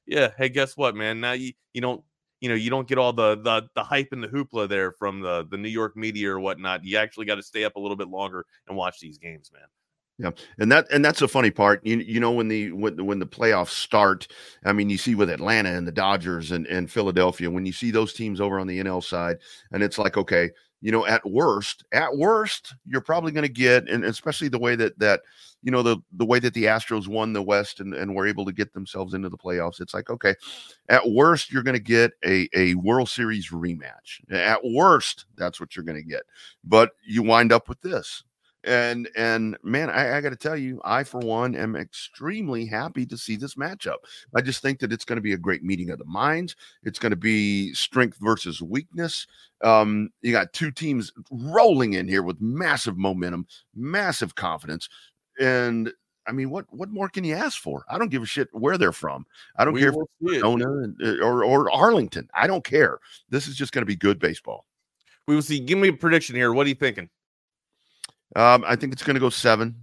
yeah, 0.07 0.31
hey, 0.39 0.49
guess 0.49 0.77
what, 0.77 0.95
man? 0.95 1.21
Now 1.21 1.33
you 1.33 1.53
you 1.73 1.81
don't 1.81 2.03
you 2.41 2.49
know 2.49 2.55
you 2.55 2.71
don't 2.71 2.89
get 2.89 2.99
all 2.99 3.13
the 3.13 3.37
the 3.37 3.69
the 3.75 3.83
hype 3.83 4.09
and 4.13 4.23
the 4.23 4.29
hoopla 4.29 4.69
there 4.69 4.93
from 4.93 5.21
the 5.21 5.47
the 5.51 5.57
New 5.57 5.69
York 5.69 5.97
media 5.97 6.31
or 6.31 6.41
whatnot. 6.41 6.85
You 6.85 6.97
actually 6.99 7.27
got 7.27 7.37
to 7.37 7.43
stay 7.43 7.65
up 7.65 7.77
a 7.77 7.81
little 7.81 7.97
bit 7.97 8.09
longer 8.09 8.47
and 8.69 8.77
watch 8.77 9.01
these 9.01 9.19
games, 9.19 9.51
man. 9.53 9.67
Yeah, 10.21 10.31
and 10.59 10.71
that 10.73 10.89
and 10.91 11.05
that's 11.05 11.21
the 11.21 11.29
funny 11.29 11.53
part. 11.53 11.85
You 11.87 11.99
you 11.99 12.19
know 12.19 12.33
when 12.33 12.49
the 12.49 12.73
when 12.73 13.07
when 13.07 13.21
the 13.21 13.27
playoffs 13.27 13.69
start, 13.69 14.27
I 14.65 14.73
mean 14.73 14.91
you 14.91 14.99
see 14.99 15.15
with 15.15 15.31
Atlanta 15.31 15.71
and 15.71 15.87
the 15.87 15.93
Dodgers 15.93 16.51
and 16.51 16.67
and 16.67 16.91
Philadelphia 16.91 17.49
when 17.49 17.65
you 17.65 17.73
see 17.73 17.93
those 17.93 18.13
teams 18.13 18.41
over 18.41 18.59
on 18.59 18.67
the 18.67 18.81
NL 18.81 19.03
side, 19.03 19.39
and 19.71 19.81
it's 19.81 19.97
like 19.97 20.17
okay, 20.17 20.51
you 20.81 20.93
know 20.93 21.07
at 21.07 21.29
worst 21.29 21.85
at 21.93 22.17
worst 22.17 22.75
you're 22.87 23.01
probably 23.01 23.33
going 23.33 23.47
to 23.47 23.53
get 23.53 23.89
and 23.89 24.05
especially 24.05 24.49
the 24.49 24.59
way 24.59 24.77
that 24.77 24.99
that 24.99 25.21
you 25.63 25.73
know 25.73 25.83
the 25.83 25.99
the 26.13 26.25
way 26.25 26.39
that 26.39 26.55
the 26.55 26.65
Astros 26.65 27.09
won 27.09 27.33
the 27.33 27.43
West 27.43 27.81
and 27.81 27.95
and 27.95 28.15
were 28.15 28.27
able 28.27 28.45
to 28.45 28.53
get 28.53 28.73
themselves 28.73 29.15
into 29.15 29.29
the 29.29 29.37
playoffs. 29.37 29.81
It's 29.81 29.95
like 29.95 30.09
okay, 30.09 30.35
at 30.89 31.09
worst 31.11 31.53
you're 31.53 31.65
going 31.65 31.77
to 31.77 31.83
get 31.83 32.13
a 32.25 32.49
a 32.55 32.75
World 32.77 33.09
Series 33.09 33.51
rematch. 33.51 34.21
At 34.31 34.61
worst 34.65 35.27
that's 35.37 35.61
what 35.61 35.75
you're 35.75 35.85
going 35.85 36.01
to 36.01 36.09
get, 36.09 36.23
but 36.65 36.93
you 37.05 37.23
wind 37.23 37.53
up 37.53 37.69
with 37.69 37.81
this 37.81 38.23
and 38.65 39.09
and 39.17 39.57
man, 39.63 39.91
I, 39.91 40.17
I 40.17 40.21
got 40.21 40.31
to 40.31 40.37
tell 40.37 40.57
you, 40.57 40.81
I 40.85 41.05
for 41.05 41.21
one 41.21 41.55
am 41.55 41.77
extremely 41.77 42.67
happy 42.67 43.07
to 43.07 43.17
see 43.17 43.37
this 43.37 43.55
matchup. 43.55 43.99
I 44.35 44.41
just 44.41 44.63
think 44.63 44.81
that 44.81 44.93
it's 44.93 45.05
going 45.05 45.17
to 45.17 45.23
be 45.23 45.33
a 45.33 45.39
great 45.39 45.63
meeting 45.63 45.91
of 45.91 45.99
the 45.99 46.05
minds. 46.05 46.57
It's 46.83 46.99
going 46.99 47.11
to 47.11 47.17
be 47.17 47.73
strength 47.75 48.19
versus 48.21 48.61
weakness. 48.61 49.27
Um, 49.63 50.11
you 50.23 50.33
got 50.33 50.53
two 50.53 50.71
teams 50.71 51.13
rolling 51.31 51.95
in 51.95 52.09
here 52.09 52.23
with 52.23 52.41
massive 52.41 52.99
momentum, 52.99 53.47
massive 53.75 54.35
confidence, 54.35 54.89
and 55.41 55.93
I 56.29 56.33
mean, 56.33 56.51
what 56.51 56.67
what 56.71 56.91
more 56.91 57.09
can 57.09 57.25
you 57.25 57.35
ask 57.35 57.61
for? 57.61 57.85
I 57.89 57.97
don't 57.97 58.11
give 58.11 58.23
a 58.23 58.27
shit 58.27 58.49
where 58.53 58.77
they're 58.77 58.93
from. 58.93 59.25
I 59.57 59.65
don't 59.65 59.73
we 59.73 59.81
care 59.81 59.91
if 59.91 59.97
Arizona 60.23 60.67
uh, 61.03 61.25
or 61.25 61.43
or 61.45 61.73
Arlington. 61.73 62.29
I 62.35 62.47
don't 62.47 62.65
care. 62.65 62.99
This 63.31 63.49
is 63.49 63.57
just 63.57 63.73
going 63.73 63.83
to 63.83 63.87
be 63.87 63.97
good 63.97 64.19
baseball. 64.19 64.67
We 65.27 65.35
will 65.35 65.43
see. 65.43 65.59
Give 65.59 65.79
me 65.79 65.89
a 65.89 65.93
prediction 65.93 66.37
here. 66.37 66.53
What 66.53 66.67
are 66.67 66.69
you 66.69 66.75
thinking? 66.75 67.09
Um, 68.37 68.65
I 68.67 68.77
think 68.77 68.93
it's 68.93 69.03
going 69.03 69.15
to 69.15 69.21
go 69.21 69.31
seven. 69.31 69.75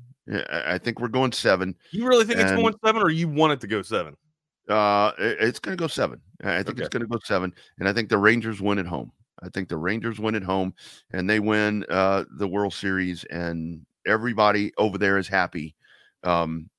I 0.50 0.78
think 0.80 1.00
we're 1.00 1.08
going 1.08 1.32
seven. 1.32 1.76
You 1.92 2.08
really 2.08 2.26
think 2.26 2.40
and, 2.40 2.50
it's 2.50 2.60
going 2.60 2.74
seven, 2.84 3.02
or 3.02 3.10
you 3.10 3.28
want 3.28 3.54
it 3.54 3.62
to 3.62 3.68
go 3.68 3.82
seven? 3.82 4.16
Uh, 4.68 5.12
it's 5.20 5.60
going 5.60 5.78
to 5.78 5.82
go 5.82 5.88
seven. 5.88 6.20
I 6.44 6.58
think 6.58 6.70
okay. 6.70 6.82
it's 6.82 6.90
going 6.90 7.02
to 7.02 7.08
go 7.08 7.20
seven, 7.24 7.54
and 7.80 7.88
I 7.88 7.94
think 7.94 8.10
the 8.10 8.18
Rangers 8.18 8.62
win 8.62 8.80
at 8.80 8.88
home. 8.88 9.12
I 9.44 9.50
think 9.50 9.70
the 9.70 9.78
Rangers 9.78 10.20
win 10.20 10.34
at 10.36 10.44
home, 10.44 10.74
and 11.12 11.30
they 11.30 11.40
win 11.40 11.86
uh, 11.90 12.24
the 12.38 12.48
World 12.48 12.74
Series, 12.74 13.24
and 13.26 13.86
everybody 14.08 14.72
over 14.78 14.98
there 14.98 15.18
is 15.18 15.28
happy. 15.28 15.76
Um, 16.24 16.70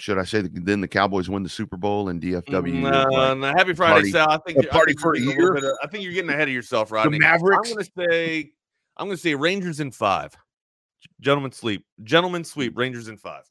should 0.00 0.18
I 0.18 0.24
say 0.24 0.40
that 0.40 0.64
then 0.64 0.80
the 0.80 0.88
Cowboys 0.88 1.28
win 1.28 1.44
the 1.44 1.48
Super 1.48 1.76
Bowl 1.76 2.08
and 2.08 2.20
DFW? 2.20 2.82
Like 2.82 3.06
Mm, 3.06 3.40
no, 3.40 3.46
happy 3.56 3.74
Friday, 3.74 3.94
party- 3.94 4.10
Sal. 4.10 4.30
I 4.30 4.38
think 4.38 4.58
a 4.58 4.62
you're- 4.62 4.70
I 4.70 4.72
party 4.72 4.92
think 4.92 5.00
for 5.00 5.14
a 5.14 5.18
getting 5.20 5.38
year? 5.38 5.54
of- 5.54 5.64
I 5.82 5.86
think 5.86 6.02
you're 6.02 6.12
getting 6.12 6.30
ahead 6.30 6.48
of 6.48 6.54
yourself, 6.54 6.90
Rodney. 6.90 7.18
Mavericks? 7.20 7.70
I'm 7.70 7.76
gonna 7.76 8.08
say, 8.10 8.50
I'm 8.96 9.06
gonna 9.06 9.16
say 9.16 9.36
Rangers 9.36 9.78
in 9.78 9.92
five. 9.92 10.34
Gentlemen 11.20 11.52
sleep. 11.52 11.84
Gentlemen 12.02 12.44
sweep. 12.44 12.76
Rangers 12.76 13.08
in 13.08 13.16
five. 13.16 13.44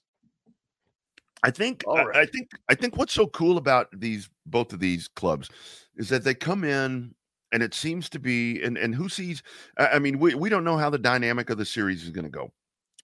I 1.43 1.51
think 1.51 1.83
All 1.86 1.98
I- 1.98 2.22
I 2.22 2.25
think 2.25 2.51
I 2.69 2.75
think 2.75 2.98
what's 2.98 3.13
so 3.13 3.27
cool 3.27 3.57
about 3.57 3.88
these 3.93 4.29
both 4.45 4.74
of 4.74 4.79
these 4.79 5.07
clubs 5.10 5.50
is 5.98 6.10
that 6.10 6.24
they 6.24 6.33
come 6.33 6.63
in 6.63 7.13
and 7.51 7.62
it 7.62 7.74
seems 7.74 8.10
to 8.10 8.19
be 8.19 8.62
and 8.63 8.77
and 8.77 8.95
who 8.95 9.10
sees 9.10 9.43
I 9.77 9.88
I 9.88 10.00
mean 10.00 10.19
we 10.19 10.36
we 10.36 10.50
don't 10.50 10.63
know 10.63 10.77
how 10.77 10.89
the 10.89 10.98
dynamic 10.98 11.50
of 11.50 11.57
the 11.57 11.65
series 11.65 12.03
is 12.03 12.10
going 12.12 12.25
to 12.25 12.29
go. 12.29 12.51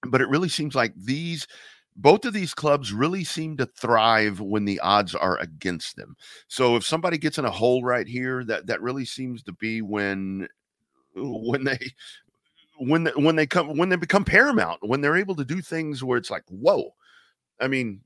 But 0.07 0.21
it 0.21 0.29
really 0.29 0.49
seems 0.49 0.75
like 0.75 0.93
these 0.95 1.45
both 1.97 2.23
of 2.23 2.33
these 2.33 2.53
clubs 2.53 2.93
really 2.93 3.25
seem 3.25 3.57
to 3.57 3.65
thrive 3.65 4.39
when 4.39 4.63
the 4.63 4.79
odds 4.79 5.13
are 5.15 5.37
against 5.39 5.97
them. 5.97 6.15
So 6.47 6.77
if 6.77 6.85
somebody 6.85 7.17
gets 7.17 7.37
in 7.37 7.43
a 7.45 7.51
hole 7.51 7.83
right 7.83 8.07
here 8.07 8.45
that 8.45 8.67
that 8.67 8.81
really 8.81 9.05
seems 9.05 9.43
to 9.43 9.51
be 9.53 9.81
when 9.81 10.47
when 11.15 11.65
they 11.65 11.79
when 12.79 13.03
they, 13.03 13.11
when 13.11 13.35
they 13.35 13.45
come 13.45 13.77
when 13.77 13.89
they 13.89 13.95
become 13.95 14.23
paramount 14.23 14.79
when 14.81 15.01
they're 15.01 15.17
able 15.17 15.35
to 15.35 15.45
do 15.45 15.61
things 15.61 16.03
where 16.03 16.17
it's 16.17 16.31
like 16.31 16.43
whoa 16.49 16.93
i 17.59 17.67
mean 17.67 18.01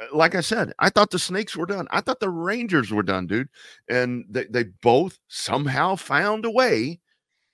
uh, 0.00 0.06
like 0.12 0.34
i 0.34 0.40
said 0.40 0.72
i 0.78 0.88
thought 0.88 1.10
the 1.10 1.18
snakes 1.18 1.56
were 1.56 1.66
done 1.66 1.86
i 1.90 2.00
thought 2.00 2.20
the 2.20 2.30
rangers 2.30 2.90
were 2.90 3.02
done 3.02 3.26
dude 3.26 3.48
and 3.88 4.24
they, 4.28 4.44
they 4.44 4.64
both 4.82 5.18
somehow 5.28 5.94
found 5.94 6.44
a 6.44 6.50
way 6.50 6.98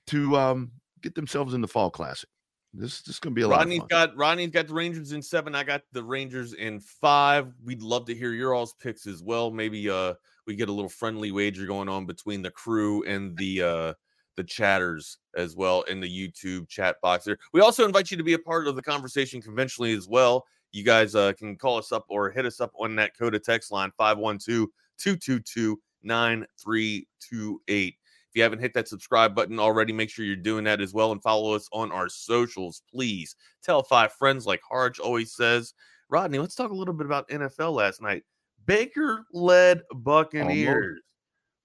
to 0.06 0.36
um 0.36 0.70
get 1.02 1.14
themselves 1.14 1.54
in 1.54 1.60
the 1.60 1.68
fall 1.68 1.90
classic 1.90 2.28
this, 2.72 3.00
this 3.02 3.16
is 3.16 3.20
going 3.20 3.34
to 3.34 3.38
be 3.38 3.42
a 3.42 3.48
lot 3.48 3.54
of 3.54 3.60
Rodney's 3.62 3.80
fun. 3.80 3.88
got 3.88 4.16
Rodney's 4.16 4.50
got 4.50 4.68
the 4.68 4.74
Rangers 4.74 5.10
in 5.10 5.22
seven. 5.22 5.56
I 5.56 5.64
got 5.64 5.82
the 5.90 6.04
Rangers 6.04 6.52
in 6.52 6.78
five. 6.78 7.52
We'd 7.64 7.82
love 7.82 8.06
to 8.06 8.14
hear 8.14 8.32
your 8.32 8.54
all's 8.54 8.74
picks 8.74 9.08
as 9.08 9.22
well. 9.24 9.50
Maybe 9.50 9.90
uh 9.90 10.14
we 10.46 10.54
get 10.54 10.68
a 10.68 10.72
little 10.72 10.88
friendly 10.88 11.32
wager 11.32 11.66
going 11.66 11.88
on 11.88 12.06
between 12.06 12.42
the 12.42 12.50
crew 12.52 13.02
and 13.04 13.36
the 13.36 13.62
uh 13.62 13.94
the 14.40 14.44
chatters 14.44 15.18
as 15.36 15.54
well 15.54 15.82
in 15.82 16.00
the 16.00 16.08
YouTube 16.08 16.66
chat 16.66 16.96
box 17.02 17.26
there. 17.26 17.36
We 17.52 17.60
also 17.60 17.84
invite 17.84 18.10
you 18.10 18.16
to 18.16 18.22
be 18.22 18.32
a 18.32 18.38
part 18.38 18.66
of 18.66 18.74
the 18.74 18.80
conversation 18.80 19.42
conventionally 19.42 19.92
as 19.92 20.08
well. 20.08 20.46
You 20.72 20.82
guys 20.82 21.14
uh, 21.14 21.34
can 21.34 21.56
call 21.56 21.76
us 21.76 21.92
up 21.92 22.06
or 22.08 22.30
hit 22.30 22.46
us 22.46 22.58
up 22.58 22.72
on 22.80 22.96
that 22.96 23.16
Coda 23.18 23.38
text 23.38 23.70
line 23.70 23.92
512 23.98 24.68
222 24.96 25.78
9328. 26.02 27.94
If 27.98 28.36
you 28.36 28.42
haven't 28.42 28.60
hit 28.60 28.72
that 28.72 28.88
subscribe 28.88 29.34
button 29.34 29.58
already, 29.58 29.92
make 29.92 30.08
sure 30.08 30.24
you're 30.24 30.36
doing 30.36 30.64
that 30.64 30.80
as 30.80 30.94
well 30.94 31.12
and 31.12 31.22
follow 31.22 31.52
us 31.52 31.68
on 31.70 31.92
our 31.92 32.08
socials, 32.08 32.82
please. 32.90 33.36
Tell 33.62 33.82
five 33.82 34.12
friends, 34.14 34.46
like 34.46 34.62
Harge 34.66 35.00
always 35.00 35.34
says. 35.34 35.74
Rodney, 36.08 36.38
let's 36.38 36.54
talk 36.54 36.70
a 36.70 36.74
little 36.74 36.94
bit 36.94 37.06
about 37.06 37.28
NFL 37.28 37.74
last 37.74 38.00
night. 38.00 38.22
Baker 38.64 39.26
led 39.34 39.82
Buccaneers. 39.92 41.00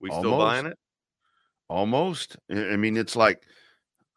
We 0.02 0.10
still 0.10 0.34
Almost. 0.34 0.46
buying 0.46 0.66
it? 0.66 0.78
Almost 1.70 2.38
i 2.52 2.76
mean 2.76 2.98
it's 2.98 3.16
like 3.16 3.44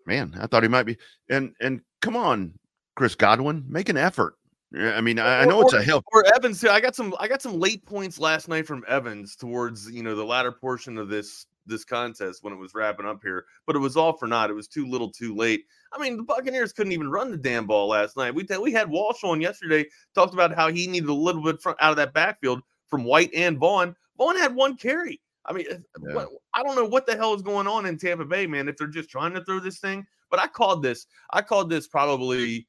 man 0.06 0.36
i 0.40 0.46
thought 0.46 0.62
he 0.62 0.68
might 0.68 0.84
be 0.84 0.96
and 1.30 1.54
and 1.60 1.80
come 2.02 2.16
on 2.16 2.52
chris 2.94 3.14
godwin 3.14 3.64
make 3.68 3.88
an 3.88 3.96
effort 3.96 4.34
i 4.76 5.00
mean 5.00 5.18
i, 5.18 5.42
I 5.42 5.44
know 5.44 5.62
it's 5.62 5.72
a 5.72 5.82
help 5.82 6.04
Or 6.12 6.24
Evans, 6.34 6.60
too. 6.60 6.68
I 6.68 6.80
got 6.80 6.94
some. 6.94 7.14
I 7.18 7.26
got 7.26 7.40
some 7.40 7.58
late 7.58 7.84
points 7.86 8.18
last 8.18 8.48
night 8.48 8.66
from 8.66 8.84
Evans 8.86 9.34
towards 9.34 9.90
you 9.90 10.02
know 10.02 10.14
the 10.14 10.24
latter 10.24 10.52
portion 10.52 10.98
of 10.98 11.08
this 11.08 11.46
this 11.68 11.84
contest 11.84 12.42
when 12.42 12.52
it 12.52 12.58
was 12.58 12.74
wrapping 12.74 13.06
up 13.06 13.20
here. 13.22 13.44
But 13.66 13.76
it 13.76 13.80
was 13.80 13.96
all 13.96 14.14
for 14.14 14.26
naught. 14.26 14.50
It 14.50 14.54
was 14.54 14.68
too 14.68 14.86
little, 14.86 15.10
too 15.10 15.36
late. 15.36 15.64
I 15.92 15.98
mean, 15.98 16.16
the 16.16 16.22
Buccaneers 16.22 16.72
couldn't 16.72 16.92
even 16.92 17.10
run 17.10 17.30
the 17.30 17.36
damn 17.36 17.66
ball 17.66 17.88
last 17.88 18.16
night. 18.16 18.34
We 18.34 18.46
we 18.60 18.72
had 18.72 18.90
Walsh 18.90 19.22
on 19.22 19.40
yesterday, 19.40 19.86
talked 20.14 20.34
about 20.34 20.54
how 20.54 20.70
he 20.70 20.86
needed 20.86 21.08
a 21.08 21.14
little 21.14 21.42
bit 21.42 21.60
from, 21.60 21.76
out 21.80 21.90
of 21.90 21.96
that 21.96 22.14
backfield 22.14 22.62
from 22.88 23.04
White 23.04 23.30
and 23.34 23.58
Vaughn. 23.58 23.94
Vaughn 24.16 24.36
had 24.36 24.54
one 24.54 24.76
carry. 24.76 25.20
I 25.48 25.52
mean, 25.54 25.66
Yeah. 25.70 26.14
what, 26.14 26.28
I 26.54 26.62
don't 26.62 26.76
know 26.76 26.84
what 26.84 27.06
the 27.06 27.16
hell 27.16 27.34
is 27.34 27.42
going 27.42 27.66
on 27.66 27.86
in 27.86 27.96
Tampa 27.98 28.24
Bay, 28.24 28.46
man. 28.46 28.68
If 28.68 28.76
they're 28.76 28.86
just 28.86 29.08
trying 29.08 29.32
to 29.34 29.44
throw 29.44 29.60
this 29.60 29.78
thing, 29.78 30.06
but 30.30 30.38
I 30.38 30.46
called 30.46 30.82
this. 30.82 31.06
I 31.30 31.42
called 31.42 31.70
this 31.70 31.88
probably 31.88 32.68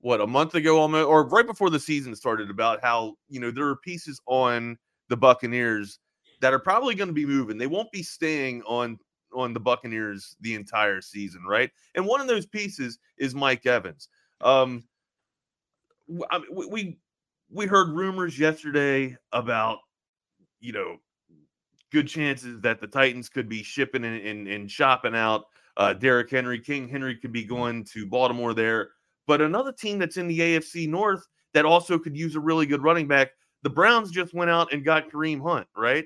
what 0.00 0.20
a 0.20 0.26
month 0.26 0.54
ago, 0.54 0.78
almost, 0.78 1.06
or 1.06 1.26
right 1.28 1.46
before 1.46 1.70
the 1.70 1.80
season 1.80 2.14
started, 2.16 2.50
about 2.50 2.80
how 2.82 3.16
you 3.28 3.40
know 3.40 3.50
there 3.50 3.66
are 3.66 3.76
pieces 3.76 4.20
on 4.26 4.78
the 5.08 5.16
Buccaneers 5.16 5.98
that 6.40 6.52
are 6.52 6.58
probably 6.58 6.94
going 6.94 7.08
to 7.08 7.14
be 7.14 7.26
moving. 7.26 7.58
They 7.58 7.66
won't 7.66 7.90
be 7.92 8.02
staying 8.02 8.62
on 8.62 8.98
on 9.34 9.52
the 9.52 9.60
Buccaneers 9.60 10.36
the 10.40 10.54
entire 10.54 11.00
season, 11.00 11.42
right? 11.46 11.70
And 11.94 12.06
one 12.06 12.20
of 12.20 12.26
those 12.28 12.46
pieces 12.46 12.98
is 13.18 13.34
Mike 13.34 13.66
Evans. 13.66 14.08
Um, 14.40 14.84
w- 16.06 16.24
I 16.30 16.38
mean, 16.38 16.48
we 16.54 16.66
we, 16.66 16.98
we 17.50 17.66
heard 17.66 17.90
rumors 17.94 18.38
yesterday 18.38 19.16
about 19.32 19.78
you 20.60 20.72
know 20.72 20.98
good 21.94 22.08
chances 22.08 22.60
that 22.60 22.80
the 22.80 22.88
Titans 22.88 23.28
could 23.28 23.48
be 23.48 23.62
shipping 23.62 24.04
and, 24.04 24.20
and, 24.26 24.48
and 24.48 24.68
shopping 24.68 25.14
out 25.14 25.44
uh, 25.76 25.92
Derrick 25.92 26.28
Henry. 26.28 26.58
King 26.58 26.88
Henry 26.88 27.14
could 27.14 27.32
be 27.32 27.44
going 27.44 27.84
to 27.84 28.04
Baltimore 28.04 28.52
there. 28.52 28.90
But 29.28 29.40
another 29.40 29.72
team 29.72 30.00
that's 30.00 30.16
in 30.16 30.26
the 30.26 30.38
AFC 30.38 30.88
North 30.88 31.24
that 31.54 31.64
also 31.64 31.96
could 31.96 32.16
use 32.16 32.34
a 32.34 32.40
really 32.40 32.66
good 32.66 32.82
running 32.82 33.06
back, 33.06 33.30
the 33.62 33.70
Browns 33.70 34.10
just 34.10 34.34
went 34.34 34.50
out 34.50 34.72
and 34.72 34.84
got 34.84 35.08
Kareem 35.08 35.40
Hunt, 35.40 35.68
right? 35.76 36.04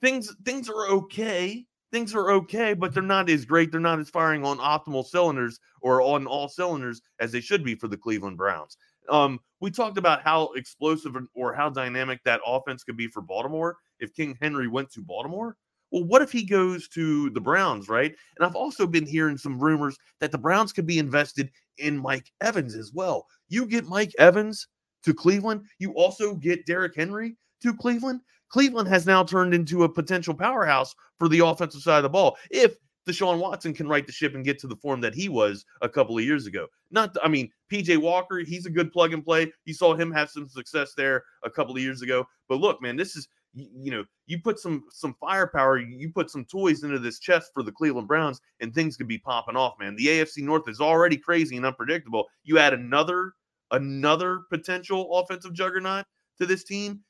Things 0.00 0.34
things 0.44 0.70
are 0.70 0.88
okay. 0.88 1.66
Things 1.92 2.14
are 2.14 2.30
okay, 2.32 2.72
but 2.72 2.92
they're 2.94 3.02
not 3.02 3.28
as 3.28 3.44
great. 3.44 3.70
They're 3.70 3.80
not 3.80 3.98
as 3.98 4.10
firing 4.10 4.44
on 4.44 4.58
optimal 4.58 5.04
cylinders 5.04 5.60
or 5.82 6.00
on 6.02 6.26
all 6.26 6.48
cylinders 6.48 7.02
as 7.20 7.30
they 7.30 7.40
should 7.40 7.62
be 7.62 7.74
for 7.74 7.88
the 7.88 7.96
Cleveland 7.96 8.38
Browns. 8.38 8.78
Um, 9.10 9.40
we 9.60 9.70
talked 9.70 9.98
about 9.98 10.22
how 10.22 10.52
explosive 10.52 11.16
or- 11.16 11.28
or 11.34 11.54
how 11.54 11.70
dynamic 11.70 12.22
that 12.24 12.40
offense 12.44 12.84
could 12.84 12.96
be 12.96 13.08
for 13.08 13.22
Baltimore 13.22 13.78
if 14.00 14.14
King 14.14 14.36
Henry 14.40 14.68
went 14.68 14.90
to 14.92 15.02
Baltimore. 15.02 15.56
Well, 15.90 16.04
what 16.04 16.22
if 16.22 16.30
he 16.30 16.44
goes 16.44 16.88
to 16.88 17.30
the 17.30 17.40
Browns, 17.40 17.88
right? 17.88 18.14
And 18.36 18.46
I've 18.46 18.54
also 18.54 18.86
been 18.86 19.06
hearing 19.06 19.38
some 19.38 19.58
rumors 19.58 19.96
that 20.20 20.32
the 20.32 20.38
Browns 20.38 20.72
could 20.72 20.86
be 20.86 20.98
invested 20.98 21.50
in 21.78 21.96
Mike 21.96 22.30
Evans 22.40 22.74
as 22.74 22.92
well. 22.92 23.26
You 23.48 23.64
get 23.66 23.86
Mike 23.86 24.12
Evans 24.18 24.66
to 25.04 25.14
Cleveland, 25.14 25.62
you 25.78 25.92
also 25.92 26.34
get 26.34 26.66
Derrick 26.66 26.94
Henry 26.94 27.36
to 27.62 27.74
Cleveland. 27.74 28.20
Cleveland 28.50 28.88
has 28.88 29.06
now 29.06 29.22
turned 29.22 29.54
into 29.54 29.84
a 29.84 29.88
potential 29.88 30.34
powerhouse 30.34 30.94
for 31.18 31.28
the 31.28 31.44
offensive 31.44 31.82
side 31.82 31.98
of 31.98 32.02
the 32.02 32.08
ball. 32.08 32.36
If 32.50 32.76
Deshaun 33.08 33.38
Watson 33.38 33.72
can 33.72 33.88
right 33.88 34.06
the 34.06 34.12
ship 34.12 34.34
and 34.34 34.44
get 34.44 34.58
to 34.58 34.66
the 34.66 34.76
form 34.76 35.00
that 35.00 35.14
he 35.14 35.28
was 35.28 35.64
a 35.80 35.88
couple 35.88 36.18
of 36.18 36.24
years 36.24 36.46
ago. 36.46 36.66
Not, 36.90 37.16
I 37.22 37.28
mean, 37.28 37.50
PJ 37.72 37.96
Walker, 37.96 38.38
he's 38.40 38.66
a 38.66 38.70
good 38.70 38.92
plug 38.92 39.14
and 39.14 39.24
play. 39.24 39.50
You 39.64 39.72
saw 39.72 39.94
him 39.94 40.12
have 40.12 40.28
some 40.28 40.48
success 40.48 40.92
there 40.94 41.24
a 41.42 41.50
couple 41.50 41.74
of 41.74 41.80
years 41.80 42.02
ago. 42.02 42.26
But 42.48 42.60
look, 42.60 42.82
man, 42.82 42.96
this 42.96 43.16
is 43.16 43.26
you, 43.54 43.66
you 43.74 43.90
know, 43.90 44.04
you 44.26 44.40
put 44.40 44.58
some 44.58 44.84
some 44.90 45.14
firepower, 45.20 45.78
you 45.78 46.10
put 46.10 46.30
some 46.30 46.44
toys 46.44 46.82
into 46.84 46.98
this 46.98 47.18
chest 47.18 47.50
for 47.54 47.62
the 47.62 47.72
Cleveland 47.72 48.08
Browns, 48.08 48.40
and 48.60 48.74
things 48.74 48.96
could 48.96 49.08
be 49.08 49.18
popping 49.18 49.56
off, 49.56 49.74
man. 49.80 49.96
The 49.96 50.06
AFC 50.06 50.42
North 50.42 50.68
is 50.68 50.80
already 50.80 51.16
crazy 51.16 51.56
and 51.56 51.66
unpredictable. 51.66 52.26
You 52.44 52.58
add 52.58 52.74
another 52.74 53.32
another 53.70 54.40
potential 54.50 55.18
offensive 55.18 55.52
juggernaut 55.52 56.06
to 56.38 56.46
this 56.46 56.64
team, 56.64 57.00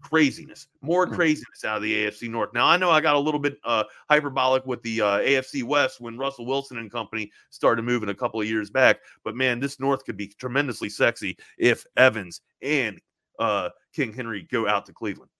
craziness, 0.00 0.68
more 0.80 1.06
Hmm. 1.06 1.14
craziness 1.14 1.64
out 1.64 1.78
of 1.78 1.82
the 1.82 1.94
AFC 1.94 2.28
North. 2.28 2.50
Now 2.54 2.66
I 2.66 2.76
know 2.76 2.90
I 2.90 3.00
got 3.00 3.16
a 3.16 3.18
little 3.18 3.40
bit 3.40 3.58
uh, 3.64 3.84
hyperbolic 4.08 4.64
with 4.66 4.82
the 4.82 5.00
uh, 5.00 5.18
AFC 5.18 5.62
West 5.62 6.00
when 6.00 6.16
Russell 6.16 6.46
Wilson 6.46 6.78
and 6.78 6.90
company 6.90 7.30
started 7.50 7.82
moving 7.82 8.08
a 8.08 8.14
couple 8.14 8.40
of 8.40 8.46
years 8.46 8.70
back, 8.70 9.00
but 9.24 9.34
man, 9.34 9.58
this 9.60 9.80
North 9.80 10.04
could 10.04 10.16
be 10.16 10.28
tremendously 10.28 10.88
sexy 10.88 11.36
if 11.58 11.84
Evans 11.96 12.40
and 12.62 13.00
uh, 13.38 13.70
King 13.92 14.12
Henry 14.12 14.46
go 14.50 14.66
out 14.68 14.86
to 14.86 14.92
Cleveland. 14.92 15.30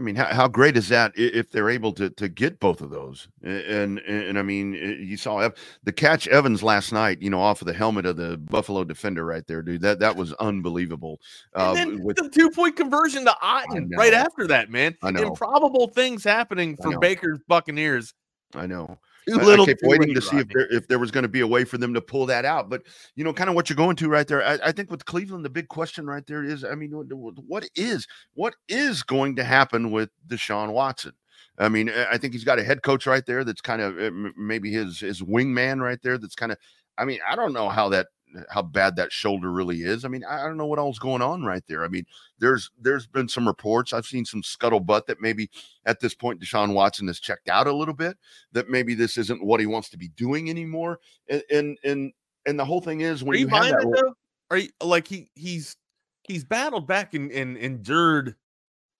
I 0.00 0.02
mean, 0.02 0.16
how, 0.16 0.24
how 0.24 0.48
great 0.48 0.78
is 0.78 0.88
that 0.88 1.12
if 1.14 1.50
they're 1.50 1.68
able 1.68 1.92
to 1.92 2.08
to 2.08 2.26
get 2.26 2.58
both 2.58 2.80
of 2.80 2.88
those? 2.88 3.28
And 3.42 3.98
and, 3.98 3.98
and 3.98 4.38
I 4.38 4.42
mean, 4.42 4.72
you 4.72 5.18
saw 5.18 5.40
Ev- 5.40 5.54
the 5.84 5.92
catch 5.92 6.26
Evans 6.26 6.62
last 6.62 6.90
night, 6.90 7.20
you 7.20 7.28
know, 7.28 7.40
off 7.40 7.60
of 7.60 7.66
the 7.66 7.74
helmet 7.74 8.06
of 8.06 8.16
the 8.16 8.38
Buffalo 8.38 8.82
defender 8.84 9.26
right 9.26 9.46
there, 9.46 9.60
dude. 9.60 9.82
That 9.82 9.98
that 9.98 10.16
was 10.16 10.32
unbelievable. 10.34 11.20
Uh, 11.54 11.74
and 11.76 11.76
then 11.76 12.02
with 12.02 12.16
the 12.16 12.30
two 12.30 12.50
point 12.50 12.76
conversion 12.76 13.26
to 13.26 13.36
Otton 13.42 13.90
right 13.98 14.14
after 14.14 14.46
that, 14.46 14.70
man. 14.70 14.96
I 15.02 15.10
know. 15.10 15.28
Improbable 15.28 15.88
things 15.88 16.24
happening 16.24 16.76
for. 16.76 16.98
Baker's 16.98 17.40
Buccaneers. 17.46 18.14
I 18.54 18.66
know. 18.66 18.98
Too 19.30 19.44
little, 19.44 19.64
I 19.64 19.68
kept 19.68 19.82
waiting 19.82 20.14
to 20.14 20.20
see 20.20 20.38
if 20.38 20.48
there 20.48 20.66
if 20.72 20.88
there 20.88 20.98
was 20.98 21.10
going 21.10 21.22
to 21.22 21.28
be 21.28 21.40
a 21.40 21.46
way 21.46 21.64
for 21.64 21.78
them 21.78 21.94
to 21.94 22.00
pull 22.00 22.26
that 22.26 22.44
out. 22.44 22.68
But 22.68 22.82
you 23.16 23.24
know, 23.24 23.32
kind 23.32 23.48
of 23.48 23.56
what 23.56 23.70
you're 23.70 23.76
going 23.76 23.96
to 23.96 24.08
right 24.08 24.26
there. 24.26 24.44
I, 24.44 24.58
I 24.64 24.72
think 24.72 24.90
with 24.90 25.04
Cleveland, 25.04 25.44
the 25.44 25.50
big 25.50 25.68
question 25.68 26.06
right 26.06 26.26
there 26.26 26.44
is, 26.44 26.64
I 26.64 26.74
mean, 26.74 26.90
what, 26.96 27.38
what 27.46 27.68
is 27.74 28.06
what 28.34 28.54
is 28.68 29.02
going 29.02 29.36
to 29.36 29.44
happen 29.44 29.90
with 29.90 30.10
Deshaun 30.26 30.72
Watson? 30.72 31.12
I 31.58 31.68
mean, 31.68 31.90
I 31.90 32.16
think 32.16 32.32
he's 32.32 32.44
got 32.44 32.58
a 32.58 32.64
head 32.64 32.82
coach 32.82 33.06
right 33.06 33.24
there 33.26 33.44
that's 33.44 33.60
kind 33.60 33.82
of 33.82 33.98
uh, 33.98 34.10
maybe 34.36 34.72
his 34.72 35.00
his 35.00 35.22
wingman 35.22 35.80
right 35.80 36.00
there. 36.02 36.16
That's 36.16 36.34
kind 36.34 36.52
of, 36.52 36.58
I 36.96 37.04
mean, 37.04 37.18
I 37.28 37.36
don't 37.36 37.52
know 37.52 37.68
how 37.68 37.90
that 37.90 38.08
how 38.50 38.62
bad 38.62 38.96
that 38.96 39.12
shoulder 39.12 39.50
really 39.50 39.82
is. 39.82 40.04
I 40.04 40.08
mean, 40.08 40.24
I 40.24 40.44
don't 40.44 40.56
know 40.56 40.66
what 40.66 40.78
all's 40.78 40.98
going 40.98 41.22
on 41.22 41.44
right 41.44 41.62
there. 41.68 41.84
I 41.84 41.88
mean, 41.88 42.04
there's 42.38 42.70
there's 42.80 43.06
been 43.06 43.28
some 43.28 43.46
reports. 43.46 43.92
I've 43.92 44.06
seen 44.06 44.24
some 44.24 44.42
scuttlebutt 44.42 45.06
that 45.06 45.20
maybe 45.20 45.50
at 45.86 46.00
this 46.00 46.14
point 46.14 46.40
Deshaun 46.40 46.74
Watson 46.74 47.06
has 47.08 47.20
checked 47.20 47.48
out 47.48 47.66
a 47.66 47.72
little 47.72 47.94
bit. 47.94 48.16
That 48.52 48.68
maybe 48.68 48.94
this 48.94 49.16
isn't 49.18 49.44
what 49.44 49.60
he 49.60 49.66
wants 49.66 49.88
to 49.90 49.98
be 49.98 50.08
doing 50.08 50.50
anymore. 50.50 50.98
And 51.28 51.42
and 51.50 51.78
and, 51.84 52.12
and 52.46 52.58
the 52.58 52.64
whole 52.64 52.80
thing 52.80 53.00
is 53.00 53.22
when 53.22 53.36
Are 53.36 53.38
you, 53.38 53.46
you, 53.46 53.54
have 53.54 53.66
that, 53.66 53.82
though? 53.82 54.14
Are 54.50 54.58
you 54.58 54.70
like 54.82 55.06
he 55.06 55.30
he's 55.34 55.76
he's 56.24 56.44
battled 56.44 56.86
back 56.86 57.14
and, 57.14 57.30
and 57.32 57.56
endured 57.56 58.36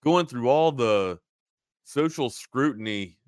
going 0.03 0.27
through 0.27 0.49
all 0.49 0.73
the 0.73 1.19
social 1.85 2.31
scrutiny 2.31 3.19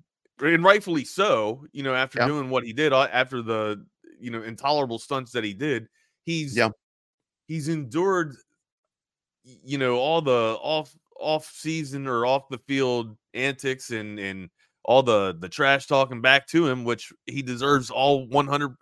and 0.41 0.63
rightfully 0.63 1.05
so 1.05 1.65
you 1.71 1.83
know 1.83 1.93
after 1.93 2.19
Yeah. 2.19 2.27
doing 2.27 2.49
what 2.49 2.63
he 2.63 2.73
did 2.73 2.91
uh, 2.93 3.07
after 3.11 3.41
the 3.41 3.85
you 4.23 4.31
know 4.31 4.41
intolerable 4.43 4.97
stunts 4.99 5.31
that 5.31 5.43
he 5.43 5.53
did 5.53 5.87
he's 6.25 6.55
Yeah. 6.55 6.69
he's 7.47 7.67
endured 7.67 8.35
you 9.43 9.77
know 9.77 9.95
all 9.97 10.21
the 10.21 10.57
off 10.61 10.95
off 11.19 11.45
season 11.53 12.07
or 12.07 12.25
off 12.25 12.47
the 12.49 12.57
field 12.59 13.15
antics 13.33 13.91
and 13.91 14.19
and 14.19 14.49
all 14.85 15.03
the 15.03 15.35
the 15.39 15.49
trash 15.49 15.87
talking 15.87 16.21
back 16.21 16.47
to 16.47 16.67
him 16.67 16.83
which 16.83 17.11
he 17.25 17.41
deserves 17.41 17.89
all 17.89 18.27
100% 18.27 18.75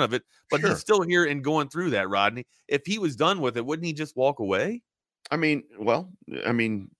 of 0.00 0.12
it 0.12 0.22
but 0.50 0.60
Sure. 0.60 0.70
he's 0.70 0.78
still 0.80 1.02
here 1.02 1.24
and 1.26 1.42
going 1.44 1.68
through 1.68 1.90
that 1.90 2.08
rodney 2.08 2.46
if 2.68 2.82
he 2.86 2.98
was 2.98 3.16
done 3.16 3.40
with 3.40 3.56
it 3.56 3.64
wouldn't 3.64 3.86
he 3.86 3.92
just 3.92 4.16
walk 4.16 4.38
away 4.40 4.82
I 5.30 5.36
mean, 5.38 5.62
well, 5.78 6.12
I 6.44 6.52
mean, 6.52 6.90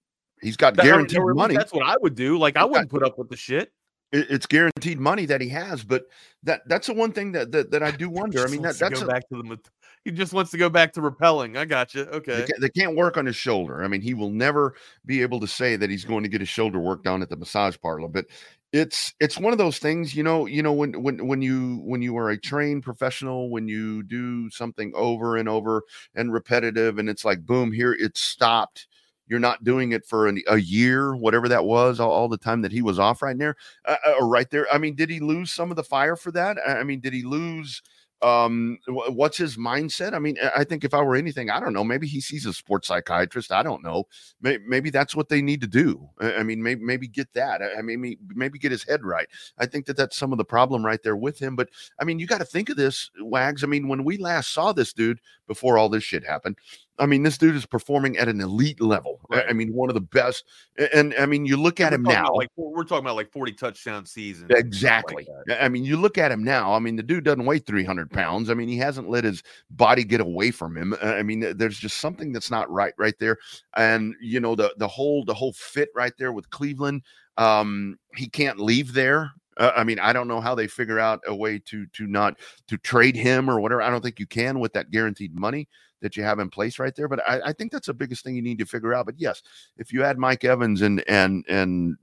he's 0.40 0.56
got 0.56 0.76
That- 0.76 0.84
I 0.84 0.84
mean, 0.86 0.92
guaranteed 0.94 1.18
or 1.18 1.30
at 1.32 1.36
least 1.36 1.36
money. 1.36 1.54
that's 1.56 1.72
what 1.74 1.84
i 1.86 1.94
would 2.00 2.14
do 2.14 2.38
like 2.38 2.56
i 2.56 2.64
wouldn't 2.64 2.90
put 2.90 3.02
up 3.02 3.18
with 3.18 3.28
the 3.28 3.36
shit 3.36 3.64
It- 3.64 3.72
It's 4.16 4.46
guaranteed 4.46 5.00
money 5.00 5.26
that 5.26 5.40
he 5.40 5.48
has, 5.48 5.82
but 5.82 6.04
that 6.44 6.62
that's 6.66 6.86
the 6.86 6.94
one 6.94 7.12
thing 7.12 7.32
that 7.32 7.50
that, 7.52 7.72
that 7.72 7.82
I 7.82 7.90
do 7.90 8.08
wonder. 8.08 8.44
I 8.44 8.48
mean, 8.48 8.62
that 8.62 8.78
that's 8.78 9.02
a, 9.02 9.06
back 9.06 9.28
to 9.28 9.42
the 9.42 9.58
he 10.04 10.10
just 10.10 10.32
wants 10.32 10.50
to 10.50 10.58
go 10.58 10.68
back 10.68 10.92
to 10.92 11.00
repelling 11.00 11.56
i 11.56 11.64
got 11.64 11.94
you 11.94 12.02
okay 12.02 12.44
can't, 12.46 12.60
they 12.60 12.68
can't 12.68 12.94
work 12.94 13.16
on 13.16 13.26
his 13.26 13.36
shoulder. 13.36 13.82
I 13.82 13.88
mean, 13.88 14.02
he 14.02 14.14
will 14.14 14.30
never 14.30 14.74
be 15.04 15.22
able 15.22 15.40
to 15.40 15.46
say 15.46 15.76
that 15.76 15.90
he's 15.90 16.04
going 16.04 16.22
to 16.22 16.28
get 16.28 16.40
his 16.40 16.48
shoulder 16.48 16.78
worked 16.78 17.06
on 17.06 17.22
at 17.22 17.30
the 17.30 17.36
massage 17.36 17.76
parlor. 17.80 18.08
But 18.08 18.26
it's 18.72 19.14
it's 19.20 19.38
one 19.38 19.52
of 19.52 19.58
those 19.58 19.78
things, 19.78 20.14
you 20.14 20.22
know. 20.22 20.46
You 20.46 20.62
know 20.62 20.72
when 20.72 21.02
when 21.02 21.26
when 21.26 21.42
you 21.42 21.80
when 21.84 22.02
you 22.02 22.16
are 22.18 22.30
a 22.30 22.38
trained 22.38 22.82
professional, 22.82 23.50
when 23.50 23.68
you 23.68 24.02
do 24.02 24.50
something 24.50 24.92
over 24.94 25.36
and 25.36 25.48
over 25.48 25.82
and 26.14 26.32
repetitive, 26.32 26.98
and 26.98 27.08
it's 27.08 27.24
like 27.24 27.46
boom, 27.46 27.72
here 27.72 27.92
it's 27.92 28.20
stopped. 28.20 28.88
You're 29.26 29.38
not 29.38 29.64
doing 29.64 29.92
it 29.92 30.04
for 30.04 30.26
an, 30.26 30.42
a 30.48 30.58
year, 30.58 31.16
whatever 31.16 31.48
that 31.48 31.64
was, 31.64 32.00
all, 32.00 32.10
all 32.10 32.28
the 32.28 32.38
time 32.38 32.62
that 32.62 32.72
he 32.72 32.82
was 32.82 32.98
off 32.98 33.22
right 33.22 33.36
there, 33.36 33.56
uh, 33.86 33.96
uh, 34.06 34.12
or 34.20 34.28
right 34.28 34.50
there. 34.50 34.66
I 34.72 34.78
mean, 34.78 34.94
did 34.94 35.10
he 35.10 35.20
lose 35.20 35.52
some 35.52 35.70
of 35.70 35.76
the 35.76 35.84
fire 35.84 36.16
for 36.16 36.30
that? 36.32 36.58
I 36.66 36.82
mean, 36.84 37.00
did 37.00 37.12
he 37.12 37.22
lose? 37.22 37.82
um 38.22 38.78
what's 38.86 39.36
his 39.36 39.56
mindset 39.58 40.14
i 40.14 40.18
mean 40.18 40.36
i 40.56 40.64
think 40.64 40.82
if 40.82 40.94
i 40.94 41.02
were 41.02 41.14
anything 41.14 41.50
i 41.50 41.60
don't 41.60 41.74
know 41.74 41.84
maybe 41.84 42.06
he 42.06 42.20
sees 42.20 42.46
a 42.46 42.52
sports 42.52 42.88
psychiatrist 42.88 43.52
i 43.52 43.62
don't 43.62 43.82
know 43.82 44.04
May- 44.40 44.58
maybe 44.66 44.88
that's 44.88 45.14
what 45.14 45.28
they 45.28 45.42
need 45.42 45.60
to 45.60 45.66
do 45.66 46.08
i 46.20 46.42
mean 46.42 46.62
maybe 46.62 46.82
maybe 46.82 47.06
get 47.06 47.32
that 47.34 47.60
i 47.60 47.78
I 47.78 47.82
mean 47.82 48.00
maybe 48.00 48.18
maybe 48.28 48.58
get 48.58 48.72
his 48.72 48.84
head 48.84 49.04
right 49.04 49.28
i 49.58 49.66
think 49.66 49.84
that 49.86 49.96
that's 49.96 50.16
some 50.16 50.32
of 50.32 50.38
the 50.38 50.44
problem 50.44 50.86
right 50.86 51.02
there 51.02 51.16
with 51.16 51.38
him 51.38 51.54
but 51.54 51.68
i 52.00 52.04
mean 52.04 52.18
you 52.18 52.26
got 52.26 52.38
to 52.38 52.46
think 52.46 52.70
of 52.70 52.76
this 52.76 53.10
wags 53.20 53.62
i 53.62 53.66
mean 53.66 53.88
when 53.88 54.04
we 54.04 54.16
last 54.16 54.52
saw 54.54 54.72
this 54.72 54.92
dude 54.94 55.18
before 55.46 55.76
all 55.76 55.90
this 55.90 56.04
shit 56.04 56.24
happened 56.24 56.56
i 56.98 57.06
mean 57.06 57.22
this 57.22 57.36
dude 57.38 57.56
is 57.56 57.66
performing 57.66 58.16
at 58.18 58.28
an 58.28 58.40
elite 58.40 58.80
level 58.80 59.20
I- 59.30 59.44
i 59.44 59.52
mean 59.52 59.72
one 59.72 59.88
of 59.90 59.94
the 59.94 60.00
best 60.00 60.44
A- 60.78 60.96
and 60.96 61.14
i 61.18 61.26
mean 61.26 61.44
you 61.46 61.56
look 61.56 61.80
at 61.80 61.90
We're 61.92 61.96
him 61.96 62.02
now 62.04 62.32
like 62.34 62.48
we're 62.56 62.84
talking 62.84 63.04
about 63.04 63.16
like 63.16 63.32
40 63.32 63.52
touchdown 63.52 64.06
season. 64.06 64.44
and 64.44 64.74
stuff 64.74 65.04
like 65.14 65.26
Exactly. 65.26 65.26
I 65.60 65.68
mean, 65.68 65.84
you 65.84 65.96
look 65.96 66.18
at 66.18 66.32
him 66.32 66.42
now. 66.42 66.72
I 66.74 66.78
mean, 66.78 66.96
the 66.96 67.02
dude 67.02 67.24
doesn't 67.24 67.44
weigh 67.44 67.58
300 67.58 68.10
pounds. 68.10 68.50
I 68.50 68.54
mean, 68.54 68.68
he 68.68 68.76
hasn't 68.76 69.08
let 69.08 69.24
his 69.24 69.42
body 69.70 70.04
get 70.04 70.20
away 70.20 70.50
from 70.50 70.76
him. 70.76 70.94
Uh, 71.02 71.06
I 71.06 71.22
mean, 71.22 71.56
there's 71.56 71.78
just 71.78 71.98
something 71.98 72.32
that's 72.32 72.50
not 72.50 72.70
right 72.70 72.92
right 72.98 73.14
there. 73.20 73.38
And 73.76 74.14
you 74.20 74.40
know, 74.40 74.54
the 74.54 74.74
the 74.78 74.88
whole 74.88 75.24
the 75.24 75.34
whole 75.34 75.52
fit 75.52 75.88
right 75.94 76.12
there 76.18 76.32
with 76.32 76.50
Cleveland. 76.50 77.02
Um, 77.36 77.98
he 78.16 78.28
can't 78.28 78.58
leave 78.58 78.92
there. 78.92 79.30
Uh, 79.56 79.72
I 79.76 79.84
mean, 79.84 79.98
I 79.98 80.12
don't 80.12 80.28
know 80.28 80.40
how 80.40 80.54
they 80.54 80.66
figure 80.66 80.98
out 80.98 81.20
a 81.26 81.34
way 81.34 81.58
to 81.66 81.86
to 81.86 82.06
not 82.06 82.38
to 82.68 82.76
trade 82.78 83.16
him 83.16 83.48
or 83.48 83.60
whatever. 83.60 83.82
I 83.82 83.90
don't 83.90 84.02
think 84.02 84.18
you 84.18 84.26
can 84.26 84.60
with 84.60 84.72
that 84.72 84.90
guaranteed 84.90 85.38
money 85.38 85.68
that 86.00 86.16
you 86.16 86.22
have 86.22 86.38
in 86.38 86.50
place 86.50 86.78
right 86.78 86.94
there. 86.94 87.08
But 87.08 87.20
I, 87.28 87.40
I 87.46 87.52
think 87.52 87.72
that's 87.72 87.86
the 87.86 87.94
biggest 87.94 88.24
thing 88.24 88.36
you 88.36 88.42
need 88.42 88.58
to 88.58 88.66
figure 88.66 88.94
out. 88.94 89.06
But 89.06 89.18
yes, 89.18 89.42
if 89.78 89.92
you 89.92 90.04
add 90.04 90.18
Mike 90.18 90.44
Evans 90.44 90.82
and 90.82 91.02
and 91.08 91.44
and 91.48 91.96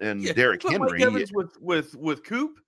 and 0.00 0.22
Yeah, 0.22 0.32
Derrick 0.32 0.62
Henry, 0.62 0.92
Mike 0.92 1.02
Evans 1.02 1.32
with 1.32 1.60
with 1.60 1.94
with 1.96 2.24
Coop, 2.24 2.58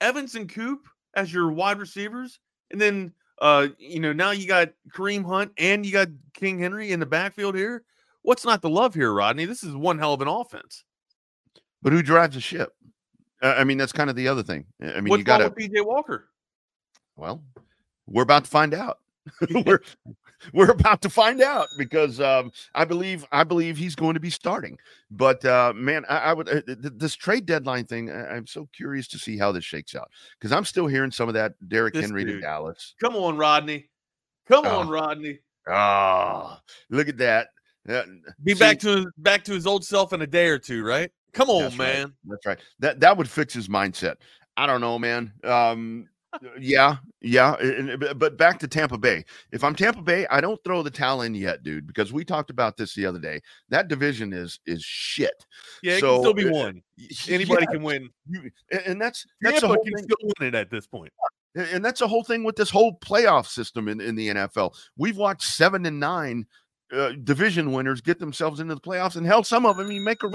Evans 0.00 0.34
and 0.34 0.48
Coop 0.48 0.86
as 1.14 1.32
your 1.32 1.50
wide 1.50 1.78
receivers, 1.78 2.40
and 2.70 2.80
then 2.80 3.12
uh 3.40 3.68
you 3.78 3.98
know 3.98 4.12
now 4.12 4.30
you 4.30 4.46
got 4.46 4.70
Kareem 4.94 5.24
Hunt 5.24 5.52
and 5.58 5.84
you 5.84 5.92
got 5.92 6.08
King 6.34 6.58
Henry 6.58 6.92
in 6.92 7.00
the 7.00 7.06
backfield 7.06 7.56
here. 7.56 7.82
What's 8.22 8.44
not 8.44 8.62
to 8.62 8.68
love 8.68 8.94
here, 8.94 9.12
Rodney? 9.12 9.44
This 9.44 9.62
is 9.64 9.74
one 9.74 9.98
hell 9.98 10.14
of 10.14 10.20
an 10.22 10.28
offense. 10.28 10.84
But 11.82 11.92
who 11.92 12.02
drives 12.02 12.34
the 12.34 12.40
ship? 12.40 12.72
Uh, 13.44 13.54
I 13.58 13.64
mean, 13.64 13.76
that's 13.78 13.92
kind 13.92 14.08
of 14.08 14.16
the 14.16 14.26
other 14.26 14.42
thing. 14.42 14.64
I 14.82 15.00
mean, 15.02 15.10
What's 15.10 15.18
you 15.20 15.24
got 15.24 15.38
to. 15.38 15.50
PJ 15.50 15.84
Walker? 15.84 16.30
Well, 17.16 17.42
we're 18.06 18.22
about 18.22 18.44
to 18.44 18.50
find 18.50 18.72
out. 18.72 18.98
we're 19.66 19.80
we're 20.52 20.70
about 20.70 21.00
to 21.02 21.08
find 21.10 21.40
out 21.42 21.68
because 21.78 22.20
um, 22.20 22.52
I 22.74 22.84
believe 22.84 23.24
I 23.32 23.44
believe 23.44 23.76
he's 23.76 23.94
going 23.94 24.14
to 24.14 24.20
be 24.20 24.30
starting. 24.30 24.78
But 25.10 25.44
uh, 25.44 25.72
man, 25.74 26.04
I, 26.08 26.18
I 26.18 26.32
would 26.32 26.48
uh, 26.48 26.60
th- 26.62 26.80
th- 26.82 26.94
this 26.96 27.14
trade 27.14 27.46
deadline 27.46 27.84
thing. 27.84 28.10
I, 28.10 28.36
I'm 28.36 28.46
so 28.46 28.68
curious 28.74 29.08
to 29.08 29.18
see 29.18 29.36
how 29.38 29.52
this 29.52 29.64
shakes 29.64 29.94
out 29.94 30.10
because 30.38 30.52
I'm 30.52 30.64
still 30.64 30.86
hearing 30.86 31.10
some 31.10 31.28
of 31.28 31.34
that 31.34 31.52
Derrick 31.68 31.94
This 31.94 32.04
Henry 32.06 32.24
to. 32.24 32.40
Dallas. 32.40 32.94
Come 33.00 33.14
on, 33.16 33.36
Rodney. 33.36 33.88
Come 34.48 34.66
Oh. 34.66 34.80
on, 34.80 34.88
Rodney. 34.88 35.38
Ah, 35.68 36.60
look 36.90 37.08
at 37.08 37.16
that. 37.18 37.48
Uh, 37.88 38.02
Be 38.42 38.52
see, 38.54 38.58
back 38.58 38.78
to 38.80 38.88
his, 38.96 39.06
back 39.18 39.44
to 39.44 39.52
his 39.52 39.66
old 39.66 39.84
self 39.84 40.12
in 40.12 40.20
a 40.22 40.26
day 40.26 40.48
or 40.48 40.58
two, 40.58 40.84
right? 40.84 41.10
Come 41.34 41.50
on, 41.50 41.62
That's 41.62 41.78
right. 41.78 41.94
man. 41.98 42.12
That's 42.24 42.46
right. 42.46 42.58
That 42.78 43.00
that 43.00 43.16
would 43.16 43.28
fix 43.28 43.52
his 43.52 43.68
mindset. 43.68 44.16
I 44.56 44.66
don't 44.66 44.80
know, 44.80 44.98
man. 44.98 45.32
Um, 45.42 46.08
yeah, 46.60 46.96
yeah. 47.20 47.54
and- 47.60 47.90
and- 47.90 48.18
but- 48.18 48.36
back 48.36 48.58
to 48.60 48.68
Tampa 48.68 48.98
Bay. 48.98 49.24
If 49.52 49.62
I'm 49.62 49.74
Tampa 49.74 50.02
Bay, 50.02 50.26
I 50.30 50.40
don't 50.40 50.58
throw 50.64 50.82
the 50.82 50.90
towel 50.90 51.22
in 51.22 51.34
yet, 51.34 51.62
dude, 51.62 51.86
because 51.86 52.12
we 52.12 52.24
talked 52.24 52.50
about 52.50 52.76
this 52.76 52.94
the 52.94 53.06
other 53.06 53.18
day. 53.20 53.40
That 53.68 53.88
division 53.88 54.32
is 54.32 54.58
is 54.66 54.82
shit. 54.82 55.44
Yeah, 55.82 55.94
it 55.96 56.00
So, 56.00 56.14
can 56.16 56.22
still 56.22 56.34
be 56.34 56.48
uh, 56.48 56.52
won. 56.52 56.82
Anybody 57.28 57.66
yeah, 57.68 57.72
can 57.72 57.82
win. 57.82 58.10
you- 58.28 58.50
and, 58.86 59.00
that's 59.00 59.26
that's 59.40 59.56
the 59.60 59.60
Tampa 59.62 59.66
whole 59.74 59.84
can 59.84 59.94
thing. 59.94 60.04
still 60.04 60.30
win 60.40 60.48
it 60.48 60.54
at 60.56 60.70
this 60.70 60.86
point. 60.86 61.12
And 61.56 61.84
that's 61.84 62.00
the 62.00 62.08
whole 62.08 62.24
thing 62.24 62.42
with 62.42 62.56
this 62.56 62.70
whole 62.70 62.98
playoff 62.98 63.46
system 63.46 63.86
in, 63.88 64.00
in 64.00 64.16
the 64.16 64.28
NFL. 64.30 64.74
We've 64.96 65.16
watched 65.16 65.42
seven 65.42 65.86
and 65.86 66.00
nine 66.00 66.46
uh, 66.92 67.12
division 67.22 67.70
winners 67.72 68.00
get 68.00 68.18
themselves 68.18 68.58
into 68.58 68.74
the 68.74 68.80
playoffs, 68.80 69.14
and 69.16 69.24
hell, 69.24 69.44
some 69.44 69.64
of 69.66 69.76
them 69.76 69.90
even 69.92 70.02
make 70.04 70.22
a 70.24 70.26
Yeah. 70.26 70.32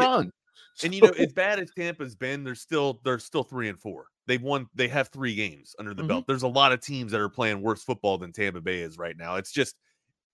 And 0.82 0.94
you 0.96 1.02
know, 1.02 1.12
as 1.12 1.34
bad 1.34 1.60
as 1.60 1.72
Tampa's 1.72 2.16
been, 2.16 2.44
they're 2.44 2.56
still 2.56 3.02
they're 3.04 3.20
still 3.20 3.44
three 3.44 3.70
and 3.70 3.80
four. 3.80 4.08
They've 4.28 4.42
won. 4.42 4.68
They 4.74 4.88
have 4.88 5.10
three 5.10 5.36
games 5.36 5.76
under 5.80 5.94
the 5.94 6.04
Mhm. 6.04 6.06
belt. 6.06 6.26
There's 6.28 6.44
a 6.44 6.48
lot 6.48 6.72
of 6.72 6.82
teams 6.82 7.12
that 7.12 7.22
are 7.22 7.30
playing 7.30 7.62
worse 7.62 7.84
football 7.84 8.18
than 8.18 8.32
Tampa 8.32 8.62
Bay 8.62 8.82
is 8.82 8.98
right 8.98 9.18
now. 9.18 9.36
It's 9.36 9.52
just 9.52 9.76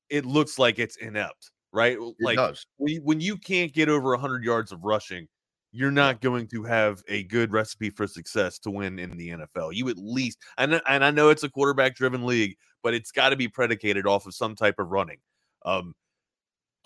it 0.09 0.25
looks 0.25 0.59
like 0.59 0.79
it's 0.79 0.97
inept, 0.97 1.51
right? 1.73 1.97
It 2.19 2.29
Like 2.29 2.35
does. 2.35 2.65
when 2.77 2.93
you, 2.93 3.01
when 3.03 3.21
you 3.21 3.37
can't 3.37 3.73
get 3.73 3.89
over 3.89 4.11
100 4.11 4.43
yards 4.43 4.71
of 4.71 4.83
rushing, 4.83 5.27
you're 5.71 5.91
not 5.91 6.21
going 6.21 6.47
to 6.49 6.63
have 6.63 7.03
a 7.07 7.23
good 7.23 7.51
recipe 7.51 7.89
for 7.89 8.07
success 8.07 8.59
to 8.59 8.71
win 8.71 8.99
in 8.99 9.17
the 9.17 9.29
NFL. 9.29 9.71
You 9.71 9.89
at 9.89 9.97
least, 9.97 10.37
and, 10.57 10.81
and 10.87 11.03
I 11.03 11.11
know 11.11 11.29
it's 11.29 11.43
a 11.43 11.49
quarterback 11.49 11.95
driven 11.95 12.25
league, 12.25 12.55
but 12.83 12.93
it's 12.93 13.11
got 13.11 13.29
to 13.29 13.35
be 13.35 13.47
predicated 13.47 14.07
off 14.07 14.25
of 14.25 14.33
some 14.35 14.55
type 14.55 14.75
of 14.79 14.87
running. 14.89 15.19
Um, 15.65 15.93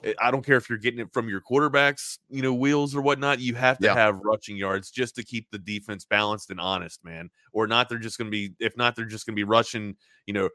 I- 0.03 0.15
I 0.21 0.31
don't 0.31 0.45
care 0.45 0.57
if 0.57 0.69
you're 0.69 0.77
getting 0.77 0.99
it 0.99 1.11
from 1.13 1.27
your 1.29 1.41
quarterbacks, 1.41 2.19
you 2.29 2.41
know, 2.41 2.53
wheels 2.53 2.95
or 2.95 3.01
whatnot. 3.01 3.39
You 3.39 3.55
have 3.55 3.77
to 3.79 3.87
Yeah. 3.87 3.93
have 3.95 4.19
rushing 4.19 4.55
yards 4.57 4.91
just 4.91 5.15
to 5.15 5.23
keep 5.23 5.49
the 5.51 5.59
defense 5.59 6.05
balanced 6.05 6.49
and 6.51 6.59
honest, 6.59 7.03
man. 7.03 7.29
Or 7.51 7.67
not, 7.67 7.89
they're 7.89 7.97
just 7.97 8.17
going 8.17 8.27
to 8.27 8.31
be, 8.31 8.53
if 8.59 8.77
not, 8.77 8.95
they're 8.95 9.05
just 9.05 9.25
going 9.25 9.33
to 9.35 9.39
be 9.39 9.43
rushing, 9.43 9.97
you 10.25 10.33
know, 10.33 10.49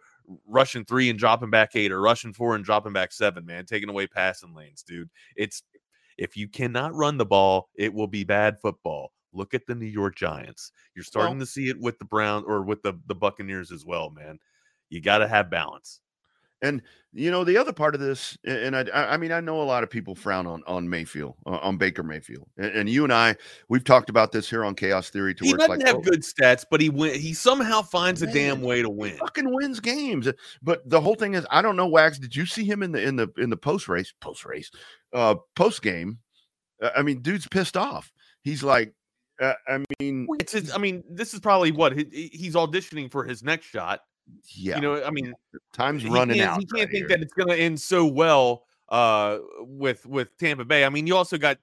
rushing 0.47 0.85
three 0.85 1.11
and 1.11 1.19
dropping 1.19 1.51
back 1.51 1.77
eight 1.77 1.93
or 1.93 2.01
rushing 2.01 2.33
four 2.33 2.55
and 2.55 2.65
dropping 2.65 2.93
back 2.95 3.13
seven, 3.13 3.45
man, 3.45 3.67
taking 3.67 3.89
away 3.91 4.07
passing 4.07 4.55
lanes, 4.55 4.83
dude. 4.83 5.11
It's 5.37 5.63
if 6.17 6.37
you 6.37 6.49
cannot 6.49 6.95
run 6.95 7.17
the 7.19 7.27
ball, 7.27 7.71
it 7.75 7.93
will 7.93 8.07
be 8.07 8.25
bad 8.25 8.61
football. 8.61 9.13
Look 9.33 9.53
at 9.53 9.67
the 9.67 9.75
New 9.75 9.85
York 9.87 10.15
Giants. 10.15 10.71
You're 10.95 11.05
starting 11.05 11.41
to 11.41 11.47
see 11.47 11.69
it 11.69 11.79
with 11.81 11.99
the 11.99 12.05
Brown 12.05 12.45
or 12.47 12.63
with 12.63 12.83
the 12.83 12.95
the 13.07 13.17
Buccaneers 13.17 13.73
as 13.73 13.85
well, 13.85 14.11
man. 14.11 14.39
You 14.91 15.01
got 15.01 15.19
to 15.19 15.29
have 15.29 15.51
balance. 15.51 16.01
And 16.65 16.83
you 17.13 17.31
know 17.31 17.45
the 17.45 17.57
other 17.57 17.73
part 17.73 17.95
of 17.95 18.01
this, 18.01 18.37
and 18.45 18.75
I, 18.75 18.85
I 18.93 19.17
mean, 19.19 19.31
I 19.31 19.41
know 19.41 19.61
a 19.61 19.65
lot 19.65 19.85
of 19.85 19.91
people 19.91 20.15
frown 20.15 20.47
on 20.47 20.63
on 20.67 20.89
Mayfield, 20.89 21.35
uh, 21.47 21.59
on 21.63 21.77
Baker 21.77 22.03
Mayfield, 22.03 22.49
and, 22.57 22.73
and 22.73 22.89
you 22.89 23.05
and 23.05 23.13
I, 23.13 23.37
we've 23.69 23.85
talked 23.85 24.09
about 24.11 24.33
this 24.33 24.49
here 24.49 24.65
on 24.65 24.75
Chaos 24.75 25.11
Theory. 25.11 25.35
To 25.35 25.45
He 25.45 25.53
where 25.53 25.59
doesn't 25.59 25.79
like, 25.79 25.87
have 25.87 25.97
oh, 25.97 26.01
good 26.01 26.23
stats, 26.23 26.65
but 26.69 26.81
he 26.81 26.89
win. 26.89 27.21
He 27.21 27.35
somehow 27.35 27.83
finds 27.83 28.23
a 28.23 28.27
damn 28.27 28.63
way 28.63 28.83
to 28.83 28.89
he 28.89 28.95
win. 28.95 29.17
fucking 29.19 29.55
wins 29.55 29.79
games. 29.79 30.27
But 30.63 30.89
the 30.89 31.01
whole 31.01 31.15
thing 31.15 31.35
is, 31.35 31.47
I 31.51 31.63
don't 31.63 31.77
know, 31.77 31.87
Wags. 31.87 32.19
Did 32.19 32.35
you 32.35 32.47
see 32.47 32.65
him 32.65 32.83
in 32.83 32.93
the 32.93 33.03
in 33.03 33.17
the 33.17 33.29
in 33.37 33.51
the 33.51 33.57
post 33.59 33.87
race, 33.87 34.13
post 34.21 34.45
race, 34.45 34.71
uh, 35.13 35.37
post 35.55 35.83
game? 35.83 36.19
Uh, 36.83 36.91
I 36.97 37.03
mean, 37.03 37.21
dude's 37.21 37.47
pissed 37.47 37.77
off. 37.77 38.11
He's 38.43 38.63
like, 38.63 38.93
uh, 39.41 39.55
I 39.69 39.85
mean, 40.01 40.27
It's 40.41 40.53
his, 40.53 40.73
I 40.73 40.79
mean, 40.79 41.05
this 41.09 41.35
is 41.35 41.41
probably 41.41 41.73
what 41.73 41.97
he- 41.97 42.31
he's 42.33 42.55
auditioning 42.55 43.11
for 43.11 43.25
his 43.25 43.43
next 43.43 43.67
shot. 43.67 44.01
Yeah, 44.55 44.77
You 44.77 44.83
know, 44.83 45.05
I 45.05 45.11
mean, 45.11 45.35
time's 45.73 46.05
running 46.05 46.41
out. 46.41 46.61
He 46.61 46.67
can't 46.67 46.81
right 46.81 46.91
think 46.91 46.93
here. 46.93 47.09
that 47.09 47.23
it's 47.23 47.33
going 47.33 47.49
to 47.49 47.57
end 47.57 47.81
so 47.81 48.07
well 48.07 48.65
uh, 48.89 49.39
with 49.61 50.07
with 50.07 50.37
Tampa 50.39 50.65
Bay. 50.65 50.85
I 50.85 50.89
mean, 50.89 51.07
you 51.07 51.17
also 51.17 51.39
got 51.39 51.59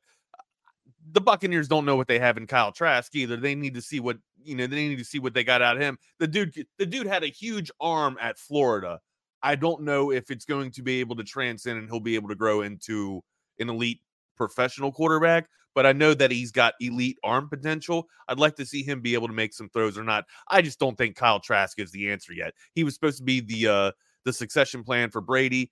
the 1.12 1.22
Buccaneers 1.22 1.68
don't 1.68 1.86
know 1.86 1.96
what 1.96 2.08
they 2.08 2.20
have 2.20 2.38
in 2.38 2.48
Kyle 2.48 2.72
Trask 2.72 3.16
either. 3.16 3.38
They 3.38 3.56
need 3.56 3.74
to 3.76 3.82
see 3.82 4.00
what 4.00 4.18
you 4.44 4.56
know. 4.56 4.68
They 4.68 4.88
need 4.88 4.98
to 4.98 5.06
see 5.06 5.20
what 5.20 5.34
they 5.34 5.44
got 5.44 5.62
out 5.62 5.76
of 5.76 5.82
him. 5.82 5.98
The 6.20 6.28
dude, 6.28 6.68
the 6.78 6.86
dude 6.86 7.08
had 7.08 7.24
a 7.24 7.28
huge 7.28 7.72
arm 7.80 8.18
at 8.22 8.38
Florida 8.38 9.00
I 9.44 9.56
don't 9.56 9.82
know 9.82 10.12
if 10.12 10.30
it's 10.30 10.46
going 10.46 10.72
to 10.72 10.84
be 10.84 11.00
able 11.00 11.16
to 11.16 11.24
transcend 11.24 11.80
and 11.80 11.90
he'll 11.90 12.00
be 12.00 12.16
able 12.16 12.30
to 12.30 12.36
grow 12.36 12.62
into 12.62 13.24
an 13.60 13.70
elite 13.70 14.02
professional 14.36 14.92
quarterback, 14.92 15.50
but 15.76 15.86
I 15.86 15.94
know 15.94 16.14
that 16.14 16.32
he's 16.32 16.52
got 16.52 16.74
elite 16.80 17.18
arm 17.24 17.50
potential. 17.50 18.08
I'd 18.28 18.40
like 18.40 18.56
to 18.56 18.66
see 18.66 18.84
him 18.84 19.02
be 19.02 19.14
able 19.14 19.28
to 19.28 19.34
make 19.34 19.54
some 19.54 19.70
throws 19.70 19.98
or 19.98 20.04
not. 20.04 20.26
I 20.50 20.62
just 20.62 20.80
don't 20.80 20.98
think 20.98 21.16
Kyle 21.16 21.40
Trask 21.40 21.80
is 21.80 21.92
the 21.92 22.12
answer 22.12 22.34
yet. 22.34 22.54
He 22.74 22.84
was 22.84 22.94
supposed 22.94 23.18
to 23.18 23.24
be 23.24 23.40
the 23.42 23.68
uh 23.68 23.92
the 24.24 24.34
succession 24.34 24.84
plan 24.84 25.10
for 25.10 25.22
Brady 25.22 25.72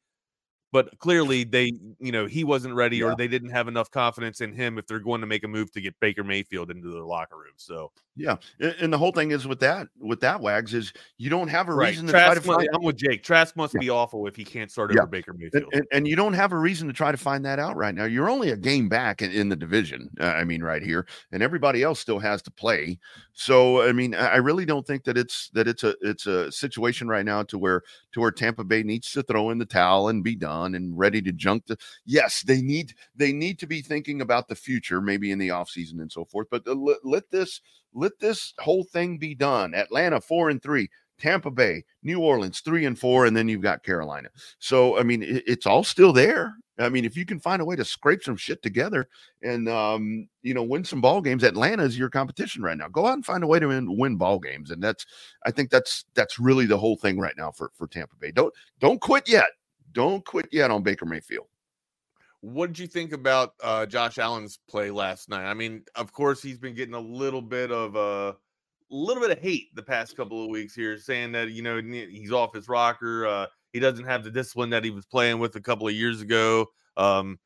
but 0.72 0.98
clearly 1.00 1.44
they 1.44 1.74
you 2.00 2.12
know 2.12 2.26
he 2.26 2.44
wasn't 2.44 2.74
ready 2.74 2.98
yeah. 2.98 3.06
or 3.06 3.16
they 3.16 3.28
didn't 3.28 3.50
have 3.50 3.68
enough 3.68 3.90
confidence 3.90 4.42
in 4.42 4.54
him 4.54 4.78
if 4.78 4.86
they're 4.88 5.00
going 5.00 5.22
to 5.22 5.28
make 5.28 5.44
a 5.44 5.48
move 5.48 5.72
to 5.72 5.82
get 5.82 6.00
Baker 6.00 6.24
Mayfield 6.24 6.72
into 6.72 6.90
their 6.90 7.04
locker 7.04 7.38
room. 7.38 7.54
So 7.58 7.92
yeah, 8.20 8.36
and 8.60 8.92
the 8.92 8.98
whole 8.98 9.12
thing 9.12 9.32
is 9.32 9.48
with 9.48 9.62
that 9.62 9.88
with 10.00 10.20
that 10.20 10.42
wags 10.42 10.74
is 10.74 10.92
you 11.18 11.30
don't 11.30 11.48
have 11.48 11.70
a 11.70 11.74
right. 11.74 11.90
reason 11.90 12.06
Trask 12.06 12.36
to 12.36 12.42
try 12.42 12.58
to 12.58 12.60
find. 12.60 12.70
I'm 12.74 12.84
with 12.84 12.98
Jake. 12.98 13.24
Trask 13.24 13.56
must 13.56 13.74
yeah. 13.74 13.80
be 13.80 13.90
awful 13.90 14.28
if 14.28 14.36
he 14.36 14.44
can't 14.44 14.70
start 14.70 14.92
over 14.92 15.00
yeah. 15.00 15.06
Baker 15.06 15.34
Mayfield, 15.34 15.74
and, 15.74 15.86
and, 15.94 16.08
you 16.08 16.18
don't 16.18 16.34
have 16.34 16.52
a 16.52 16.58
reason 16.58 16.88
to 16.88 16.94
try 16.94 17.12
to 17.12 17.18
find 17.18 17.46
that 17.46 17.60
out 17.60 17.78
right 17.78 17.96
now. 17.96 18.04
You're 18.04 18.30
only 18.30 18.52
a 18.52 18.58
game 18.58 18.90
back 18.90 19.22
in, 19.22 19.32
in 19.32 19.48
the 19.48 19.56
division. 19.56 20.10
Uh, 20.20 20.26
I 20.26 20.44
mean, 20.44 20.62
right 20.62 20.84
here, 20.84 21.08
and 21.32 21.42
everybody 21.42 21.82
else 21.82 22.00
still 22.00 22.20
has 22.20 22.42
to 22.42 22.52
play. 22.52 23.00
So 23.32 23.88
I 23.88 23.94
mean, 23.94 24.14
I 24.14 24.36
really 24.36 24.66
don't 24.66 24.86
think 24.86 25.06
that 25.06 25.18
it's 25.18 25.50
that 25.54 25.68
it's 25.68 25.86
a 25.86 25.96
it's 26.02 26.26
a 26.26 26.52
situation 26.52 27.08
right 27.08 27.26
now 27.26 27.44
to 27.44 27.58
where 27.58 27.84
to 28.12 28.20
where 28.20 28.32
Tampa 28.32 28.66
Bay 28.66 28.84
needs 28.84 29.12
to 29.12 29.24
throw 29.24 29.50
in 29.50 29.60
the 29.60 29.66
towel 29.66 30.10
and 30.10 30.24
be 30.24 30.36
done 30.36 30.76
and 30.76 30.98
ready 30.98 31.22
to 31.22 31.32
junk 31.32 31.66
the 31.68 31.78
yes 32.06 32.44
they 32.44 32.62
need 32.62 32.94
they 33.16 33.32
need 33.32 33.60
to 33.60 33.68
be 33.68 33.82
thinking 33.82 34.22
about 34.22 34.48
the 34.48 34.56
future 34.56 35.02
maybe 35.02 35.32
in 35.32 35.40
the 35.40 35.50
offseason 35.50 36.02
and 36.02 36.12
so 36.12 36.26
forth 36.26 36.48
but 36.52 36.68
let, 36.68 36.98
let 37.04 37.30
this 37.32 37.62
let 37.94 38.12
this 38.20 38.54
whole 38.60 38.84
thing 38.84 39.18
be 39.18 39.36
done 39.36 39.74
atlanta 39.74 40.20
four 40.20 40.50
and 40.50 40.62
three 40.62 40.90
Tampa 41.20 41.52
Bay, 41.52 41.84
New 42.02 42.20
Orleans, 42.20 42.62
three 42.62 42.86
and 42.86 42.98
four, 42.98 43.26
and 43.26 43.36
then 43.36 43.48
you've 43.48 43.62
got 43.62 43.84
Carolina. 43.84 44.30
So 44.60 44.98
I 44.98 45.04
mean, 45.04 45.22
it, 45.22 45.44
it's 45.46 45.66
all 45.66 45.84
still 45.84 46.14
there. 46.14 46.56
I 46.80 46.88
mean, 46.88 47.04
if 47.04 47.18
you 47.18 47.26
can 47.26 47.40
find 47.42 47.62
a 47.62 47.66
way 47.66 47.76
to 47.76 47.84
scrape 47.84 48.24
some 48.24 48.38
shit 48.38 48.64
together 48.64 49.10
and 49.44 49.68
um, 49.68 50.28
you 50.42 50.54
know 50.54 50.64
win 50.64 50.86
some 50.86 51.02
ball 51.02 51.22
games, 51.22 51.44
Atlanta 51.44 51.84
is 51.84 52.00
your 52.00 52.10
competition 52.10 52.64
right 52.64 52.78
now. 52.78 52.88
Go 52.88 53.06
out 53.06 53.14
and 53.14 53.26
find 53.26 53.44
a 53.44 53.48
way 53.48 53.60
to 53.60 53.68
win, 53.68 53.98
win 53.98 54.16
ball 54.16 54.40
games, 54.40 54.72
and 54.72 54.82
that's 54.82 55.06
I 55.46 55.52
think 55.52 55.70
that's 55.70 56.06
that's 56.16 56.40
really 56.40 56.66
the 56.66 56.78
whole 56.78 56.96
thing 56.96 57.20
right 57.20 57.36
now 57.38 57.52
for 57.52 57.72
for 57.76 57.88
Tampa 57.88 58.16
Bay. 58.16 58.32
Don't 58.32 58.54
don't 58.80 59.02
quit 59.02 59.30
yet. 59.30 59.50
Don't 59.92 60.26
quit 60.26 60.48
yet 60.52 60.72
on 60.72 60.84
Baker 60.84 61.06
Mayfield. 61.06 61.48
What 62.42 62.68
did 62.68 62.80
you 62.80 62.88
think 62.88 63.12
about 63.12 63.54
uh, 63.62 63.86
Josh 63.86 64.18
Allen's 64.18 64.60
play 64.70 64.92
last 64.92 65.30
night? 65.30 65.46
I 65.46 65.54
mean, 65.54 65.84
of 65.96 66.14
course, 66.14 66.42
he's 66.42 66.58
been 66.58 66.74
getting 66.74 66.94
a 66.94 67.00
little 67.00 67.42
bit 67.42 67.72
of 67.72 67.96
a 67.96 68.00
uh, 68.00 68.34
little 68.90 69.22
bit 69.22 69.32
of 69.32 69.40
hate 69.40 69.76
the 69.76 69.84
past 69.84 70.16
couple 70.16 70.44
of 70.44 70.50
weeks 70.50 70.74
here, 70.74 70.98
saying 70.98 71.32
that 71.34 71.52
you 71.52 71.62
know 71.62 71.82
he's 71.82 72.32
off 72.32 72.54
his 72.54 72.70
rocker. 72.70 73.28
Uh, 73.28 73.46
he 73.74 73.80
doesn't 73.80 74.06
have 74.06 74.24
the 74.24 74.32
discipline 74.32 74.70
that 74.70 74.84
he 74.84 74.90
was 74.90 75.06
playing 75.06 75.40
with 75.40 75.56
a 75.56 75.62
couple 75.62 75.88
of 75.88 75.94
years 75.94 76.22
ago. 76.22 76.66
Um, 76.98 77.40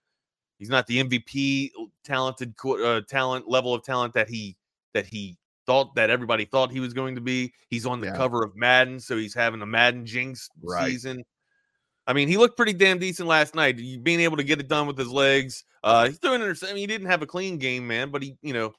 he's 0.59 0.69
not 0.69 0.87
the 0.87 1.03
MVP 1.03 1.71
talented 2.03 2.53
uh, 2.63 3.01
talent 3.07 3.49
level 3.49 3.73
of 3.73 3.83
talent 3.83 4.13
that 4.13 4.29
he 4.29 4.55
that 4.93 5.05
he 5.05 5.37
thought 5.65 5.95
that 5.95 6.09
everybody 6.09 6.45
thought 6.45 6.71
he 6.71 6.79
was 6.79 6.93
going 6.93 7.15
to 7.15 7.21
be. 7.21 7.53
He's 7.69 7.85
on 7.85 7.99
the 7.99 8.07
yeah. 8.07 8.15
cover 8.15 8.43
of 8.43 8.55
Madden, 8.55 8.99
so 8.99 9.17
he's 9.17 9.33
having 9.33 9.61
a 9.61 9.65
Madden 9.65 10.05
jinx 10.05 10.49
right. 10.61 10.89
season. 10.89 11.23
I 12.05 12.13
mean, 12.13 12.27
he 12.27 12.37
looked 12.37 12.57
pretty 12.57 12.73
damn 12.73 12.99
decent 12.99 13.27
last 13.27 13.55
night. 13.55 13.77
Being 14.03 14.19
able 14.19 14.37
to 14.37 14.43
get 14.43 14.59
it 14.59 14.67
done 14.67 14.87
with 14.87 14.97
his 14.97 15.09
legs. 15.09 15.63
Uh, 15.83 16.07
he's 16.07 16.17
throwing 16.17 16.41
interception. 16.41 16.73
I 16.73 16.75
mean, 16.75 16.81
he 16.81 16.87
didn't 16.87 17.07
have 17.07 17.21
a 17.21 17.27
clean 17.27 17.57
game, 17.57 17.87
man, 17.87 18.09
but 18.09 18.23
he, 18.23 18.35
you 18.41 18.53
know, 18.53 18.73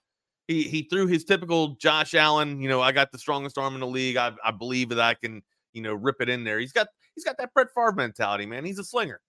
he 0.47 0.65
he 0.65 0.83
threw 0.83 1.07
his 1.07 1.25
typical 1.25 1.69
Josh 1.77 2.15
Allen. 2.15 2.61
You 2.61 2.69
know, 2.69 2.83
I 2.83 2.93
got 2.93 3.13
the 3.13 3.19
strongest 3.19 3.57
arm 3.59 3.75
in 3.75 3.81
the 3.81 3.87
league. 3.87 4.17
I, 4.17 4.33
I 4.45 4.51
believe 4.51 4.91
that 4.91 5.01
I 5.01 5.15
can, 5.15 5.43
you 5.73 5.83
know, 5.83 5.95
rip 5.95 6.21
it 6.21 6.29
in 6.29 6.45
there. 6.45 6.59
He's 6.59 6.73
got 6.73 6.89
he's 7.15 7.25
got 7.25 7.37
that 7.39 7.53
Brett 7.55 7.69
Favre 7.75 7.93
mentality, 7.93 8.47
man. 8.47 8.65
He's 8.65 8.79
a 8.79 8.85
slinger. 8.85 9.21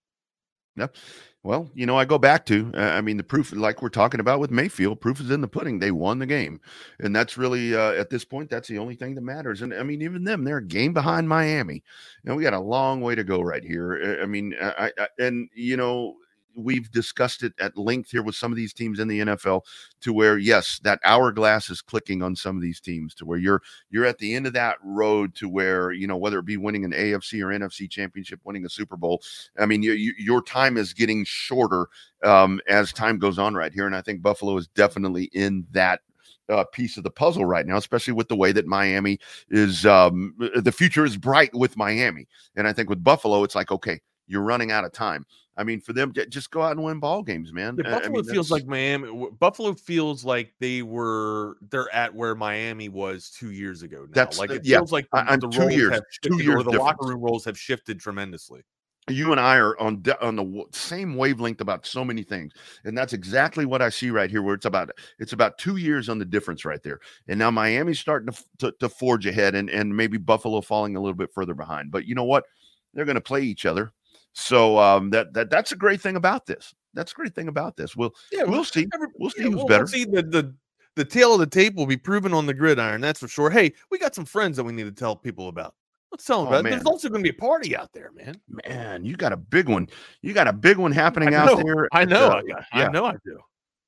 Yep. 0.76 0.96
Well, 1.42 1.70
you 1.74 1.86
know, 1.86 1.96
I 1.96 2.04
go 2.04 2.18
back 2.18 2.44
to, 2.46 2.72
uh, 2.74 2.80
I 2.80 3.00
mean, 3.00 3.16
the 3.16 3.22
proof, 3.22 3.52
like 3.52 3.80
we're 3.80 3.88
talking 3.88 4.18
about 4.18 4.40
with 4.40 4.50
Mayfield, 4.50 5.00
proof 5.00 5.20
is 5.20 5.30
in 5.30 5.40
the 5.40 5.46
pudding. 5.48 5.78
They 5.78 5.92
won 5.92 6.18
the 6.18 6.26
game. 6.26 6.60
And 6.98 7.14
that's 7.14 7.38
really, 7.38 7.74
uh, 7.74 7.92
at 7.92 8.10
this 8.10 8.24
point, 8.24 8.50
that's 8.50 8.66
the 8.66 8.78
only 8.78 8.96
thing 8.96 9.14
that 9.14 9.20
matters. 9.20 9.62
And 9.62 9.72
I 9.72 9.84
mean, 9.84 10.02
even 10.02 10.24
them, 10.24 10.42
they're 10.42 10.56
a 10.58 10.66
game 10.66 10.92
behind 10.92 11.28
Miami. 11.28 11.84
And 12.24 12.36
we 12.36 12.42
got 12.42 12.52
a 12.52 12.58
long 12.58 13.00
way 13.00 13.14
to 13.14 13.22
go 13.22 13.40
right 13.42 13.62
here. 13.62 14.18
I 14.20 14.26
mean, 14.26 14.54
I, 14.60 14.90
I 14.98 15.08
and, 15.20 15.48
you 15.54 15.76
know, 15.76 16.16
we've 16.56 16.90
discussed 16.90 17.42
it 17.42 17.52
at 17.60 17.76
length 17.76 18.10
here 18.10 18.22
with 18.22 18.34
some 18.34 18.50
of 18.50 18.56
these 18.56 18.72
teams 18.72 18.98
in 18.98 19.08
the 19.08 19.20
NFL 19.20 19.62
to 20.00 20.12
where 20.12 20.38
yes 20.38 20.80
that 20.82 20.98
hourglass 21.04 21.70
is 21.70 21.82
clicking 21.82 22.22
on 22.22 22.34
some 22.34 22.56
of 22.56 22.62
these 22.62 22.80
teams 22.80 23.14
to 23.14 23.24
where 23.24 23.38
you're 23.38 23.62
you're 23.90 24.06
at 24.06 24.18
the 24.18 24.34
end 24.34 24.46
of 24.46 24.52
that 24.54 24.76
road 24.82 25.34
to 25.34 25.48
where 25.48 25.92
you 25.92 26.06
know 26.06 26.16
whether 26.16 26.38
it 26.38 26.46
be 26.46 26.56
winning 26.56 26.84
an 26.84 26.92
AFC 26.92 27.42
or 27.42 27.48
NFC 27.48 27.88
championship 27.88 28.40
winning 28.44 28.64
a 28.64 28.70
Super 28.70 28.96
Bowl 28.96 29.22
I 29.58 29.66
mean 29.66 29.82
you, 29.82 29.92
you, 29.92 30.14
your 30.18 30.42
time 30.42 30.76
is 30.76 30.92
getting 30.92 31.24
shorter 31.24 31.86
um, 32.24 32.60
as 32.68 32.92
time 32.92 33.18
goes 33.18 33.38
on 33.38 33.54
right 33.54 33.72
here 33.72 33.86
and 33.86 33.94
I 33.94 34.02
think 34.02 34.22
Buffalo 34.22 34.56
is 34.56 34.68
definitely 34.68 35.24
in 35.32 35.66
that 35.72 36.00
uh, 36.48 36.64
piece 36.64 36.96
of 36.96 37.02
the 37.02 37.10
puzzle 37.10 37.44
right 37.44 37.66
now, 37.66 37.76
especially 37.76 38.12
with 38.12 38.28
the 38.28 38.36
way 38.36 38.52
that 38.52 38.66
Miami 38.66 39.18
is. 39.50 39.84
Um, 39.84 40.34
the 40.54 40.72
future 40.72 41.04
is 41.04 41.16
bright 41.16 41.52
with 41.54 41.76
Miami, 41.76 42.28
and 42.54 42.68
I 42.68 42.72
think 42.72 42.88
with 42.88 43.02
Buffalo, 43.02 43.42
it's 43.42 43.54
like 43.54 43.70
okay, 43.70 44.00
you're 44.26 44.42
running 44.42 44.70
out 44.70 44.84
of 44.84 44.92
time. 44.92 45.26
I 45.56 45.64
mean, 45.64 45.80
for 45.80 45.92
them 45.92 46.12
just 46.28 46.50
go 46.50 46.62
out 46.62 46.72
and 46.72 46.84
win 46.84 47.00
ball 47.00 47.22
games, 47.22 47.52
man. 47.52 47.76
Yeah, 47.82 47.90
Buffalo 47.90 48.18
I 48.18 48.22
mean, 48.22 48.24
feels 48.24 48.50
like 48.50 48.66
Miami. 48.66 49.28
Buffalo 49.38 49.72
feels 49.72 50.24
like 50.24 50.52
they 50.60 50.82
were 50.82 51.56
they're 51.70 51.92
at 51.94 52.14
where 52.14 52.34
Miami 52.34 52.90
was 52.90 53.30
two 53.30 53.52
years 53.52 53.82
ago. 53.82 54.02
Now. 54.02 54.08
That's 54.12 54.38
like 54.38 54.50
it 54.50 54.64
yeah, 54.64 54.78
feels 54.78 54.92
like 54.92 55.06
the, 55.12 55.30
I, 55.30 55.36
the 55.36 55.48
two 55.48 55.70
years, 55.70 55.94
shifted, 55.94 56.28
two 56.28 56.42
years 56.42 56.64
the 56.64 56.72
difference. 56.72 56.78
locker 56.78 57.06
room 57.06 57.20
roles 57.20 57.44
have 57.46 57.58
shifted 57.58 58.00
tremendously. 58.00 58.62
You 59.08 59.30
and 59.30 59.40
I 59.40 59.56
are 59.56 59.78
on 59.80 60.02
de- 60.02 60.22
on 60.22 60.36
the 60.36 60.64
same 60.72 61.16
wavelength 61.16 61.60
about 61.60 61.86
so 61.86 62.04
many 62.04 62.22
things, 62.22 62.52
and 62.84 62.98
that's 62.98 63.14
exactly 63.14 63.64
what 63.64 63.80
I 63.80 63.88
see 63.88 64.10
right 64.10 64.28
here. 64.28 64.42
Where 64.42 64.56
it's 64.56 64.66
about 64.66 64.90
it's 65.18 65.32
about 65.32 65.56
two 65.56 65.76
years 65.76 66.10
on 66.10 66.18
the 66.18 66.24
difference 66.26 66.66
right 66.66 66.82
there, 66.82 67.00
and 67.28 67.38
now 67.38 67.50
Miami's 67.50 68.00
starting 68.00 68.30
to 68.32 68.44
to, 68.58 68.72
to 68.80 68.88
forge 68.90 69.24
ahead, 69.24 69.54
and 69.54 69.70
and 69.70 69.96
maybe 69.96 70.18
Buffalo 70.18 70.60
falling 70.60 70.96
a 70.96 71.00
little 71.00 71.14
bit 71.16 71.32
further 71.32 71.54
behind. 71.54 71.92
But 71.92 72.04
you 72.04 72.14
know 72.14 72.24
what? 72.24 72.44
They're 72.92 73.04
going 73.04 73.14
to 73.14 73.20
play 73.20 73.42
each 73.42 73.64
other 73.64 73.92
so 74.36 74.78
um, 74.78 75.08
that 75.10 75.32
that 75.32 75.48
that's 75.48 75.72
a 75.72 75.76
great 75.76 76.00
thing 76.00 76.14
about 76.14 76.44
this. 76.44 76.74
That's 76.92 77.12
a 77.12 77.14
great 77.14 77.34
thing 77.34 77.48
about 77.48 77.74
this. 77.74 77.96
We'll 77.96 78.14
yeah, 78.30 78.42
we'll 78.42 78.64
see. 78.64 78.86
We'll 79.18 79.30
see 79.30 79.42
yeah, 79.42 79.48
who's 79.48 79.56
we'll, 79.56 79.66
better. 79.66 79.84
We'll 79.84 79.88
see 79.88 80.04
the, 80.04 80.22
the 80.22 80.54
the 80.94 81.06
tail 81.06 81.32
of 81.32 81.40
the 81.40 81.46
tape 81.46 81.74
will 81.74 81.86
be 81.86 81.96
proven 81.96 82.34
on 82.34 82.44
the 82.44 82.52
gridiron. 82.52 83.00
That's 83.00 83.18
for 83.18 83.28
sure. 83.28 83.48
Hey, 83.48 83.72
we 83.90 83.98
got 83.98 84.14
some 84.14 84.26
friends 84.26 84.58
that 84.58 84.64
we 84.64 84.74
need 84.74 84.84
to 84.84 84.92
tell 84.92 85.16
people 85.16 85.48
about. 85.48 85.74
Let's 86.12 86.26
tell 86.26 86.44
them 86.44 86.52
oh, 86.52 86.58
about. 86.58 86.70
There's 86.70 86.84
also 86.84 87.08
going 87.08 87.24
to 87.24 87.32
be 87.32 87.34
a 87.34 87.40
party 87.40 87.74
out 87.74 87.94
there, 87.94 88.12
man. 88.12 88.38
Man, 88.68 89.06
you 89.06 89.16
got 89.16 89.32
a 89.32 89.38
big 89.38 89.70
one. 89.70 89.88
You 90.20 90.34
got 90.34 90.48
a 90.48 90.52
big 90.52 90.76
one 90.76 90.92
happening 90.92 91.34
out 91.34 91.56
there. 91.64 91.88
I 91.92 92.04
know. 92.04 92.26
Uh, 92.26 92.34
I, 92.34 92.42
got, 92.42 92.64
yeah. 92.74 92.88
I 92.88 92.90
know. 92.90 93.06
I 93.06 93.14
do. 93.24 93.38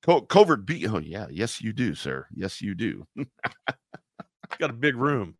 Co- 0.02 0.22
covert 0.22 0.64
beat. 0.64 0.88
Oh 0.88 0.98
yeah. 0.98 1.26
Yes, 1.30 1.60
you 1.60 1.74
do, 1.74 1.94
sir. 1.94 2.26
Yes, 2.34 2.62
you 2.62 2.74
do. 2.74 3.06
got 4.58 4.70
a 4.70 4.74
big 4.74 4.96
room. 4.96 5.34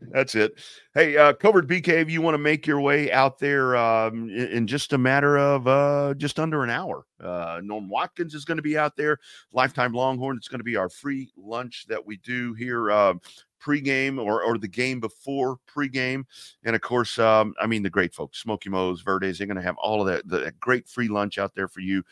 That's 0.00 0.34
it. 0.34 0.60
Hey, 0.94 1.16
uh, 1.16 1.32
Covert 1.32 1.68
BK, 1.68 1.88
if 1.88 2.10
you 2.10 2.20
want 2.22 2.34
to 2.34 2.38
make 2.38 2.66
your 2.66 2.80
way 2.80 3.12
out 3.12 3.38
there 3.38 3.76
um, 3.76 4.28
in, 4.30 4.48
in, 4.48 4.66
just 4.66 4.92
a 4.92 4.98
matter 4.98 5.38
of 5.38 5.68
uh, 5.68 6.14
just 6.16 6.40
under 6.40 6.64
an 6.64 6.70
hour, 6.70 7.06
uh, 7.22 7.60
Norm 7.62 7.88
Watkins 7.88 8.34
is 8.34 8.44
going 8.44 8.56
to 8.56 8.62
be 8.62 8.76
out 8.76 8.96
there. 8.96 9.18
Lifetime 9.52 9.92
Longhorn. 9.92 10.36
It's 10.36 10.48
going 10.48 10.60
to 10.60 10.64
be 10.64 10.76
our 10.76 10.88
free 10.88 11.30
lunch 11.36 11.86
that 11.88 12.04
we 12.04 12.16
do 12.18 12.54
here 12.54 12.90
uh, 12.90 13.14
pregame 13.62 14.22
or, 14.22 14.42
or 14.42 14.58
the 14.58 14.68
game 14.68 15.00
before 15.00 15.58
pregame. 15.72 16.24
And 16.64 16.74
of 16.74 16.82
course, 16.82 17.18
um, 17.18 17.54
I 17.60 17.66
mean, 17.66 17.82
the 17.82 17.90
great 17.90 18.14
folks, 18.14 18.38
Smokey 18.38 18.70
Mo's, 18.70 19.02
Verdes, 19.02 19.38
they're 19.38 19.46
going 19.46 19.56
to 19.56 19.62
have 19.62 19.76
all 19.78 20.00
of 20.00 20.06
that, 20.08 20.28
the 20.28 20.52
great 20.60 20.88
free 20.88 21.08
lunch 21.08 21.38
out 21.38 21.54
there 21.54 21.68
for 21.68 21.80
you 21.80 22.02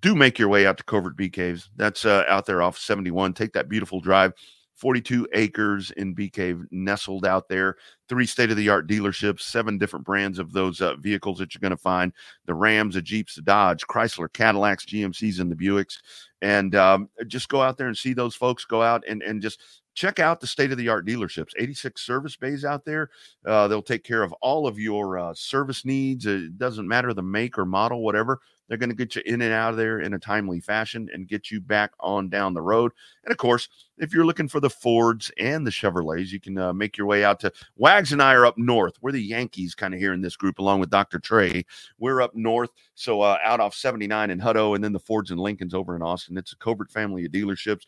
do 0.00 0.14
make 0.14 0.38
your 0.38 0.48
way 0.48 0.66
out 0.66 0.78
to 0.78 0.84
Covert 0.84 1.16
Bee 1.16 1.28
Caves. 1.28 1.70
That's 1.76 2.04
uh, 2.04 2.24
out 2.28 2.46
there 2.46 2.62
off 2.62 2.78
71. 2.78 3.34
Take 3.34 3.52
that 3.54 3.68
beautiful 3.68 4.00
drive. 4.00 4.32
42 4.78 5.26
acres 5.32 5.90
in 5.92 6.14
Bee 6.14 6.30
Cave 6.30 6.64
nestled 6.70 7.26
out 7.26 7.48
there. 7.48 7.76
Three 8.08 8.26
state 8.26 8.50
of 8.50 8.56
the 8.56 8.68
art 8.68 8.88
dealerships, 8.88 9.40
seven 9.40 9.76
different 9.76 10.06
brands 10.06 10.38
of 10.38 10.52
those 10.52 10.80
uh, 10.80 10.94
vehicles 10.96 11.38
that 11.38 11.52
you're 11.52 11.60
going 11.60 11.72
to 11.72 11.76
find 11.76 12.12
the 12.46 12.54
Rams, 12.54 12.94
the 12.94 13.02
Jeeps, 13.02 13.34
the 13.34 13.42
Dodge, 13.42 13.84
Chrysler, 13.86 14.32
Cadillacs, 14.32 14.86
GMCs, 14.86 15.40
and 15.40 15.50
the 15.50 15.56
Buicks. 15.56 15.98
And 16.40 16.76
um, 16.76 17.08
just 17.26 17.48
go 17.48 17.60
out 17.60 17.76
there 17.76 17.88
and 17.88 17.96
see 17.96 18.12
those 18.12 18.36
folks 18.36 18.64
go 18.64 18.80
out 18.80 19.02
and, 19.08 19.20
and 19.22 19.42
just 19.42 19.60
check 19.94 20.20
out 20.20 20.40
the 20.40 20.46
state 20.46 20.70
of 20.70 20.78
the 20.78 20.88
art 20.88 21.04
dealerships 21.04 21.50
86 21.58 22.00
service 22.00 22.36
bays 22.36 22.64
out 22.64 22.84
there 22.84 23.10
uh, 23.44 23.66
they'll 23.66 23.82
take 23.82 24.04
care 24.04 24.22
of 24.22 24.32
all 24.34 24.68
of 24.68 24.78
your 24.78 25.18
uh, 25.18 25.34
service 25.34 25.84
needs 25.84 26.24
it 26.24 26.56
doesn't 26.56 26.86
matter 26.86 27.12
the 27.12 27.20
make 27.20 27.58
or 27.58 27.64
model 27.66 28.04
whatever 28.04 28.38
they're 28.68 28.78
going 28.78 28.90
to 28.90 28.96
get 28.96 29.16
you 29.16 29.22
in 29.24 29.40
and 29.42 29.52
out 29.52 29.70
of 29.70 29.76
there 29.76 30.00
in 30.00 30.14
a 30.14 30.18
timely 30.18 30.60
fashion 30.60 31.08
and 31.12 31.28
get 31.28 31.50
you 31.50 31.60
back 31.60 31.92
on 32.00 32.28
down 32.28 32.54
the 32.54 32.62
road. 32.62 32.92
And 33.24 33.32
of 33.32 33.38
course 33.38 33.68
if 33.98 34.12
you're 34.12 34.26
looking 34.26 34.48
for 34.48 34.60
the 34.60 34.70
fords 34.70 35.30
and 35.38 35.66
the 35.66 35.70
chevrolets 35.70 36.30
you 36.30 36.40
can 36.40 36.56
uh, 36.58 36.72
make 36.72 36.96
your 36.96 37.06
way 37.06 37.24
out 37.24 37.40
to 37.40 37.52
wags 37.76 38.12
and 38.12 38.22
i 38.22 38.32
are 38.34 38.46
up 38.46 38.58
north. 38.58 38.94
We're 39.00 39.12
the 39.12 39.22
yankees 39.22 39.74
kind 39.74 39.94
of 39.94 40.00
here 40.00 40.12
in 40.12 40.20
this 40.20 40.36
group 40.36 40.58
along 40.58 40.80
with 40.80 40.90
dr 40.90 41.18
trey. 41.20 41.64
We're 41.98 42.22
up 42.22 42.34
north 42.34 42.70
so 42.94 43.20
uh, 43.22 43.38
out 43.42 43.60
off 43.60 43.74
79 43.74 44.30
in 44.30 44.40
hutto 44.40 44.74
and 44.74 44.84
then 44.84 44.92
the 44.92 44.98
fords 44.98 45.30
and 45.30 45.40
lincolns 45.40 45.74
over 45.74 45.96
in 45.96 46.02
austin. 46.02 46.38
It's 46.38 46.52
a 46.52 46.56
covert 46.56 46.90
family 46.90 47.24
of 47.24 47.32
dealerships 47.32 47.84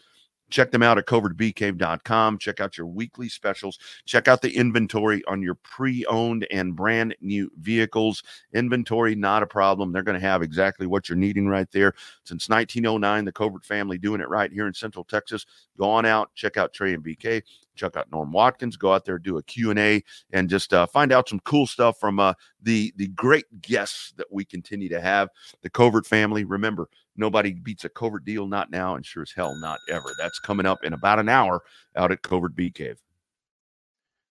check 0.50 0.70
them 0.70 0.82
out 0.82 0.98
at 0.98 1.06
covertbeecave.com. 1.06 2.38
Check 2.38 2.60
out 2.60 2.76
your 2.76 2.86
weekly 2.86 3.28
specials. 3.28 3.78
Check 4.04 4.28
out 4.28 4.42
the 4.42 4.54
inventory 4.54 5.22
on 5.26 5.42
your 5.42 5.54
pre 5.56 6.04
owned 6.06 6.46
and 6.50 6.76
brand 6.76 7.14
new 7.20 7.50
vehicles. 7.58 8.22
Inventory, 8.52 9.14
not 9.14 9.42
a 9.42 9.46
problem. 9.46 9.92
They're 9.92 10.02
going 10.02 10.20
to 10.20 10.26
have 10.26 10.42
exactly 10.42 10.86
what 10.86 11.08
you're 11.08 11.16
needing 11.16 11.48
right 11.48 11.70
there. 11.72 11.94
Since 12.24 12.48
1909, 12.48 13.24
the 13.24 13.32
Covert 13.32 13.64
family 13.64 13.98
doing 13.98 14.20
it 14.20 14.28
right 14.28 14.52
here 14.52 14.66
in 14.66 14.74
Central 14.74 15.04
Texas. 15.04 15.46
Go 15.78 15.88
on 15.88 16.04
out, 16.04 16.34
check 16.34 16.56
out 16.56 16.72
Trey 16.72 16.94
and 16.94 17.04
BK 17.04 17.42
check 17.80 17.96
out 17.96 18.10
Norm 18.12 18.32
Watkins. 18.32 18.76
Go 18.76 18.92
out 18.92 19.04
there, 19.04 19.18
do 19.18 19.38
a 19.38 19.42
Q&A, 19.42 20.02
and 20.32 20.48
just 20.48 20.72
uh, 20.72 20.86
find 20.86 21.12
out 21.12 21.28
some 21.28 21.40
cool 21.40 21.66
stuff 21.66 21.98
from 21.98 22.20
uh, 22.20 22.34
the, 22.62 22.92
the 22.96 23.08
great 23.08 23.46
guests 23.62 24.12
that 24.16 24.26
we 24.30 24.44
continue 24.44 24.88
to 24.88 25.00
have. 25.00 25.28
The 25.62 25.70
Covert 25.70 26.06
family. 26.06 26.44
Remember, 26.44 26.88
nobody 27.16 27.52
beats 27.52 27.84
a 27.84 27.88
Covert 27.88 28.24
deal, 28.24 28.46
not 28.46 28.70
now, 28.70 28.94
and 28.94 29.04
sure 29.04 29.22
as 29.22 29.32
hell 29.32 29.54
not 29.56 29.78
ever. 29.88 30.12
That's 30.18 30.38
coming 30.38 30.66
up 30.66 30.84
in 30.84 30.92
about 30.92 31.18
an 31.18 31.28
hour 31.28 31.62
out 31.96 32.12
at 32.12 32.22
Covert 32.22 32.54
Bee 32.54 32.70
Cave. 32.70 33.00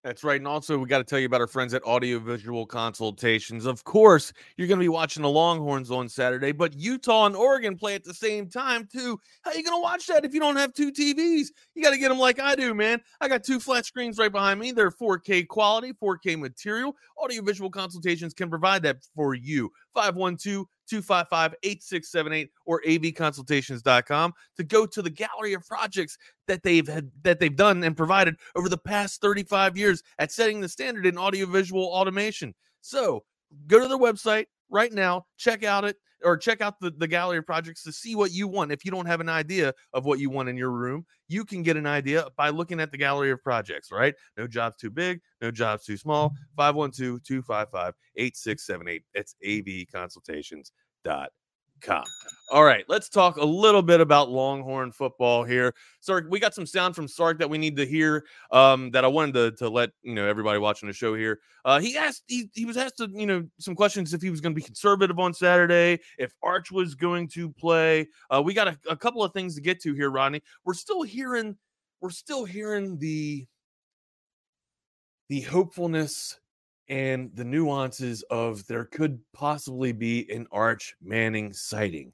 That's 0.02 0.24
right. 0.24 0.40
And 0.40 0.48
also, 0.48 0.78
we 0.78 0.88
got 0.88 0.98
to 0.98 1.04
tell 1.04 1.18
you 1.18 1.26
about 1.26 1.42
our 1.42 1.46
friends 1.46 1.74
at 1.74 1.82
Audiovisual 1.82 2.64
Consultations. 2.64 3.66
Of 3.66 3.84
course, 3.84 4.32
you're 4.56 4.66
going 4.66 4.78
to 4.78 4.84
be 4.84 4.88
watching 4.88 5.22
the 5.22 5.28
Longhorns 5.28 5.90
on 5.90 6.08
Saturday, 6.08 6.52
but 6.52 6.72
Utah 6.72 7.26
and 7.26 7.36
Oregon 7.36 7.76
play 7.76 7.94
at 7.94 8.04
the 8.04 8.14
same 8.14 8.48
time, 8.48 8.88
too. 8.90 9.20
How 9.42 9.50
are 9.50 9.56
you 9.56 9.62
going 9.62 9.76
to 9.76 9.82
watch 9.82 10.06
that 10.06 10.24
if 10.24 10.32
you 10.32 10.40
don't 10.40 10.56
have 10.56 10.72
two 10.72 10.90
TVs? 10.90 11.48
You 11.74 11.82
got 11.82 11.90
to 11.90 11.98
get 11.98 12.08
them 12.08 12.18
like 12.18 12.40
I 12.40 12.54
do, 12.54 12.72
man. 12.72 13.02
I 13.20 13.28
got 13.28 13.44
two 13.44 13.60
flat 13.60 13.84
screens 13.84 14.16
right 14.16 14.32
behind 14.32 14.58
me. 14.58 14.72
They're 14.72 14.90
4K 14.90 15.46
quality, 15.48 15.92
4K 15.92 16.38
material. 16.38 16.96
Audiovisual 17.22 17.70
Consultations 17.70 18.32
can 18.32 18.48
provide 18.48 18.82
that 18.84 19.04
for 19.14 19.34
you. 19.34 19.70
512 19.94 20.66
255 20.88 21.54
8678 21.62 22.50
or 22.66 22.82
avconsultations.com 22.82 24.32
to 24.56 24.64
go 24.64 24.86
to 24.86 25.02
the 25.02 25.10
gallery 25.10 25.52
of 25.52 25.64
projects 25.66 26.18
that 26.48 26.62
they've 26.62 26.88
had 26.88 27.10
that 27.22 27.38
they've 27.38 27.54
done 27.54 27.82
and 27.84 27.96
provided 27.96 28.36
over 28.56 28.68
the 28.68 28.78
past 28.78 29.20
35 29.20 29.76
years 29.76 30.02
at 30.18 30.32
setting 30.32 30.60
the 30.60 30.68
standard 30.68 31.06
in 31.06 31.16
audiovisual 31.16 31.84
automation. 31.84 32.54
So 32.80 33.24
go 33.66 33.80
to 33.80 33.86
their 33.88 33.98
website 33.98 34.46
right 34.68 34.92
now, 34.92 35.26
check 35.36 35.64
out 35.64 35.84
it 35.84 35.96
or 36.24 36.36
check 36.36 36.60
out 36.60 36.78
the, 36.80 36.90
the 36.90 37.08
gallery 37.08 37.38
of 37.38 37.46
projects 37.46 37.82
to 37.84 37.92
see 37.92 38.14
what 38.14 38.32
you 38.32 38.48
want. 38.48 38.72
If 38.72 38.84
you 38.84 38.90
don't 38.90 39.06
have 39.06 39.20
an 39.20 39.28
idea 39.28 39.72
of 39.92 40.04
what 40.04 40.18
you 40.18 40.30
want 40.30 40.48
in 40.48 40.56
your 40.56 40.70
room, 40.70 41.04
you 41.28 41.44
can 41.44 41.62
get 41.62 41.76
an 41.76 41.86
idea 41.86 42.26
by 42.36 42.50
looking 42.50 42.80
at 42.80 42.90
the 42.90 42.98
gallery 42.98 43.30
of 43.30 43.42
projects, 43.42 43.90
right? 43.90 44.14
No 44.36 44.46
job's 44.46 44.76
too 44.76 44.90
big, 44.90 45.20
no 45.40 45.50
job's 45.50 45.84
too 45.84 45.96
small. 45.96 46.34
512 46.56 47.22
255 47.22 47.94
8678. 48.16 49.02
It's 49.14 49.34
avconsultations.com. 49.44 51.39
All 52.52 52.64
right, 52.64 52.84
let's 52.88 53.08
talk 53.08 53.36
a 53.36 53.44
little 53.44 53.80
bit 53.80 54.00
about 54.00 54.28
Longhorn 54.28 54.90
football 54.90 55.44
here. 55.44 55.72
Sark, 56.00 56.26
we 56.28 56.40
got 56.40 56.52
some 56.52 56.66
sound 56.66 56.96
from 56.96 57.06
Sark 57.06 57.38
that 57.38 57.48
we 57.48 57.58
need 57.58 57.76
to 57.76 57.86
hear. 57.86 58.24
Um, 58.50 58.90
that 58.90 59.04
I 59.04 59.08
wanted 59.08 59.34
to, 59.34 59.52
to 59.58 59.68
let 59.68 59.90
you 60.02 60.14
know 60.14 60.26
everybody 60.26 60.58
watching 60.58 60.88
the 60.88 60.92
show 60.92 61.14
here. 61.14 61.38
Uh, 61.64 61.78
he 61.78 61.96
asked 61.96 62.24
he, 62.26 62.50
he 62.52 62.64
was 62.64 62.76
asked 62.76 62.96
to, 62.96 63.08
you 63.12 63.26
know 63.26 63.46
some 63.60 63.76
questions 63.76 64.12
if 64.14 64.20
he 64.20 64.30
was 64.30 64.40
going 64.40 64.52
to 64.52 64.56
be 64.60 64.64
conservative 64.64 65.20
on 65.20 65.32
Saturday, 65.32 66.00
if 66.18 66.32
Arch 66.42 66.72
was 66.72 66.96
going 66.96 67.28
to 67.28 67.52
play. 67.52 68.08
Uh, 68.30 68.42
we 68.44 68.52
got 68.52 68.66
a, 68.66 68.76
a 68.88 68.96
couple 68.96 69.22
of 69.22 69.32
things 69.32 69.54
to 69.54 69.60
get 69.60 69.80
to 69.82 69.94
here, 69.94 70.10
Rodney. 70.10 70.42
We're 70.64 70.74
still 70.74 71.02
hearing 71.02 71.56
we're 72.00 72.10
still 72.10 72.44
hearing 72.44 72.98
the 72.98 73.46
the 75.28 75.42
hopefulness 75.42 76.40
and 76.90 77.30
the 77.34 77.44
nuances 77.44 78.22
of 78.30 78.66
there 78.66 78.84
could 78.84 79.20
possibly 79.32 79.92
be 79.92 80.28
an 80.30 80.46
Arch 80.50 80.96
Manning 81.00 81.52
sighting. 81.52 82.12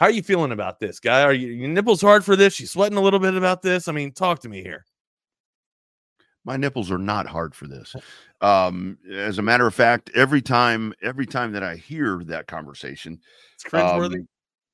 How 0.00 0.06
are 0.06 0.12
you 0.12 0.24
feeling 0.24 0.50
about 0.50 0.80
this, 0.80 0.98
guy? 0.98 1.22
Are 1.22 1.32
you, 1.32 1.52
your 1.52 1.68
nipples 1.68 2.02
hard 2.02 2.24
for 2.24 2.34
this? 2.34 2.58
You 2.58 2.66
sweating 2.66 2.98
a 2.98 3.00
little 3.00 3.20
bit 3.20 3.34
about 3.34 3.62
this? 3.62 3.86
I 3.86 3.92
mean, 3.92 4.10
talk 4.10 4.40
to 4.40 4.48
me 4.48 4.60
here. 4.60 4.84
My 6.44 6.56
nipples 6.56 6.90
are 6.90 6.98
not 6.98 7.28
hard 7.28 7.54
for 7.54 7.68
this. 7.68 7.94
Um, 8.40 8.98
as 9.08 9.38
a 9.38 9.42
matter 9.42 9.68
of 9.68 9.74
fact, 9.74 10.10
every 10.16 10.42
time, 10.42 10.92
every 11.00 11.24
time 11.24 11.52
that 11.52 11.62
I 11.62 11.76
hear 11.76 12.20
that 12.24 12.48
conversation, 12.48 13.20
it's 13.54 13.62
cringeworthy. 13.62 14.26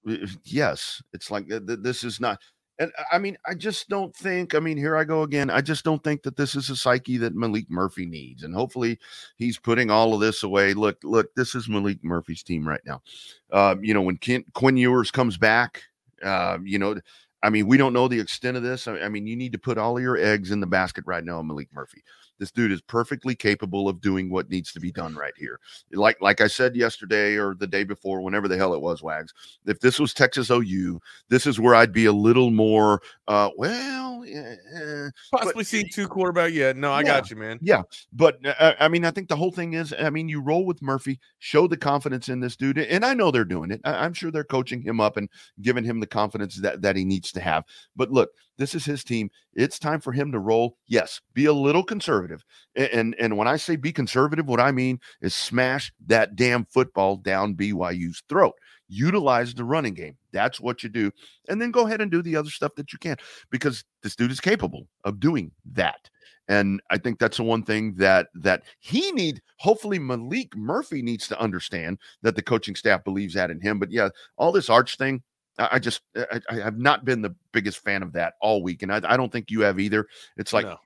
Um, 0.06 0.26
yes, 0.44 1.02
it's 1.12 1.30
like 1.30 1.46
th- 1.46 1.66
th- 1.66 1.80
this 1.82 2.02
is 2.02 2.18
not. 2.20 2.40
And 2.78 2.92
I 3.10 3.18
mean, 3.18 3.36
I 3.46 3.54
just 3.54 3.88
don't 3.88 4.14
think, 4.14 4.54
I 4.54 4.60
mean, 4.60 4.76
here 4.76 4.96
I 4.96 5.04
go 5.04 5.22
again. 5.22 5.50
I 5.50 5.60
just 5.60 5.84
don't 5.84 6.02
think 6.04 6.22
that 6.22 6.36
this 6.36 6.54
is 6.54 6.70
a 6.70 6.76
psyche 6.76 7.16
that 7.18 7.34
Maalik 7.34 7.68
Murphy 7.68 8.06
needs. 8.06 8.44
And 8.44 8.54
hopefully 8.54 8.98
he's 9.36 9.58
putting 9.58 9.90
all 9.90 10.14
of 10.14 10.20
this 10.20 10.44
away. 10.44 10.74
Look, 10.74 10.98
look, 11.02 11.34
this 11.34 11.54
is 11.54 11.66
Maalik 11.66 11.98
Murphy's 12.04 12.42
team 12.42 12.66
right 12.66 12.80
now. 12.86 13.02
Uh, 13.50 13.74
you 13.80 13.94
know, 13.94 14.02
when 14.02 14.16
Ken, 14.16 14.44
Quinn 14.54 14.76
Ewers 14.76 15.10
comes 15.10 15.36
back, 15.36 15.82
uh, 16.22 16.58
you 16.62 16.78
know, 16.78 16.96
I 17.42 17.50
mean, 17.50 17.66
we 17.66 17.76
don't 17.76 17.92
know 17.92 18.08
the 18.08 18.20
extent 18.20 18.56
of 18.56 18.62
this. 18.62 18.86
I, 18.86 18.98
I 18.98 19.08
mean, 19.08 19.26
you 19.26 19.36
need 19.36 19.52
to 19.52 19.58
put 19.58 19.78
all 19.78 20.00
your 20.00 20.16
eggs 20.16 20.50
in 20.50 20.60
the 20.60 20.66
basket 20.66 21.04
right 21.06 21.24
now, 21.24 21.42
Maalik 21.42 21.68
Murphy. 21.72 22.02
This 22.38 22.51
dude 22.51 22.72
is 22.72 22.81
perfectly 22.81 23.35
capable 23.35 23.88
of 23.88 24.01
doing 24.01 24.31
what 24.31 24.51
needs 24.51 24.72
to 24.72 24.81
be 24.81 24.92
done 24.92 25.14
right 25.14 25.35
here. 25.37 25.61
Like 25.92 26.20
like 26.20 26.40
I 26.40 26.46
said 26.46 26.77
yesterday 26.77 27.37
or 27.37 27.55
the 27.55 27.66
day 27.66 27.85
before, 27.85 28.20
whenever 28.20 28.48
the 28.48 28.57
hell 28.57 28.74
it 28.74 28.81
was, 28.81 29.03
Wags. 29.03 29.33
If 29.66 29.81
this 29.81 29.98
was 29.98 30.14
Texas 30.14 30.51
OU, 30.51 31.01
this 31.29 31.46
is 31.46 31.61
where 31.61 31.74
I'd 31.74 31.92
be 31.92 32.07
a 32.07 32.12
little 32.12 32.51
more. 32.51 33.01
Uh, 33.27 33.51
well, 33.57 34.24
yeah, 34.24 35.09
possibly 35.33 35.64
see 35.64 35.85
two 35.85 36.07
quarterback. 36.07 36.53
Yeah, 36.53 36.72
no, 36.72 36.92
I 36.92 37.01
yeah, 37.01 37.07
got 37.07 37.31
you, 37.31 37.37
man. 37.37 37.59
Yeah, 37.62 37.83
but 38.12 38.38
uh, 38.46 38.74
I 38.79 38.88
mean, 38.88 39.05
I 39.05 39.11
think 39.11 39.29
the 39.29 39.37
whole 39.37 39.53
thing 39.53 39.74
is, 39.74 39.94
I 39.98 40.11
mean, 40.11 40.29
you 40.29 40.40
roll 40.40 40.64
with 40.64 40.83
Murphy, 40.83 41.18
show 41.38 41.66
the 41.66 41.77
confidence 41.77 42.29
in 42.29 42.40
this 42.40 42.57
dude, 42.57 42.79
and 42.79 43.05
I 43.05 43.14
know 43.14 43.31
they're 43.31 43.44
doing 43.44 43.70
it. 43.70 43.81
I, 43.85 44.05
I'm 44.05 44.12
sure 44.12 44.31
they're 44.31 44.44
coaching 44.44 44.83
him 44.83 45.01
up 45.01 45.16
and 45.16 45.29
giving 45.62 45.85
him 45.85 46.01
the 46.01 46.07
confidence 46.07 46.57
that 46.57 46.83
that 46.83 46.96
he 46.96 47.05
needs 47.05 47.33
to 47.33 47.40
have. 47.40 47.64
But 47.96 48.11
look, 48.11 48.31
this 48.59 48.74
is 48.74 48.85
his 48.85 49.05
team. 49.05 49.31
It's 49.55 49.79
time 49.79 50.01
for 50.01 50.12
him 50.12 50.33
to 50.33 50.38
roll. 50.38 50.77
Yes, 50.87 51.20
be 51.35 51.46
a 51.46 51.53
little 51.53 51.83
conservative. 51.83 52.27
And, 52.74 52.88
and 52.92 53.14
and, 53.18 53.36
when 53.36 53.48
I 53.48 53.56
say 53.56 53.76
be 53.76 53.92
conservative, 53.92 54.46
what 54.46 54.60
I 54.60 54.72
mean 54.72 55.00
is 55.20 55.34
smash 55.34 55.92
that 56.06 56.36
damn 56.36 56.64
football 56.66 57.16
down 57.16 57.54
BYU's 57.54 58.22
throat. 58.28 58.54
Utilize 58.88 59.54
the 59.54 59.64
running 59.64 59.94
game. 59.94 60.16
That's 60.32 60.60
what 60.60 60.82
you 60.82 60.88
do. 60.88 61.10
And 61.48 61.60
then 61.60 61.70
go 61.70 61.86
ahead 61.86 62.00
and 62.00 62.10
do 62.10 62.22
the 62.22 62.36
other 62.36 62.50
stuff 62.50 62.74
that 62.76 62.92
you 62.92 62.98
can 62.98 63.16
because 63.50 63.84
this 64.02 64.16
dude 64.16 64.30
is 64.30 64.40
capable 64.40 64.86
of 65.04 65.20
doing 65.20 65.52
that. 65.72 66.08
And 66.48 66.80
I 66.90 66.96
think 66.96 67.18
that's 67.18 67.36
the 67.36 67.42
one 67.42 67.62
thing 67.62 67.94
that 67.96 68.28
that 68.34 68.62
he 68.80 69.12
need. 69.12 69.42
Hopefully, 69.58 69.98
Maalik 69.98 70.56
Murphy 70.56 71.02
needs 71.02 71.28
to 71.28 71.38
understand 71.38 71.98
that 72.22 72.36
the 72.36 72.42
coaching 72.42 72.74
staff 72.74 73.04
believes 73.04 73.34
that 73.34 73.50
in 73.50 73.60
him. 73.60 73.78
But 73.78 73.90
yeah, 73.90 74.08
all 74.38 74.50
this 74.50 74.70
arch 74.70 74.96
thing, 74.96 75.22
I 75.58 75.78
just 75.78 76.02
I, 76.16 76.40
I, 76.48 76.54
have 76.54 76.78
not 76.78 77.04
been 77.04 77.20
the 77.20 77.34
biggest 77.52 77.78
fan 77.78 78.02
of 78.02 78.12
that 78.12 78.34
all 78.40 78.62
week, 78.62 78.82
and 78.82 78.92
I, 78.92 79.00
I 79.04 79.16
don't 79.16 79.30
think 79.30 79.50
you 79.50 79.60
have 79.60 79.78
either. 79.80 80.06
It's 80.36 80.52
like 80.52 80.66
no. 80.66 80.78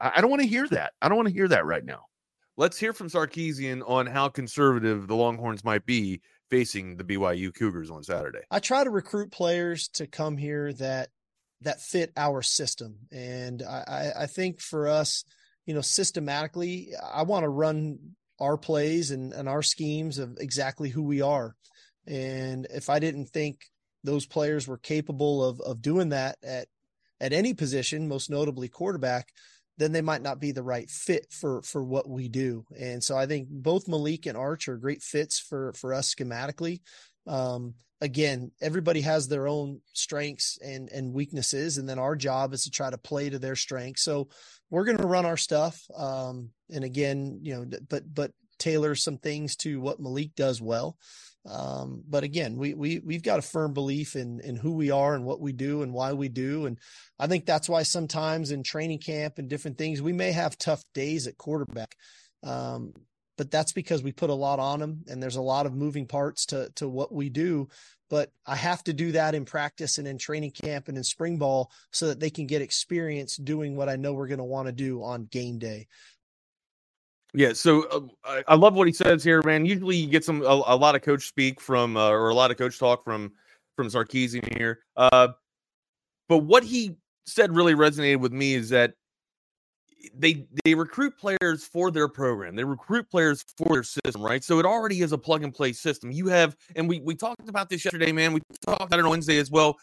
I, 0.00 0.12
I 0.16 0.20
don't 0.20 0.30
want 0.30 0.42
to 0.42 0.48
hear 0.48 0.66
that. 0.68 0.92
I 1.00 1.08
don't 1.08 1.16
want 1.16 1.28
to 1.28 1.34
hear 1.34 1.48
that 1.48 1.66
right 1.66 1.84
now. 1.84 2.06
Let's 2.56 2.78
hear 2.78 2.92
from 2.92 3.08
Sarkisian 3.08 3.82
on 3.88 4.06
how 4.06 4.28
conservative 4.28 5.06
the 5.06 5.14
Longhorns 5.14 5.64
might 5.64 5.86
be 5.86 6.20
facing 6.50 6.96
the 6.96 7.04
BYU 7.04 7.54
Cougars 7.54 7.90
on 7.90 8.02
Saturday. 8.02 8.40
I 8.50 8.58
try 8.58 8.84
to 8.84 8.90
recruit 8.90 9.30
players 9.30 9.88
to 9.94 10.06
come 10.06 10.36
here 10.36 10.72
that 10.74 11.08
that 11.62 11.80
fit 11.80 12.12
our 12.16 12.40
system, 12.42 12.96
and 13.12 13.62
I, 13.62 14.12
I 14.20 14.26
think 14.26 14.60
for 14.60 14.88
us, 14.88 15.24
you 15.66 15.74
know, 15.74 15.82
systematically, 15.82 16.92
I 17.12 17.22
want 17.22 17.44
to 17.44 17.50
run 17.50 17.98
our 18.40 18.56
plays 18.56 19.10
and, 19.10 19.32
and 19.34 19.48
our 19.48 19.62
schemes 19.62 20.18
of 20.18 20.38
exactly 20.40 20.88
who 20.88 21.02
we 21.02 21.20
are. 21.20 21.54
And 22.06 22.66
if 22.70 22.88
I 22.88 22.98
didn't 22.98 23.26
think 23.26 23.66
those 24.02 24.24
players 24.24 24.66
were 24.66 24.78
capable 24.78 25.44
of 25.44 25.60
of 25.60 25.82
doing 25.82 26.08
that 26.10 26.36
at 26.42 26.68
at 27.20 27.32
any 27.32 27.54
position, 27.54 28.08
most 28.08 28.30
notably 28.30 28.68
quarterback, 28.68 29.28
then 29.80 29.92
they 29.92 30.02
might 30.02 30.20
not 30.20 30.38
be 30.38 30.52
the 30.52 30.62
right 30.62 30.90
fit 30.90 31.26
for 31.30 31.62
for 31.62 31.82
what 31.82 32.08
we 32.08 32.28
do. 32.28 32.66
And 32.78 33.02
so 33.02 33.16
I 33.16 33.24
think 33.24 33.48
both 33.48 33.86
Maalik 33.86 34.26
and 34.26 34.36
Arch 34.36 34.68
are 34.68 34.76
great 34.76 35.02
fits 35.02 35.40
for 35.40 35.72
for 35.72 35.94
us 35.94 36.14
schematically. 36.14 36.80
Um, 37.26 37.74
again, 38.02 38.50
everybody 38.60 39.00
has 39.00 39.26
their 39.26 39.48
own 39.48 39.80
strengths 39.94 40.58
and 40.62 40.90
and 40.90 41.14
weaknesses, 41.14 41.78
and 41.78 41.88
then 41.88 41.98
our 41.98 42.14
job 42.14 42.52
is 42.52 42.64
to 42.64 42.70
try 42.70 42.90
to 42.90 42.98
play 42.98 43.30
to 43.30 43.38
their 43.38 43.56
strengths. 43.56 44.02
So 44.02 44.28
we're 44.68 44.84
going 44.84 44.98
to 44.98 45.06
run 45.06 45.24
our 45.24 45.38
stuff, 45.38 45.82
um, 45.96 46.50
and 46.68 46.84
again, 46.84 47.40
you 47.42 47.54
know, 47.56 47.78
but 47.88 48.02
but 48.12 48.32
tailor 48.58 48.94
some 48.94 49.16
things 49.16 49.56
to 49.56 49.80
what 49.80 50.00
Maalik 50.00 50.34
does 50.34 50.60
well. 50.60 50.98
Um, 51.48 52.02
but 52.08 52.22
again, 52.22 52.56
we 52.56 52.74
we 52.74 53.00
we've 53.00 53.22
got 53.22 53.38
a 53.38 53.42
firm 53.42 53.72
belief 53.72 54.14
in 54.14 54.40
in 54.40 54.56
who 54.56 54.72
we 54.72 54.90
are 54.90 55.14
and 55.14 55.24
what 55.24 55.40
we 55.40 55.52
do 55.52 55.82
and 55.82 55.92
why 55.92 56.12
we 56.12 56.28
do, 56.28 56.66
and 56.66 56.78
I 57.18 57.26
think 57.26 57.46
that's 57.46 57.68
why 57.68 57.82
sometimes 57.82 58.50
in 58.50 58.62
training 58.62 58.98
camp 58.98 59.38
and 59.38 59.48
different 59.48 59.78
things 59.78 60.02
we 60.02 60.12
may 60.12 60.32
have 60.32 60.58
tough 60.58 60.82
days 60.94 61.26
at 61.26 61.38
quarterback. 61.38 61.94
Um, 62.42 62.92
but 63.38 63.50
that's 63.50 63.72
because 63.72 64.02
we 64.02 64.12
put 64.12 64.28
a 64.28 64.34
lot 64.34 64.58
on 64.58 64.80
them 64.80 65.02
and 65.08 65.22
there's 65.22 65.36
a 65.36 65.42
lot 65.42 65.64
of 65.64 65.74
moving 65.74 66.06
parts 66.06 66.46
to 66.46 66.70
to 66.76 66.88
what 66.88 67.12
we 67.12 67.30
do 67.30 67.68
but 68.10 68.32
I 68.44 68.56
have 68.56 68.82
to 68.84 68.92
do 68.92 69.12
that 69.12 69.34
in 69.34 69.44
practice 69.44 69.96
and 69.96 70.06
in 70.06 70.18
training 70.18 70.50
camp 70.50 70.88
and 70.88 70.98
in 70.98 71.04
spring 71.04 71.38
ball 71.38 71.70
so 71.92 72.08
that 72.08 72.18
they 72.18 72.28
can 72.28 72.46
get 72.46 72.60
experience 72.60 73.36
doing 73.36 73.76
what 73.76 73.88
I 73.88 73.96
know 73.96 74.12
we're 74.12 74.26
going 74.26 74.38
to 74.38 74.44
want 74.44 74.66
to 74.66 74.72
do 74.72 75.02
on 75.02 75.26
game 75.26 75.58
day. 75.58 75.86
Yeah, 77.32 77.52
so 77.52 77.82
uh, 77.88 78.00
I, 78.24 78.44
I, 78.48 78.54
love 78.56 78.74
what 78.74 78.86
he 78.86 78.92
says 78.92 79.22
here, 79.22 79.40
man. 79.44 79.64
Usually, 79.64 79.96
you 79.96 80.08
get 80.08 80.24
some 80.24 80.42
a, 80.42 80.62
a 80.66 80.76
lot 80.76 80.96
of 80.96 81.02
coach 81.02 81.28
speak 81.28 81.60
from 81.60 81.96
uh, 81.96 82.10
or 82.10 82.28
a 82.28 82.34
lot 82.34 82.50
of 82.50 82.56
coach 82.56 82.78
talk 82.78 83.04
from 83.04 83.32
from 83.76 83.88
Sarkisian 83.88 84.56
here. 84.58 84.80
Uh, 84.96 85.28
but 86.28 86.38
what 86.38 86.64
he 86.64 86.96
said 87.26 87.54
really 87.54 87.74
resonated 87.74 88.20
with 88.20 88.32
me 88.32 88.54
is 88.54 88.68
that 88.70 88.94
they 90.14 90.46
they 90.64 90.74
recruit 90.74 91.16
players 91.18 91.64
for 91.64 91.90
their 91.90 92.08
program. 92.08 92.56
They 92.56 92.64
recruit 92.64 93.08
players 93.10 93.44
for 93.56 93.74
their 93.74 93.82
system, 93.82 94.22
right? 94.22 94.42
So 94.42 94.58
it 94.58 94.66
already 94.66 95.02
is 95.02 95.12
a 95.12 95.18
plug 95.18 95.44
and 95.44 95.54
play 95.54 95.72
system. 95.72 96.10
You 96.10 96.28
have, 96.28 96.56
and 96.76 96.88
we 96.88 97.00
we 97.00 97.14
talked 97.14 97.48
about 97.48 97.68
this 97.68 97.84
yesterday, 97.84 98.12
man. 98.12 98.32
We 98.32 98.40
talked 98.64 98.82
about 98.82 98.98
it 98.98 99.04
on 99.04 99.10
Wednesday 99.10 99.38
as 99.38 99.50
well. 99.50 99.78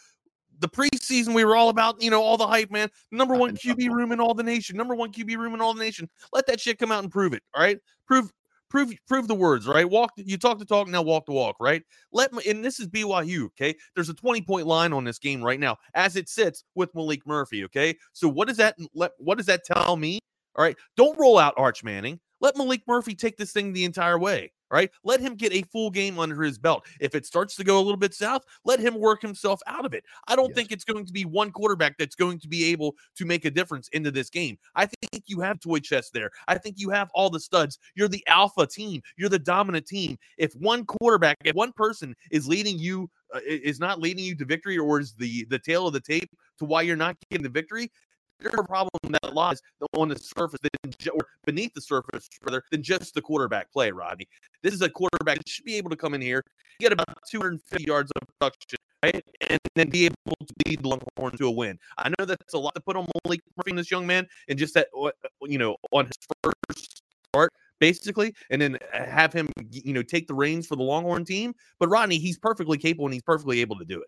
The 0.60 0.70
preseason, 0.70 1.34
we 1.34 1.45
were 1.45 1.55
all 1.55 1.70
about, 1.70 2.01
you 2.01 2.10
know, 2.10 2.22
all 2.22 2.38
the 2.38 2.47
hype, 2.47 2.72
man. 2.72 2.89
Number 3.12 3.36
one 3.36 3.55
QB 3.55 3.89
room 3.89 4.12
in 4.12 4.20
all 4.20 4.34
the 4.34 4.43
nation. 4.43 4.76
Number 4.76 4.95
one 4.95 5.12
QB 5.12 5.38
room 5.38 5.53
in 5.53 5.62
all 5.62 5.74
the 5.74 5.84
nation. 5.84 6.10
Let 6.34 6.47
that 6.47 6.60
shit 6.60 6.80
come 6.80 6.91
out 6.91 7.03
and 7.03 7.12
prove 7.12 7.34
it. 7.34 7.43
All 7.53 7.62
right, 7.62 7.78
prove 8.08 8.32
prove 8.70 8.93
prove 9.08 9.28
the 9.28 9.36
words, 9.36 9.68
right? 9.68 9.89
Walk 9.89 10.12
you 10.18 10.38
talk 10.38 10.60
the 10.60 10.66
talk, 10.66 10.88
now 10.88 11.01
walk 11.01 11.26
the 11.26 11.34
walk, 11.34 11.58
right? 11.60 11.84
Let 12.12 12.34
me 12.34 12.43
and 12.49 12.64
this 12.64 12.80
is 12.80 12.88
BYU, 12.88 13.45
okay? 13.47 13.76
There's 13.95 14.10
a 14.10 14.14
20 14.14 14.41
point 14.41 14.68
line 14.68 14.93
on 14.93 15.03
this 15.03 15.20
game 15.20 15.43
right 15.43 15.60
now 15.60 15.78
as 15.93 16.16
it 16.16 16.30
sits 16.30 16.64
with 16.76 16.93
Maalik 16.93 17.22
Murphy, 17.26 17.64
okay? 17.66 17.95
So 18.14 18.28
what 18.28 18.47
does 18.47 18.58
that 18.58 18.76
let 18.93 19.12
what 19.18 19.38
does 19.38 19.47
that 19.47 19.64
tell 19.64 19.95
me? 19.95 20.20
All 20.55 20.64
right, 20.64 20.78
don't 20.95 21.18
roll 21.20 21.38
out 21.38 21.53
Arch 21.58 21.84
Manning. 21.84 22.20
Let 22.41 22.55
Maalik 22.55 22.82
Murphy 22.88 23.16
take 23.16 23.38
this 23.38 23.51
thing 23.51 23.74
the 23.74 23.86
entire 23.86 24.20
way. 24.20 24.51
Right, 24.70 24.91
let 25.03 25.22
him 25.22 25.36
get 25.36 25.53
a 25.53 25.61
full 25.63 25.89
game 25.89 26.20
under 26.20 26.41
his 26.41 26.57
belt. 26.57 26.86
If 26.99 27.15
it 27.15 27.26
starts 27.26 27.55
to 27.55 27.63
go 27.63 27.78
a 27.78 27.82
little 27.82 27.97
bit 27.97 28.13
south, 28.13 28.43
let 28.65 28.80
him 28.80 28.99
work 28.99 29.22
himself 29.22 29.61
out 29.65 29.86
of 29.86 29.93
it. 29.93 30.03
I 30.28 30.36
don't 30.36 30.49
yes. 30.49 30.55
think 30.55 30.72
it's 30.72 30.84
going 30.84 31.05
to 31.05 31.13
be 31.13 31.24
one 31.24 31.51
quarterback 31.51 31.97
that's 31.97 32.15
going 32.15 32.39
to 32.39 32.47
be 32.47 32.65
able 32.65 32.95
to 33.15 33.26
make 33.26 33.45
a 33.45 33.51
difference 33.51 33.88
into 33.89 34.11
this 34.11 34.30
game. 34.30 34.57
I 34.76 34.86
think 34.86 35.24
you 35.28 35.39
have 35.39 35.59
toy 35.59 35.80
chest 35.80 36.11
there. 36.13 36.32
I 36.47 36.57
think 36.57 36.76
you 36.80 36.89
have 36.89 37.09
all 37.13 37.30
the 37.30 37.39
studs. 37.39 37.80
You're 37.95 38.09
the 38.09 38.26
alpha 38.28 38.68
team. 38.68 39.01
You're 39.15 39.30
the 39.30 39.39
dominant 39.39 39.86
team. 39.86 40.18
If 40.38 40.53
one 40.55 40.86
quarterback, 40.86 41.38
if 41.45 41.55
one 41.55 41.72
person 41.72 42.15
is 42.32 42.47
leading 42.47 42.78
you 42.78 43.09
uh, 43.34 43.39
is 43.45 43.80
not 43.80 43.99
leading 43.99 44.24
you 44.24 44.36
to 44.36 44.45
victory 44.45 44.78
or 44.78 44.99
is 44.99 45.13
the 45.13 45.45
the 45.45 45.59
tail 45.59 45.88
of 45.88 45.93
the 45.93 45.99
tape 45.99 46.30
to 46.59 46.65
why 46.65 46.82
you're 46.82 46.95
not 46.95 47.18
getting 47.30 47.43
the 47.43 47.49
victory 47.49 47.91
bigger 48.40 48.64
problem 48.64 48.90
that 49.10 49.34
lies 49.34 49.62
on 49.94 50.10
the 50.10 50.18
surface 50.18 50.60
than, 50.62 50.94
or 51.12 51.28
beneath 51.46 51.74
the 51.74 51.82
surface 51.82 52.28
rather 52.44 52.64
than 52.72 52.84
just 52.84 53.14
the 53.14 53.22
quarterback 53.22 53.72
play, 53.72 53.92
Rodney. 53.92 54.28
This 54.64 54.74
is 54.74 54.82
a 54.82 54.90
quarterback 54.90 55.38
that 55.38 55.48
should 55.48 55.66
be 55.66 55.76
able 55.76 55.90
to 55.90 55.96
come 55.96 56.14
in 56.14 56.22
here, 56.22 56.44
get 56.80 56.92
about 56.92 57.18
250 57.30 57.84
yards 57.84 58.12
of 58.16 58.28
production, 58.40 58.78
right? 59.04 59.24
And 59.50 59.60
then 59.76 59.90
be 59.90 60.06
able 60.06 60.16
to 60.26 60.54
lead 60.66 60.84
the 60.84 60.88
Longhorn 60.90 61.38
to 61.38 61.48
a 61.48 61.52
win. 61.52 61.80
I 61.98 62.10
know 62.10 62.26
that's 62.26 62.54
a 62.54 62.58
lot 62.58 62.76
to 62.76 62.82
put 62.82 62.96
on 62.96 63.06
Maalik 63.06 63.40
Murphy 63.58 63.76
this 63.76 63.92
young 63.92 64.08
man, 64.08 64.28
and 64.48 64.58
just 64.58 64.74
that, 64.74 64.88
uh, 65.00 65.12
you 65.44 65.58
know, 65.58 65.78
on 65.92 66.06
his 66.06 66.16
first 66.44 67.04
start, 67.30 67.52
basically, 67.80 68.34
and 68.50 68.62
then 68.62 68.78
have 68.92 69.34
him, 69.34 69.50
you 69.72 69.94
know, 69.94 70.04
take 70.04 70.28
the 70.28 70.34
reins 70.34 70.68
for 70.68 70.76
the 70.76 70.84
Longhorn 70.84 71.26
team. 71.26 71.54
But 71.80 71.90
Rodney, 71.90 72.18
he's 72.18 72.38
perfectly 72.38 72.78
capable 72.78 73.06
and 73.06 73.14
he's 73.14 73.24
perfectly 73.24 73.62
able 73.62 73.78
to 73.78 73.86
do 73.86 74.02
it. 74.02 74.08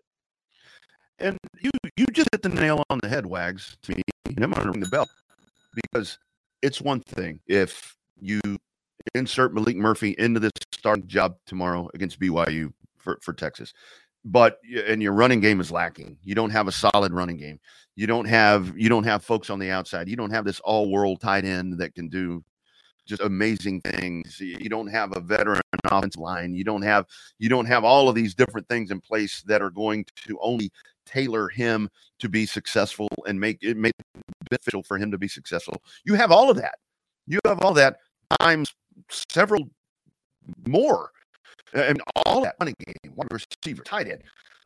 And 1.18 1.36
you 1.60 1.70
you 1.96 2.06
just 2.12 2.28
hit 2.32 2.42
the 2.42 2.48
nail 2.48 2.82
on 2.88 2.98
the 3.02 3.08
head, 3.08 3.26
Wags, 3.26 3.76
to 3.82 3.94
me. 3.94 4.02
And 4.36 4.44
I'm 4.44 4.50
going 4.50 4.64
to 4.64 4.70
ring 4.70 4.80
the 4.80 4.88
bell 4.88 5.08
because 5.74 6.18
it's 6.62 6.80
one 6.80 7.00
thing 7.00 7.40
if 7.46 7.96
you 8.20 8.40
insert 9.14 9.54
Maalik 9.54 9.76
Murphy 9.76 10.14
into 10.18 10.40
this 10.40 10.52
starting 10.72 11.06
job 11.06 11.36
tomorrow 11.46 11.88
against 11.94 12.20
BYU 12.20 12.72
for, 12.98 13.18
for 13.22 13.32
Texas. 13.32 13.72
But 14.24 14.58
and 14.86 15.02
your 15.02 15.12
running 15.12 15.40
game 15.40 15.60
is 15.60 15.70
lacking. 15.70 16.18
You 16.22 16.34
don't 16.34 16.50
have 16.50 16.68
a 16.68 16.72
solid 16.72 17.12
running 17.12 17.38
game. 17.38 17.58
You 17.96 18.06
don't 18.06 18.26
have 18.26 18.76
you 18.76 18.90
don't 18.90 19.04
have 19.04 19.24
folks 19.24 19.48
on 19.48 19.58
the 19.58 19.70
outside. 19.70 20.08
You 20.08 20.16
don't 20.16 20.30
have 20.30 20.44
this 20.44 20.60
all 20.60 20.90
world 20.90 21.22
tight 21.22 21.46
end 21.46 21.78
that 21.78 21.94
can 21.94 22.08
do 22.08 22.44
just 23.06 23.22
amazing 23.22 23.80
things. 23.80 24.38
You 24.38 24.68
don't 24.68 24.88
have 24.88 25.16
a 25.16 25.20
veteran 25.20 25.60
offensive 25.86 26.20
line. 26.20 26.54
You 26.54 26.64
don't 26.64 26.82
have 26.82 27.06
you 27.38 27.48
don't 27.48 27.64
have 27.64 27.82
all 27.82 28.10
of 28.10 28.14
these 28.14 28.34
different 28.34 28.68
things 28.68 28.90
in 28.90 29.00
place 29.00 29.42
that 29.46 29.62
are 29.62 29.70
going 29.70 30.04
to 30.26 30.38
only 30.42 30.70
tailor 31.10 31.48
him 31.48 31.88
to 32.18 32.28
be 32.28 32.46
successful 32.46 33.08
and 33.26 33.38
make 33.38 33.58
it 33.62 33.76
make 33.76 33.94
it 33.98 34.22
beneficial 34.50 34.82
for 34.82 34.98
him 34.98 35.10
to 35.10 35.18
be 35.18 35.28
successful. 35.28 35.82
You 36.04 36.14
have 36.14 36.30
all 36.30 36.50
of 36.50 36.56
that. 36.58 36.76
You 37.26 37.38
have 37.44 37.60
all 37.60 37.74
that 37.74 37.96
times 38.40 38.74
several 39.08 39.68
more. 40.66 41.10
And 41.72 42.02
all 42.26 42.42
that 42.42 42.56
running 42.58 42.74
game, 42.84 43.14
wide 43.14 43.28
receiver, 43.30 43.84
tight 43.84 44.08
end, 44.08 44.22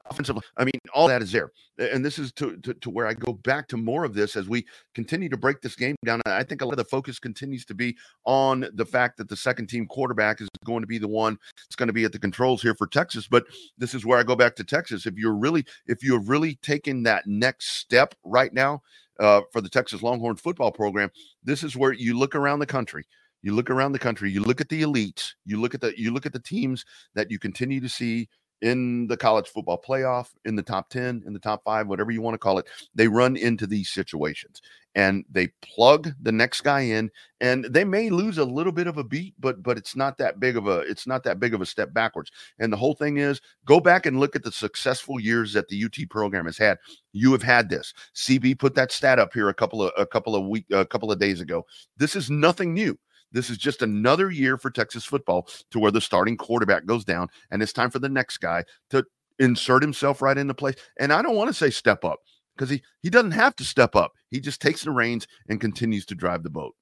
offensive. 0.06 0.36
I 0.56 0.64
mean, 0.64 0.72
all 0.92 1.08
that 1.08 1.22
is 1.22 1.32
there. 1.32 1.50
And 1.78 2.04
this 2.04 2.18
is 2.18 2.32
to, 2.34 2.56
to, 2.58 2.74
to, 2.74 2.90
where 2.90 3.06
I 3.06 3.14
go 3.14 3.32
back 3.32 3.68
to 3.68 3.76
more 3.76 4.04
of 4.04 4.14
this 4.14 4.36
as 4.36 4.48
we 4.48 4.64
continue 4.94 5.28
to 5.28 5.36
break 5.36 5.60
this 5.60 5.74
game 5.74 5.96
down. 6.04 6.20
I 6.26 6.42
think 6.42 6.60
a 6.60 6.64
lot 6.64 6.72
of 6.72 6.78
the 6.78 6.84
focus 6.84 7.18
continues 7.18 7.64
to 7.66 7.74
be 7.74 7.96
on 8.24 8.66
the 8.74 8.86
fact 8.86 9.16
that 9.18 9.28
the 9.28 9.36
second 9.36 9.68
team 9.68 9.86
quarterback 9.86 10.40
is 10.40 10.48
going 10.64 10.82
to 10.82 10.86
be 10.86 10.98
the 10.98 11.08
one 11.08 11.38
that's 11.56 11.76
going 11.76 11.88
to 11.88 11.92
be 11.92 12.04
at 12.04 12.12
the 12.12 12.18
controls 12.18 12.62
here 12.62 12.74
for 12.74 12.86
Texas. 12.86 13.26
But 13.26 13.44
this 13.78 13.94
is 13.94 14.04
where 14.04 14.18
I 14.18 14.22
go 14.22 14.36
back 14.36 14.56
to 14.56 14.64
Texas. 14.64 15.06
If 15.06 15.14
you're 15.16 15.34
really, 15.34 15.64
if 15.86 16.02
you're 16.02 16.22
really 16.22 16.56
taking 16.62 17.02
that 17.04 17.26
next 17.26 17.76
step 17.78 18.14
right 18.24 18.52
now 18.52 18.82
uh, 19.18 19.42
for 19.52 19.60
the 19.60 19.68
Texas 19.68 20.02
Longhorn 20.02 20.36
football 20.36 20.70
program, 20.70 21.10
this 21.42 21.62
is 21.62 21.76
where 21.76 21.92
you 21.92 22.18
look 22.18 22.34
around 22.34 22.60
the 22.60 22.66
country 22.66 23.04
you 23.44 23.54
look 23.54 23.68
around 23.68 23.92
the 23.92 23.98
country 23.98 24.30
you 24.30 24.42
look 24.42 24.60
at 24.60 24.70
the 24.70 24.82
elites 24.82 25.32
you 25.44 25.60
look 25.60 25.74
at 25.74 25.80
the 25.82 25.92
you 26.00 26.10
look 26.10 26.24
at 26.24 26.32
the 26.32 26.40
teams 26.40 26.84
that 27.14 27.30
you 27.30 27.38
continue 27.38 27.78
to 27.78 27.90
see 27.90 28.26
in 28.62 29.06
the 29.06 29.16
college 29.16 29.48
football 29.48 29.80
playoff, 29.80 30.30
in 30.44 30.56
the 30.56 30.62
top 30.62 30.88
10, 30.90 31.22
in 31.26 31.32
the 31.32 31.38
top 31.38 31.62
five, 31.64 31.86
whatever 31.86 32.10
you 32.10 32.22
want 32.22 32.34
to 32.34 32.38
call 32.38 32.58
it, 32.58 32.66
they 32.94 33.08
run 33.08 33.36
into 33.36 33.66
these 33.66 33.90
situations 33.90 34.62
and 34.94 35.24
they 35.30 35.48
plug 35.60 36.12
the 36.22 36.32
next 36.32 36.60
guy 36.60 36.80
in 36.80 37.10
and 37.40 37.64
they 37.64 37.84
may 37.84 38.10
lose 38.10 38.38
a 38.38 38.44
little 38.44 38.72
bit 38.72 38.86
of 38.86 38.96
a 38.96 39.04
beat 39.04 39.34
but 39.40 39.62
but 39.62 39.76
it's 39.76 39.96
not 39.96 40.16
that 40.16 40.38
big 40.38 40.56
of 40.56 40.68
a 40.68 40.78
it's 40.80 41.06
not 41.06 41.24
that 41.24 41.40
big 41.40 41.52
of 41.52 41.60
a 41.60 41.66
step 41.66 41.92
backwards 41.92 42.30
and 42.58 42.72
the 42.72 42.76
whole 42.76 42.94
thing 42.94 43.16
is 43.16 43.40
go 43.64 43.80
back 43.80 44.06
and 44.06 44.20
look 44.20 44.36
at 44.36 44.44
the 44.44 44.52
successful 44.52 45.18
years 45.18 45.52
that 45.52 45.68
the 45.68 45.84
UT 45.84 46.08
program 46.10 46.46
has 46.46 46.58
had. 46.58 46.78
You 47.12 47.32
have 47.32 47.42
had 47.42 47.68
this. 47.68 47.92
CB 48.14 48.58
put 48.58 48.74
that 48.74 48.92
stat 48.92 49.18
up 49.18 49.32
here 49.32 49.48
a 49.48 49.54
couple 49.54 49.82
of 49.82 49.92
a 49.96 50.06
couple 50.06 50.34
of 50.34 50.46
week 50.46 50.66
a 50.72 50.84
couple 50.84 51.10
of 51.10 51.18
days 51.18 51.40
ago. 51.40 51.64
This 51.96 52.16
is 52.16 52.30
nothing 52.30 52.74
new 52.74 52.98
this 53.34 53.50
is 53.50 53.58
just 53.58 53.82
another 53.82 54.30
year 54.30 54.56
for 54.56 54.70
Texas 54.70 55.04
football 55.04 55.48
to 55.72 55.78
where 55.78 55.90
the 55.90 56.00
starting 56.00 56.36
quarterback 56.36 56.86
goes 56.86 57.04
down, 57.04 57.28
and 57.50 57.62
it's 57.62 57.72
time 57.72 57.90
for 57.90 57.98
the 57.98 58.08
next 58.08 58.38
guy 58.38 58.64
to 58.90 59.04
insert 59.38 59.82
himself 59.82 60.22
right 60.22 60.38
into 60.38 60.54
place. 60.54 60.76
And 60.98 61.12
I 61.12 61.20
don't 61.20 61.36
want 61.36 61.48
to 61.48 61.54
say 61.54 61.68
step 61.68 62.04
up 62.04 62.20
because 62.56 62.70
he 62.70 62.82
he 63.02 63.10
doesn't 63.10 63.32
have 63.32 63.56
to 63.56 63.64
step 63.64 63.96
up. 63.96 64.12
He 64.30 64.40
just 64.40 64.62
takes 64.62 64.84
the 64.84 64.92
reins 64.92 65.26
and 65.48 65.60
continues 65.60 66.06
to 66.06 66.14
drive 66.14 66.44
the 66.44 66.50
boat. 66.50 66.74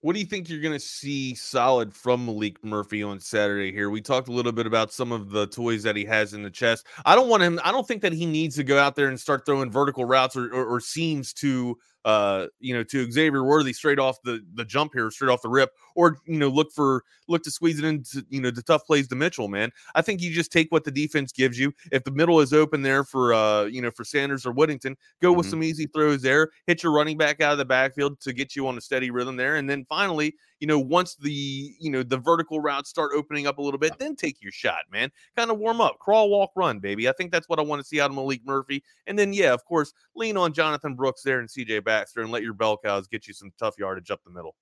What 0.00 0.12
do 0.12 0.20
you 0.20 0.26
think 0.26 0.50
you're 0.50 0.60
going 0.60 0.74
to 0.74 0.78
see 0.78 1.34
solid 1.34 1.94
from 1.94 2.26
Malik 2.26 2.62
Murphy 2.62 3.02
on 3.02 3.18
Saturday 3.18 3.72
here? 3.72 3.88
We 3.88 4.02
talked 4.02 4.28
a 4.28 4.32
little 4.32 4.52
bit 4.52 4.66
about 4.66 4.92
some 4.92 5.12
of 5.12 5.30
the 5.30 5.46
toys 5.46 5.82
that 5.84 5.96
he 5.96 6.04
has 6.04 6.34
in 6.34 6.42
the 6.42 6.50
chest. 6.50 6.86
I 7.06 7.14
don't 7.14 7.30
want 7.30 7.42
him, 7.42 7.58
I 7.64 7.72
don't 7.72 7.88
think 7.88 8.02
that 8.02 8.12
he 8.12 8.26
needs 8.26 8.54
to 8.56 8.64
go 8.64 8.78
out 8.78 8.96
there 8.96 9.08
and 9.08 9.18
start 9.18 9.46
throwing 9.46 9.70
vertical 9.70 10.04
routes 10.04 10.36
or, 10.36 10.52
or, 10.52 10.66
or 10.66 10.78
seams 10.78 11.32
to 11.34 11.78
uh, 12.04 12.46
you 12.60 12.74
know, 12.74 12.82
to 12.84 13.10
Xavier 13.10 13.44
Worthy 13.44 13.72
straight 13.72 13.98
off 13.98 14.20
the 14.22 14.44
the 14.54 14.64
jump 14.64 14.92
here, 14.92 15.10
straight 15.10 15.30
off 15.30 15.42
the 15.42 15.48
rip, 15.48 15.70
or 15.94 16.18
you 16.26 16.38
know, 16.38 16.48
look 16.48 16.70
for 16.72 17.04
look 17.28 17.42
to 17.44 17.50
squeeze 17.50 17.78
it 17.78 17.84
into 17.84 18.24
you 18.28 18.40
know 18.40 18.50
the 18.50 18.62
tough 18.62 18.84
plays 18.86 19.08
to 19.08 19.14
Mitchell. 19.14 19.48
Man, 19.48 19.70
I 19.94 20.02
think 20.02 20.20
you 20.20 20.30
just 20.30 20.52
take 20.52 20.70
what 20.70 20.84
the 20.84 20.90
defense 20.90 21.32
gives 21.32 21.58
you. 21.58 21.72
If 21.92 22.04
the 22.04 22.10
middle 22.10 22.40
is 22.40 22.52
open 22.52 22.82
there 22.82 23.04
for 23.04 23.32
uh, 23.32 23.64
you 23.64 23.80
know, 23.80 23.90
for 23.90 24.04
Sanders 24.04 24.44
or 24.44 24.52
Whittington, 24.52 24.96
go 25.22 25.32
with 25.32 25.46
mm-hmm. 25.46 25.50
some 25.50 25.62
easy 25.62 25.86
throws 25.86 26.22
there. 26.22 26.50
Hit 26.66 26.82
your 26.82 26.92
running 26.92 27.16
back 27.16 27.40
out 27.40 27.52
of 27.52 27.58
the 27.58 27.64
backfield 27.64 28.20
to 28.20 28.32
get 28.32 28.54
you 28.54 28.66
on 28.68 28.76
a 28.76 28.80
steady 28.80 29.10
rhythm 29.10 29.36
there, 29.36 29.56
and 29.56 29.68
then 29.68 29.86
finally, 29.88 30.34
you 30.60 30.66
know, 30.66 30.78
once 30.78 31.16
the 31.16 31.74
you 31.80 31.90
know 31.90 32.02
the 32.02 32.18
vertical 32.18 32.60
routes 32.60 32.90
start 32.90 33.12
opening 33.14 33.46
up 33.46 33.58
a 33.58 33.62
little 33.62 33.78
bit, 33.78 33.98
then 33.98 34.16
take 34.16 34.42
your 34.42 34.52
shot, 34.52 34.82
man. 34.90 35.10
Kind 35.36 35.50
of 35.50 35.58
warm 35.58 35.80
up, 35.80 35.98
crawl, 35.98 36.30
walk, 36.30 36.50
run, 36.56 36.78
baby. 36.78 37.08
I 37.08 37.12
think 37.12 37.32
that's 37.32 37.48
what 37.48 37.58
I 37.58 37.62
want 37.62 37.80
to 37.80 37.86
see 37.86 38.00
out 38.00 38.10
of 38.10 38.16
Maalik 38.16 38.44
Murphy, 38.44 38.82
and 39.06 39.18
then 39.18 39.32
yeah, 39.32 39.52
of 39.52 39.64
course, 39.64 39.92
lean 40.14 40.36
on 40.36 40.52
Jonathan 40.52 40.94
Brooks 40.94 41.22
there 41.22 41.40
and 41.40 41.50
C.J. 41.50 41.80
Baxter 41.80 42.20
and 42.20 42.30
let 42.30 42.42
your 42.42 42.54
bell 42.54 42.76
cows 42.76 43.06
get 43.08 43.26
you 43.26 43.34
some 43.34 43.52
tough 43.58 43.74
yardage 43.78 44.10
up 44.10 44.20
the 44.24 44.30
middle. 44.30 44.54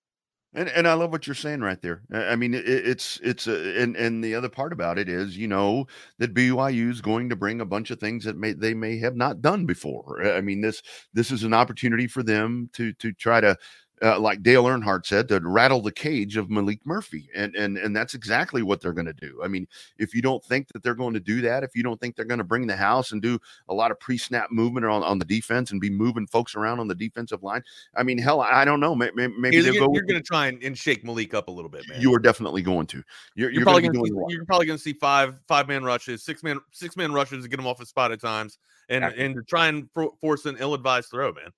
And 0.54 0.68
and 0.68 0.86
I 0.86 0.92
love 0.92 1.12
what 1.12 1.26
you're 1.26 1.34
saying 1.34 1.60
right 1.60 1.80
there. 1.80 2.02
I 2.12 2.36
mean, 2.36 2.52
it, 2.52 2.66
it's 2.66 3.18
it's 3.22 3.46
a, 3.46 3.80
and 3.80 3.96
and 3.96 4.22
the 4.22 4.34
other 4.34 4.50
part 4.50 4.74
about 4.74 4.98
it 4.98 5.08
is, 5.08 5.36
you 5.36 5.48
know, 5.48 5.86
that 6.18 6.34
BYU 6.34 6.90
is 6.90 7.00
going 7.00 7.30
to 7.30 7.36
bring 7.36 7.62
a 7.62 7.66
bunch 7.66 7.90
of 7.90 7.98
things 7.98 8.24
that 8.24 8.36
may 8.36 8.52
they 8.52 8.74
may 8.74 8.98
have 8.98 9.16
not 9.16 9.40
done 9.40 9.64
before. 9.64 10.22
I 10.22 10.42
mean, 10.42 10.60
this 10.60 10.82
this 11.14 11.30
is 11.30 11.44
an 11.44 11.54
opportunity 11.54 12.06
for 12.06 12.22
them 12.22 12.68
to 12.74 12.92
to 12.94 13.12
try 13.12 13.40
to 13.40 13.56
uh, 14.02 14.18
like 14.18 14.42
Dale 14.42 14.64
Earnhardt 14.64 15.06
said, 15.06 15.28
to 15.28 15.40
rattle 15.40 15.80
the 15.80 15.92
cage 15.92 16.36
of 16.36 16.48
Maalik 16.48 16.80
Murphy, 16.84 17.30
and 17.34 17.54
and 17.54 17.78
and 17.78 17.94
that's 17.94 18.14
exactly 18.14 18.62
what 18.62 18.80
they're 18.80 18.92
going 18.92 19.06
to 19.06 19.12
do. 19.12 19.40
I 19.42 19.48
mean, 19.48 19.68
if 19.98 20.14
you 20.14 20.22
don't 20.22 20.42
think 20.44 20.68
that 20.72 20.82
they're 20.82 20.94
going 20.94 21.14
to 21.14 21.20
do 21.20 21.40
that, 21.42 21.62
if 21.62 21.76
you 21.76 21.82
don't 21.82 22.00
think 22.00 22.16
they're 22.16 22.24
going 22.24 22.38
to 22.38 22.44
bring 22.44 22.66
the 22.66 22.76
house 22.76 23.12
and 23.12 23.22
do 23.22 23.38
a 23.68 23.74
lot 23.74 23.90
of 23.90 24.00
pre-snap 24.00 24.50
movement 24.50 24.86
on, 24.86 25.02
on 25.02 25.18
the 25.18 25.24
defense 25.24 25.70
and 25.70 25.80
be 25.80 25.90
moving 25.90 26.26
folks 26.26 26.56
around 26.56 26.80
on 26.80 26.88
the 26.88 26.94
defensive 26.94 27.42
line, 27.42 27.62
I 27.94 28.02
mean, 28.02 28.18
hell, 28.18 28.40
I 28.40 28.64
don't 28.64 28.80
know. 28.80 28.94
Maybe, 28.94 29.28
maybe 29.38 29.56
you're, 29.56 29.72
you're, 29.72 29.94
you're 29.94 30.02
going 30.02 30.20
to 30.20 30.22
try 30.22 30.48
and, 30.48 30.62
and, 30.62 30.76
shake 30.76 31.04
Maalik 31.04 31.34
up 31.34 31.48
a 31.48 31.50
little 31.50 31.70
bit, 31.70 31.88
man. 31.88 32.00
You 32.00 32.12
are 32.14 32.18
definitely 32.18 32.62
going 32.62 32.86
to. 32.88 33.04
You're, 33.34 33.50
you're, 33.50 33.60
you're 33.60 33.62
probably 33.64 33.82
going 33.88 34.04
to. 34.04 34.24
You're 34.28 34.44
probably 34.44 34.66
going 34.66 34.78
to 34.78 34.82
see 34.82 34.94
five 34.94 35.38
five 35.46 35.68
man 35.68 35.84
rushes, 35.84 36.22
six 36.24 36.42
man 36.42 36.58
six 36.72 36.96
man 36.96 37.12
rushes 37.12 37.44
to 37.44 37.48
get 37.48 37.58
him 37.58 37.66
off 37.66 37.78
his 37.78 37.88
spot 37.88 38.10
at 38.10 38.20
times, 38.20 38.58
and 38.88 39.04
and 39.04 39.46
try 39.46 39.68
and 39.68 39.88
force 40.20 40.46
an 40.46 40.56
ill-advised 40.58 41.08
throw, 41.10 41.32
man. 41.32 41.52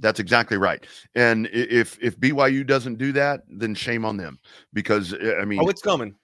That's 0.00 0.20
exactly 0.20 0.56
right. 0.56 0.84
And 1.14 1.48
if 1.52 1.98
if 2.02 2.18
BYU 2.18 2.66
doesn't 2.66 2.96
do 2.96 3.12
that, 3.12 3.42
then 3.48 3.74
shame 3.74 4.04
on 4.04 4.16
them 4.16 4.38
because 4.72 5.12
eh, 5.12 5.34
I 5.40 5.44
mean, 5.44 5.60
oh, 5.62 5.68
it's 5.68 5.82
coming. 5.82 6.14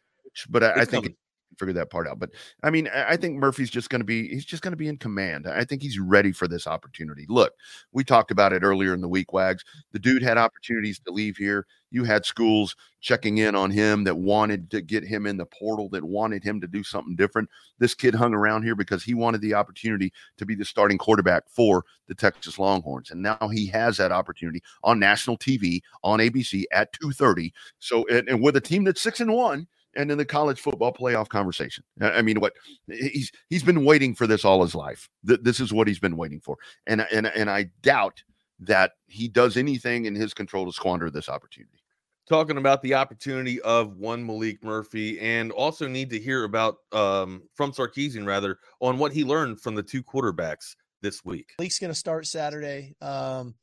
But 0.49 0.65
I, 0.65 0.73
I 0.73 0.85
think 0.85 1.05
coming. 1.05 1.17
Figure 1.59 1.75
that 1.75 1.91
part 1.91 2.09
out. 2.09 2.19
But 2.19 2.31
I 2.63 2.71
mean, 2.71 2.89
I 2.95 3.17
think 3.17 3.37
Murphy's 3.37 3.71
just 3.71 3.91
going 3.91 4.01
to 4.01 4.05
be 4.05 4.29
he's 4.29 4.45
just 4.45 4.63
going 4.63 4.73
to 4.73 4.77
be 4.77 4.89
in 4.89 4.97
command. 4.97 5.47
I 5.47 5.65
think 5.65 5.83
he's 5.83 5.99
ready 5.99 6.33
for 6.33 6.49
this 6.49 6.67
opportunity. 6.67 7.27
Look, 7.29 7.53
we 7.93 8.05
talked 8.05 8.31
about 8.31 8.53
it 8.53 8.63
earlier 8.63 8.95
in 8.95 9.01
the 9.01 9.09
week, 9.09 9.33
Wags. 9.33 9.65
The 9.93 9.99
dude 9.99 10.23
had 10.23 10.37
mm-hmm. 10.37 10.45
opportunities 10.45 10.99
to 11.01 11.13
leave 11.13 11.37
here. 11.37 11.67
You 11.91 12.05
had 12.05 12.27
schools 12.27 12.77
checking 13.01 13.39
in 13.39 13.55
on 13.55 13.71
him 13.71 14.05
that 14.05 14.17
wanted 14.17 14.71
to 14.73 14.81
get 14.81 15.05
him 15.05 15.27
in 15.27 15.37
the 15.37 15.47
portal, 15.47 15.89
that 15.91 16.05
wanted 16.05 16.43
him 16.43 16.61
to 16.61 16.67
do 16.67 16.83
something 16.83 17.15
different. 17.15 17.49
This 17.79 17.95
kid 17.95 18.15
hung 18.15 18.35
around 18.35 18.65
here 18.65 18.75
because 18.75 19.05
he 19.05 19.15
wanted 19.15 19.41
the 19.41 19.55
opportunity 19.55 20.13
to 20.39 20.45
be 20.45 20.55
the 20.55 20.65
starting 20.65 20.99
quarterback 20.99 21.45
for 21.49 21.85
the 22.09 22.15
Texas 22.15 22.59
Longhorns. 22.59 23.11
And 23.11 23.23
now 23.23 23.49
he 23.53 23.67
has 23.69 23.97
that 23.99 24.13
opportunity 24.13 24.63
on 24.83 24.99
national 24.99 25.39
TV 25.39 25.81
on 26.03 26.19
ABC 26.19 26.65
at 26.73 26.93
2:30. 26.93 27.53
So 27.79 28.07
and, 28.09 28.29
and 28.29 28.43
with 28.43 28.57
a 28.57 28.61
team 28.61 28.85
that's 28.85 29.01
six 29.01 29.21
and 29.21 29.33
one, 29.33 29.69
and 29.97 30.11
in 30.11 30.19
the 30.19 30.25
college 30.25 30.61
football 30.61 30.93
playoff 30.93 31.29
conversation. 31.29 31.85
I 32.01 32.23
mean, 32.23 32.41
what 32.41 32.53
he's 32.89 33.33
he's 33.49 33.63
been 33.63 33.85
waiting 33.85 34.15
for 34.15 34.27
this 34.27 34.45
all 34.45 34.63
his 34.63 34.75
life. 34.75 35.09
This 35.23 35.61
is 35.61 35.73
what 35.73 35.89
he's 35.89 35.99
been 35.99 36.17
waiting 36.17 36.41
for, 36.41 36.57
and 36.87 37.07
and 37.13 37.27
and 37.27 37.51
I 37.51 37.71
doubt 37.83 38.23
that 38.61 38.93
he 39.07 39.29
does 39.29 39.57
anything 39.57 40.07
in 40.07 40.15
his 40.15 40.33
control 40.33 40.67
to 40.67 40.73
squander 40.73 41.11
this 41.11 41.29
opportunity. 41.29 41.83
Talking 42.29 42.57
about 42.57 42.83
the 42.83 42.95
opportunity 42.95 43.61
of 43.61 43.97
one 43.99 44.27
Maalik 44.27 44.63
Murphy, 44.63 45.21
and 45.21 45.53
also 45.53 45.87
need 45.87 46.11
to 46.11 46.19
hear 46.19 46.45
about 46.45 46.77
um, 46.93 47.43
from 47.55 47.73
Sarkisian 47.73 48.27
rather 48.27 48.59
on 48.81 48.99
what 48.99 49.13
he 49.13 49.25
learned 49.25 49.61
from 49.61 49.75
the 49.75 49.83
two 49.83 50.03
quarterbacks 50.03 50.75
this 51.03 51.25
week. 51.25 51.55
Maalik's 51.61 51.79
going 51.79 51.93
to 51.93 51.99
start 51.99 52.27
Saturday. 52.27 52.97
Um, 53.01 53.55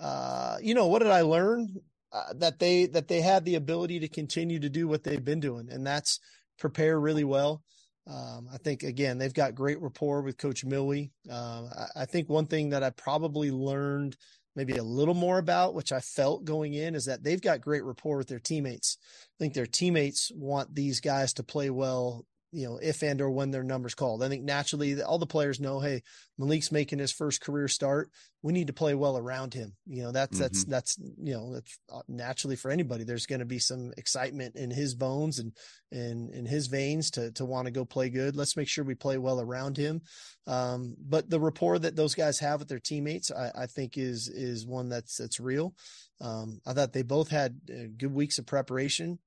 uh, 0.00 0.56
you 0.60 0.74
know 0.74 0.88
what 0.88 0.98
did 1.00 1.12
I 1.12 1.20
learn? 1.20 1.80
Uh, 2.12 2.32
that 2.34 2.58
they 2.58 2.84
that 2.86 3.08
they 3.08 3.22
had 3.22 3.44
the 3.44 3.54
ability 3.54 3.98
to 3.98 4.08
continue 4.08 4.58
to 4.60 4.68
do 4.68 4.86
what 4.86 5.02
they've 5.02 5.24
been 5.24 5.40
doing, 5.40 5.68
and 5.70 5.86
that's 5.86 6.20
prepare 6.58 7.00
really 7.00 7.24
well. 7.24 7.62
Um, 8.06 8.48
I 8.52 8.58
think 8.58 8.82
again 8.82 9.16
they've 9.16 9.32
got 9.32 9.54
great 9.54 9.80
rapport 9.80 10.20
with 10.20 10.36
Coach 10.36 10.64
Milwee. 10.64 11.10
Uh, 11.30 11.68
I, 11.96 12.02
I, 12.02 12.04
think 12.04 12.28
one 12.28 12.46
thing 12.46 12.70
that 12.70 12.82
I 12.82 12.90
probably 12.90 13.50
learned 13.50 14.16
maybe 14.56 14.76
a 14.76 14.82
little 14.82 15.14
more 15.14 15.38
about, 15.38 15.74
which 15.74 15.92
I 15.92 16.00
felt 16.00 16.44
going 16.44 16.74
in, 16.74 16.94
is 16.94 17.06
that 17.06 17.22
they've 17.22 17.40
got 17.40 17.60
great 17.60 17.84
rapport 17.84 18.18
with 18.18 18.28
their 18.28 18.38
teammates. 18.38 18.98
I 19.02 19.36
think 19.38 19.54
their 19.54 19.66
teammates 19.66 20.30
want 20.34 20.74
these 20.74 21.00
guys 21.00 21.32
to 21.34 21.42
play 21.42 21.70
well 21.70 22.26
you 22.52 22.66
know, 22.66 22.78
if 22.82 23.02
and 23.02 23.20
or 23.22 23.30
when 23.30 23.50
their 23.50 23.62
numbers 23.62 23.94
called. 23.94 24.22
I 24.22 24.28
think 24.28 24.44
naturally 24.44 25.02
all 25.02 25.18
the 25.18 25.26
players 25.26 25.58
know, 25.58 25.80
hey, 25.80 26.02
Maalik's 26.38 26.70
making 26.70 26.98
his 26.98 27.10
first 27.10 27.40
career 27.40 27.66
start. 27.66 28.10
We 28.42 28.52
need 28.52 28.66
to 28.66 28.74
play 28.74 28.94
well 28.94 29.16
around 29.16 29.54
him. 29.54 29.74
You 29.86 30.02
know, 30.02 30.12
that's 30.12 30.34
mm-hmm. 30.34 30.42
that's 30.42 30.64
that's 30.64 30.98
you 30.98 31.32
know, 31.32 31.54
that's 31.54 31.78
uh, 31.90 32.02
naturally 32.08 32.56
for 32.56 32.70
anybody. 32.70 33.04
There's 33.04 33.24
going 33.24 33.38
to 33.38 33.46
be 33.46 33.58
some 33.58 33.92
excitement 33.96 34.56
in 34.56 34.70
his 34.70 34.94
bones 34.94 35.38
and 35.38 35.52
and 35.90 36.30
in 36.30 36.44
his 36.44 36.66
veins 36.66 37.10
to 37.12 37.32
to 37.32 37.46
want 37.46 37.66
to 37.66 37.72
go 37.72 37.86
play 37.86 38.10
good. 38.10 38.36
Let's 38.36 38.56
make 38.56 38.68
sure 38.68 38.84
we 38.84 38.94
play 38.94 39.16
well 39.16 39.40
around 39.40 39.78
him. 39.78 40.02
Um, 40.46 40.94
but 41.00 41.30
the 41.30 41.40
rapport 41.40 41.78
that 41.78 41.96
those 41.96 42.14
guys 42.14 42.38
have 42.40 42.60
with 42.60 42.68
their 42.68 42.80
teammates, 42.80 43.30
I, 43.30 43.50
I 43.62 43.66
think 43.66 43.96
is 43.96 44.28
is 44.28 44.66
one 44.66 44.90
that's 44.90 45.16
that's 45.16 45.40
real. 45.40 45.74
Um, 46.20 46.60
I 46.66 46.74
thought 46.74 46.92
they 46.92 47.02
both 47.02 47.30
had 47.30 47.58
uh, 47.70 47.88
good 47.96 48.12
weeks 48.12 48.38
of 48.38 48.44
preparation. 48.44 49.18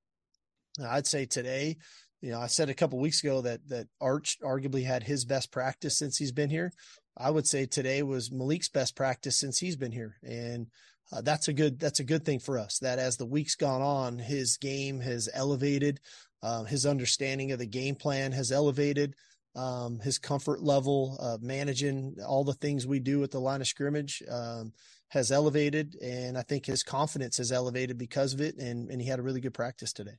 I'd 0.84 1.08
say 1.08 1.26
today 1.26 1.78
you 2.22 2.32
know, 2.32 2.40
I 2.40 2.48
said 2.48 2.70
a 2.70 2.74
couple 2.74 3.00
weeks 3.00 3.24
ago 3.24 3.42
that 3.42 3.68
that 3.70 3.88
Arch 4.02 4.38
arguably 4.44 4.86
had 4.86 5.04
his 5.04 5.26
best 5.26 5.52
practice 5.52 5.98
since 5.98 6.18
he's 6.18 6.32
been 6.32 6.50
here. 6.50 6.72
I 7.18 7.30
would 7.30 7.48
say 7.48 7.66
today 7.66 8.04
was 8.04 8.30
Maalik's 8.30 8.70
best 8.70 8.96
practice 8.96 9.38
since 9.38 9.60
he's 9.60 9.76
been 9.76 9.92
here, 9.92 10.18
and 10.24 10.68
uh, 11.12 11.22
that's 11.22 11.48
a 11.48 11.54
good 11.54 11.80
that's 11.80 12.00
a 12.00 12.06
good 12.06 12.26
thing 12.26 12.40
for 12.40 12.58
us. 12.58 12.80
That 12.80 13.00
as 13.00 13.18
the 13.18 13.26
weeks 13.26 13.56
gone 13.56 13.82
on, 13.82 14.18
his 14.20 14.58
game 14.58 15.00
has 15.02 15.30
elevated, 15.34 16.00
uh, 16.42 16.64
his 16.64 16.86
understanding 16.86 17.52
of 17.52 17.60
the 17.60 17.66
game 17.66 17.96
plan 17.96 18.32
has 18.32 18.52
elevated, 18.52 19.16
um, 19.56 20.00
his 20.00 20.18
comfort 20.18 20.62
level 20.62 21.18
of 21.20 21.42
managing 21.42 22.16
all 22.26 22.44
the 22.44 22.54
things 22.54 22.88
we 22.88 23.00
do 23.00 23.24
at 23.24 23.32
the 23.32 23.40
line 23.40 23.62
of 23.62 23.68
scrimmage 23.68 24.24
um, 24.30 24.74
has 25.10 25.32
elevated, 25.32 25.96
and 26.02 26.38
I 26.38 26.42
think 26.42 26.66
his 26.66 26.84
confidence 26.84 27.38
has 27.38 27.52
elevated 27.52 27.98
because 27.98 28.34
of 28.34 28.42
it. 28.42 28.58
And 28.58 28.90
and 28.90 29.02
he 29.02 29.08
had 29.08 29.20
a 29.20 29.24
really 29.24 29.42
good 29.42 29.54
practice 29.54 29.94
today 29.94 30.18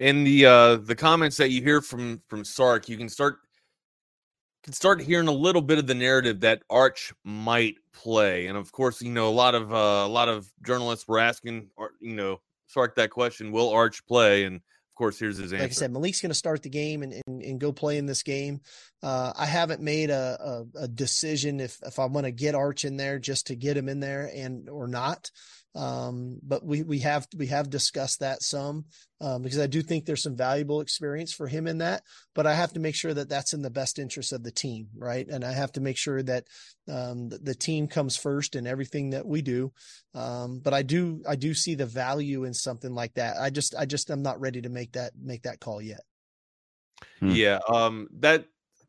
in 0.00 0.24
the 0.24 0.46
uh 0.46 0.76
the 0.76 0.94
comments 0.94 1.36
that 1.36 1.50
you 1.50 1.62
hear 1.62 1.80
from 1.80 2.22
from 2.28 2.44
Sark, 2.44 2.88
you 2.88 2.96
can 2.96 3.08
start 3.08 3.38
can 4.64 4.72
start 4.72 5.00
hearing 5.00 5.28
a 5.28 5.32
little 5.32 5.62
bit 5.62 5.78
of 5.78 5.86
the 5.86 5.94
narrative 5.94 6.40
that 6.40 6.62
Arch 6.70 7.12
might 7.22 7.76
play, 7.92 8.46
and 8.46 8.56
of 8.56 8.72
course, 8.72 9.02
you 9.02 9.10
know 9.10 9.28
a 9.28 9.30
lot 9.30 9.54
of 9.54 9.72
uh, 9.72 9.76
a 9.76 10.08
lot 10.08 10.28
of 10.28 10.50
journalists 10.64 11.06
were 11.06 11.18
asking, 11.18 11.68
you 12.00 12.16
know, 12.16 12.40
Sark 12.66 12.96
that 12.96 13.10
question: 13.10 13.52
Will 13.52 13.70
Arch 13.70 14.04
play? 14.06 14.44
And 14.44 14.56
of 14.56 14.96
course, 14.96 15.18
here's 15.18 15.36
his 15.36 15.52
answer. 15.52 15.62
Like 15.62 15.70
I 15.70 15.74
said, 15.74 15.92
Maalik's 15.92 16.20
going 16.20 16.30
to 16.30 16.34
start 16.34 16.62
the 16.62 16.70
game 16.70 17.02
and, 17.02 17.20
and, 17.26 17.42
and 17.42 17.60
go 17.60 17.72
play 17.72 17.98
in 17.98 18.06
this 18.06 18.22
game. 18.22 18.60
Uh, 19.02 19.32
I 19.36 19.44
haven't 19.44 19.80
made 19.80 20.08
a, 20.10 20.64
a, 20.76 20.84
a 20.84 20.88
decision 20.88 21.60
if 21.60 21.78
if 21.82 21.98
I 21.98 22.06
want 22.06 22.26
to 22.26 22.30
get 22.30 22.54
Arch 22.54 22.84
in 22.84 22.96
there 22.96 23.18
just 23.18 23.48
to 23.48 23.56
get 23.56 23.76
him 23.76 23.88
in 23.88 24.00
there 24.00 24.30
and 24.34 24.68
or 24.70 24.86
not. 24.86 25.30
Um, 25.74 26.38
but 26.42 26.64
we 26.64 26.82
we 26.82 27.00
have 27.00 27.26
we 27.36 27.48
have 27.48 27.68
discussed 27.68 28.20
that 28.20 28.42
some 28.42 28.84
um, 29.20 29.42
because 29.42 29.58
I 29.58 29.66
do 29.66 29.82
think 29.82 30.04
there's 30.04 30.22
some 30.22 30.36
valuable 30.36 30.80
experience 30.80 31.32
for 31.32 31.48
him 31.48 31.66
in 31.66 31.78
that. 31.78 32.02
But 32.34 32.46
I 32.46 32.54
have 32.54 32.72
to 32.74 32.80
make 32.80 32.94
sure 32.94 33.12
that 33.12 33.28
that's 33.28 33.54
in 33.54 33.62
the 33.62 33.70
best 33.70 33.98
interest 33.98 34.32
of 34.32 34.44
the 34.44 34.52
team, 34.52 34.88
right? 34.96 35.26
And 35.26 35.44
I 35.44 35.52
have 35.52 35.72
to 35.72 35.80
make 35.80 35.96
sure 35.96 36.22
that 36.22 36.44
um, 36.88 37.28
the, 37.28 37.38
the, 37.38 37.54
team 37.54 37.88
comes 37.88 38.16
first 38.16 38.54
in 38.54 38.66
everything 38.66 39.10
that 39.10 39.26
we 39.26 39.42
do. 39.42 39.72
Um, 40.14 40.60
but 40.62 40.74
I 40.74 40.82
do 40.82 41.22
I 41.28 41.34
do 41.34 41.54
see 41.54 41.74
the 41.74 41.86
value 41.86 42.44
in 42.44 42.54
something 42.54 42.94
like 42.94 43.14
that. 43.14 43.36
I 43.40 43.50
just 43.50 43.74
I 43.74 43.84
just 43.84 44.10
I'm 44.10 44.22
not 44.22 44.40
ready 44.40 44.60
to 44.62 44.68
make 44.68 44.92
that 44.92 45.12
make 45.20 45.42
that 45.42 45.60
call 45.60 45.82
yet. 45.82 46.02
Hmm. 47.18 47.30
Yeah, 47.30 47.58
um, 47.68 48.08
that 48.20 48.46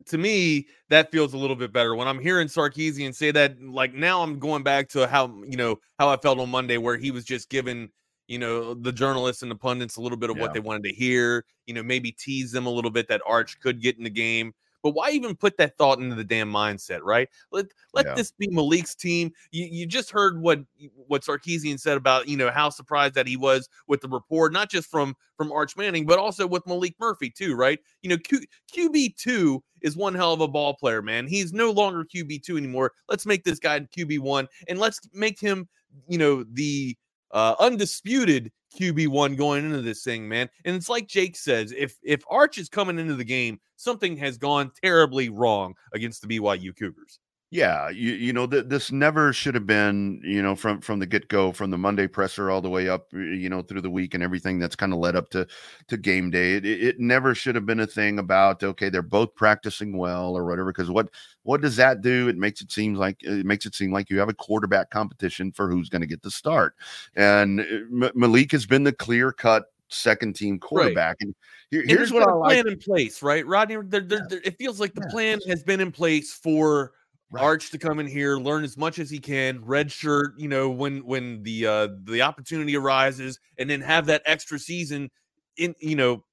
to 0.08 0.18
me, 0.18 0.68
that 0.90 1.12
feels 1.12 1.34
a 1.34 1.38
little 1.38 1.56
bit 1.56 1.74
better. 1.74 1.96
When 1.96 2.08
I'm 2.08 2.20
hearing 2.20 2.48
Sarkisian 2.48 3.14
say 3.14 3.32
that, 3.32 3.62
like 3.62 3.94
now 3.94 4.22
I'm 4.22 4.40
going 4.40 4.64
back 4.64 4.90
to 4.90 5.08
how 5.08 5.28
you 5.48 5.58
know 5.58 5.80
how 6.00 6.10
I 6.10 6.18
felt 6.18 6.40
on 6.40 6.50
Monday, 6.50 6.78
where 6.78 6.98
he 6.98 7.12
was 7.12 7.26
just 7.26 7.50
giving 7.50 7.90
you 8.28 8.40
know 8.40 8.74
the 8.74 8.92
journalists 8.92 9.42
and 9.42 9.52
the 9.52 9.56
pundits 9.56 9.98
a 9.98 10.02
little 10.02 10.18
bit 10.18 10.30
of 10.30 10.38
yeah. 10.38 10.44
what 10.44 10.54
they 10.54 10.60
wanted 10.60 10.84
to 10.84 10.94
hear. 10.94 11.46
You 11.66 11.74
know, 11.74 11.84
maybe 11.84 12.12
tease 12.12 12.52
them 12.52 12.66
a 12.66 12.72
little 12.72 12.92
bit 12.92 13.08
that 13.08 13.22
Arch 13.26 13.60
could 13.60 13.82
get 13.82 13.98
in 13.98 14.04
the 14.04 14.10
game. 14.10 14.54
But 14.86 14.94
why 14.94 15.10
even 15.10 15.36
put 15.36 15.58
that 15.58 15.80
thought 15.80 15.98
into 15.98 16.14
the 16.14 16.24
damn 16.24 16.54
mindset, 16.54 17.00
right? 17.02 17.28
Let 17.52 17.66
let 17.96 18.06
yeah. 18.06 18.14
this 18.14 18.32
be 18.32 18.48
Maalik's 18.50 18.94
team. 18.94 19.32
You, 19.50 19.66
you 19.66 19.88
just 19.88 20.12
heard 20.12 20.40
what 20.40 20.60
what 21.08 21.24
Sarkisian 21.24 21.80
said 21.80 21.98
about 21.98 22.28
you 22.28 22.38
know 22.38 22.52
how 22.52 22.70
surprised 22.70 23.16
that 23.16 23.26
he 23.26 23.36
was 23.36 23.68
with 23.88 24.02
the 24.02 24.08
report, 24.08 24.54
not 24.54 24.70
just 24.70 24.88
from 24.92 25.16
from 25.38 25.52
Arch 25.52 25.76
Manning, 25.76 26.06
but 26.06 26.20
also 26.20 26.46
with 26.46 26.64
Maalik 26.66 26.94
Murphy 27.00 27.32
too, 27.32 27.56
right? 27.56 27.80
You 28.04 28.12
know, 28.12 28.18
Q, 28.20 28.42
QB 28.72 29.16
two 29.16 29.64
is 29.82 29.98
one 29.98 30.14
hell 30.14 30.34
of 30.34 30.42
a 30.42 30.48
ball 30.48 30.76
player, 30.76 31.02
man. 31.02 31.26
He's 31.26 31.52
no 31.52 31.72
longer 31.72 32.06
QB 32.06 32.44
two 32.44 32.56
anymore. 32.56 32.92
Let's 33.10 33.26
make 33.26 33.44
this 33.44 33.58
guy 33.58 33.80
QB 33.80 34.20
one, 34.20 34.48
and 34.68 34.78
let's 34.78 35.00
make 35.14 35.40
him 35.40 35.68
you 36.08 36.20
know 36.20 36.44
the 36.44 36.96
uh, 37.32 37.56
undisputed 37.60 38.52
QB 38.80 39.08
one 39.08 39.36
going 39.36 39.66
into 39.66 39.82
this 39.82 40.04
thing, 40.04 40.28
man. 40.28 40.50
And 40.66 40.76
it's 40.76 40.90
like 40.90 41.08
Jake 41.08 41.36
says, 41.36 41.74
if 41.76 41.98
if 42.04 42.24
Arch 42.30 42.58
is 42.58 42.70
coming 42.70 43.00
into 43.00 43.16
the 43.16 43.24
game, 43.24 43.60
something 43.76 44.18
has 44.18 44.38
gone 44.38 44.72
terribly 44.84 45.30
wrong 45.30 45.74
against 45.94 46.22
the 46.22 46.28
BYU 46.28 46.76
Cougars. 46.76 47.20
Yeah, 47.52 47.90
you 47.90 48.14
you 48.14 48.34
know 48.34 48.48
th- 48.48 48.66
this 48.68 48.92
never 48.92 49.32
should 49.32 49.54
have 49.54 49.68
been 49.68 50.20
you 50.26 50.42
know 50.42 50.56
from 50.56 50.82
from 50.82 50.98
the 51.00 51.06
get 51.06 51.28
go 51.28 51.52
from 51.52 51.70
the 51.70 51.78
Monday 51.78 52.08
presser 52.08 52.50
all 52.50 52.60
the 52.60 52.70
way 52.70 52.90
up 52.90 53.08
you 53.14 53.50
know 53.50 53.62
through 53.62 53.82
the 53.82 53.90
week 53.90 54.16
and 54.16 54.24
everything 54.24 54.58
that's 54.58 54.76
kind 54.76 54.92
of 54.92 55.00
led 55.00 55.16
up 55.16 55.30
to 55.30 55.48
to 55.88 55.96
game 55.96 56.32
day. 56.32 56.56
It, 56.56 56.66
it 56.66 57.00
never 57.00 57.36
should 57.36 57.54
have 57.54 57.66
been 57.66 57.80
a 57.80 57.88
thing 57.88 58.18
about 58.18 58.64
okay 58.64 58.90
they're 58.90 59.04
both 59.04 59.36
practicing 59.36 59.96
well 59.96 60.36
or 60.36 60.46
whatever 60.46 60.72
because 60.74 60.90
what 60.90 61.10
what 61.44 61.62
does 61.62 61.76
that 61.76 62.02
do? 62.02 62.28
It 62.28 62.36
makes 62.36 62.62
it 62.62 62.72
seem 62.72 62.96
like 62.96 63.22
it 63.22 63.46
makes 63.46 63.68
it 63.68 63.76
seem 63.76 63.94
like 63.94 64.10
you 64.10 64.18
have 64.18 64.30
a 64.30 64.34
quarterback 64.34 64.90
competition 64.90 65.52
for 65.52 65.70
who's 65.70 65.88
going 65.88 66.02
to 66.02 66.08
get 66.08 66.24
the 66.24 66.32
start. 66.32 66.74
And 67.16 67.60
uh, 67.60 67.64
M- 67.64 68.12
Maalik 68.18 68.52
has 68.54 68.66
been 68.66 68.84
the 68.84 68.92
clear 68.92 69.32
cut 69.32 69.66
second 69.90 70.36
team 70.36 70.60
quarterback. 70.60 71.18
Right. 71.22 71.28
And 71.28 71.36
here, 71.70 71.84
here's 71.86 72.12
what 72.12 72.28
I 72.28 72.32
like. 72.32 72.54
Plan 72.54 72.68
in 72.68 72.80
place, 72.80 73.22
right, 73.22 73.46
Rodney? 73.46 73.78
They're, 73.84 74.02
they're, 74.02 74.28
they're, 74.28 74.42
it 74.44 74.58
feels 74.58 74.80
like 74.80 74.96
the 74.96 75.04
yeah. 75.06 75.12
plan 75.12 75.40
has 75.48 75.64
been 75.64 75.80
in 75.80 75.92
place 75.92 76.34
for 76.34 76.94
Right. 77.32 77.44
Arch 77.44 77.72
to 77.72 77.78
come 77.80 78.00
in 78.00 78.08
here, 78.08 78.38
learn 78.38 78.64
as 78.64 78.78
much 78.78 79.00
as 79.00 79.10
he 79.10 79.20
can, 79.20 79.64
red 79.66 79.92
shirt, 79.92 80.34
you 80.38 80.48
know, 80.48 80.70
when 80.70 81.06
when 81.06 81.42
the 81.44 81.66
uh 81.66 81.88
the 82.04 82.22
opportunity 82.22 82.76
arises, 82.78 83.40
and 83.58 83.70
then 83.70 83.82
have 83.82 84.06
that 84.06 84.22
extra 84.26 84.60
season 84.60 85.10
in 85.58 85.74
you 85.80 85.96
know 85.96 86.24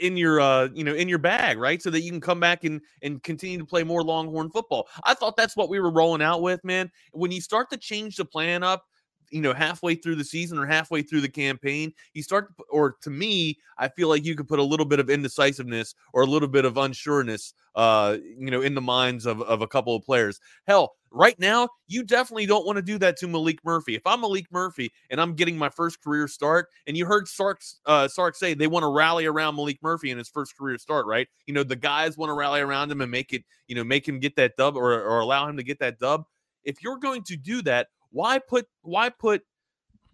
in 0.00 0.16
your 0.16 0.40
uh 0.40 0.68
you 0.74 0.84
know 0.84 0.94
in 0.94 1.08
your 1.08 1.18
bag, 1.18 1.58
right? 1.58 1.82
So 1.82 1.90
that 1.90 2.02
you 2.02 2.10
can 2.10 2.20
come 2.20 2.40
back 2.40 2.64
and 2.64 2.80
and 3.02 3.22
continue 3.22 3.58
to 3.58 3.64
play 3.64 3.82
more 3.82 4.02
Longhorn 4.02 4.50
football. 4.50 4.88
I 5.04 5.14
thought 5.14 5.36
that's 5.36 5.56
what 5.56 5.68
we 5.68 5.80
were 5.80 5.90
rolling 5.90 6.22
out 6.22 6.42
with, 6.42 6.62
man. 6.64 6.90
When 7.12 7.32
you 7.32 7.40
start 7.40 7.70
to 7.70 7.76
change 7.76 8.16
the 8.16 8.24
plan 8.24 8.62
up, 8.62 8.84
you 9.30 9.40
know 9.40 9.52
halfway 9.52 9.94
through 9.94 10.16
the 10.16 10.24
season 10.24 10.58
or 10.58 10.66
halfway 10.66 11.02
through 11.02 11.20
the 11.20 11.28
campaign 11.28 11.92
you 12.14 12.22
start 12.22 12.52
or 12.68 12.96
to 13.00 13.10
me 13.10 13.56
i 13.78 13.88
feel 13.88 14.08
like 14.08 14.24
you 14.24 14.34
could 14.34 14.48
put 14.48 14.58
a 14.58 14.62
little 14.62 14.84
bit 14.86 14.98
of 14.98 15.08
indecisiveness 15.08 15.94
or 16.12 16.22
a 16.22 16.26
little 16.26 16.48
bit 16.48 16.64
of 16.64 16.74
unsureness 16.74 17.52
uh 17.74 18.16
you 18.22 18.50
know 18.50 18.62
in 18.62 18.74
the 18.74 18.80
minds 18.80 19.26
of, 19.26 19.42
of 19.42 19.62
a 19.62 19.66
couple 19.66 19.94
of 19.94 20.02
players. 20.02 20.40
Hell 20.66 20.92
right 21.12 21.38
now 21.40 21.68
you 21.88 22.04
definitely 22.04 22.46
don't 22.46 22.64
want 22.64 22.76
to 22.76 22.82
do 22.82 22.96
that 22.98 23.16
to 23.18 23.26
maalik 23.26 23.58
murphy. 23.64 23.94
If 23.94 24.02
i'm 24.06 24.22
maalik 24.22 24.46
murphy 24.50 24.92
and 25.10 25.20
i'm 25.20 25.34
getting 25.34 25.56
my 25.56 25.68
first 25.68 26.02
career 26.02 26.28
start 26.28 26.68
and 26.86 26.96
you 26.96 27.06
heard 27.06 27.28
sark 27.28 27.60
uh 27.86 28.08
sark 28.08 28.36
say 28.36 28.54
they 28.54 28.66
want 28.66 28.84
to 28.84 28.88
rally 28.88 29.26
around 29.26 29.56
maalik 29.56 29.78
murphy 29.82 30.10
in 30.10 30.18
his 30.18 30.28
first 30.28 30.56
career 30.56 30.78
start 30.78 31.06
right? 31.06 31.28
You 31.46 31.54
know 31.54 31.62
the 31.62 31.76
guys 31.76 32.16
want 32.16 32.30
to 32.30 32.34
rally 32.34 32.60
around 32.60 32.90
him 32.90 33.00
and 33.00 33.10
make 33.10 33.32
it 33.32 33.44
you 33.66 33.74
know 33.74 33.84
make 33.84 34.06
him 34.06 34.18
get 34.18 34.36
that 34.36 34.56
dub 34.56 34.76
or, 34.76 34.92
or 34.92 35.20
allow 35.20 35.48
him 35.48 35.56
to 35.56 35.62
get 35.62 35.78
that 35.80 35.98
dub. 35.98 36.24
If 36.64 36.82
you're 36.82 36.98
going 36.98 37.22
to 37.24 37.36
do 37.36 37.62
that 37.62 37.88
why 38.10 38.38
put 38.38 38.66
why 38.82 39.08
put 39.08 39.42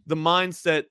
the 0.06 0.16
mindset 0.16 0.84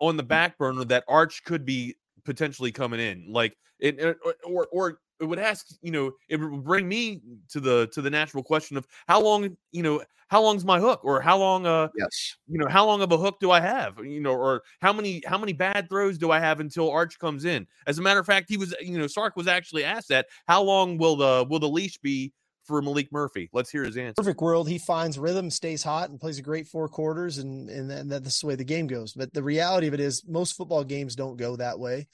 on 0.00 0.16
the 0.16 0.22
back 0.22 0.58
burner 0.58 0.84
that 0.84 1.04
Arch 1.08 1.44
could 1.44 1.64
be 1.64 1.96
potentially 2.24 2.72
coming 2.72 3.00
in? 3.00 3.26
Like 3.28 3.56
it 3.78 4.00
or 4.44 4.66
or 4.72 4.98
it 5.22 5.26
would 5.26 5.38
ask, 5.38 5.68
you 5.80 5.92
know, 5.92 6.10
it 6.28 6.36
would 6.36 6.64
bring 6.64 6.88
me 6.88 7.20
to 7.50 7.60
the 7.60 7.88
to 7.92 8.02
the 8.02 8.10
natural 8.10 8.42
question 8.42 8.76
of 8.76 8.86
how 9.06 9.20
long, 9.20 9.56
you 9.70 9.82
know, 9.82 10.02
how 10.28 10.42
long's 10.42 10.64
my 10.64 10.80
hook 10.80 11.04
or 11.04 11.20
how 11.20 11.38
long 11.38 11.64
uh 11.64 11.88
yes, 11.96 12.36
you 12.48 12.58
know, 12.58 12.66
how 12.68 12.84
long 12.84 13.02
of 13.02 13.12
a 13.12 13.16
hook 13.16 13.36
do 13.40 13.52
I 13.52 13.60
have? 13.60 13.98
You 13.98 14.20
know, 14.20 14.32
or 14.32 14.62
how 14.80 14.92
many 14.92 15.22
how 15.24 15.38
many 15.38 15.52
bad 15.52 15.88
throws 15.88 16.18
do 16.18 16.32
I 16.32 16.40
have 16.40 16.58
until 16.58 16.90
Arch 16.90 17.18
comes 17.20 17.44
in? 17.44 17.66
As 17.86 17.98
a 17.98 18.02
matter 18.02 18.18
of 18.18 18.26
fact, 18.26 18.46
he 18.48 18.56
was, 18.56 18.74
you 18.80 18.98
know, 18.98 19.06
Sark 19.06 19.36
was 19.36 19.46
actually 19.46 19.84
asked 19.84 20.08
that. 20.08 20.26
How 20.48 20.60
long 20.62 20.98
will 20.98 21.14
the 21.14 21.46
will 21.48 21.60
the 21.60 21.68
leash 21.68 21.98
be 21.98 22.32
for 22.64 22.82
Maalik 22.82 23.12
Murphy? 23.12 23.48
Let's 23.52 23.70
hear 23.70 23.84
his 23.84 23.96
answer. 23.96 24.14
Perfect 24.16 24.40
world, 24.40 24.68
he 24.68 24.78
finds 24.78 25.18
rhythm, 25.20 25.50
stays 25.50 25.84
hot, 25.84 26.10
and 26.10 26.18
plays 26.18 26.38
a 26.38 26.42
great 26.42 26.66
four 26.66 26.88
quarters, 26.88 27.38
and 27.38 27.70
and, 27.70 27.92
and 27.92 28.10
that's 28.10 28.40
the 28.40 28.46
way 28.48 28.56
the 28.56 28.64
game 28.64 28.88
goes. 28.88 29.12
But 29.12 29.32
the 29.32 29.42
reality 29.42 29.86
of 29.86 29.94
it 29.94 30.00
is, 30.00 30.24
most 30.26 30.56
football 30.56 30.82
games 30.82 31.14
don't 31.14 31.36
go 31.36 31.54
that 31.56 31.78
way. 31.78 32.08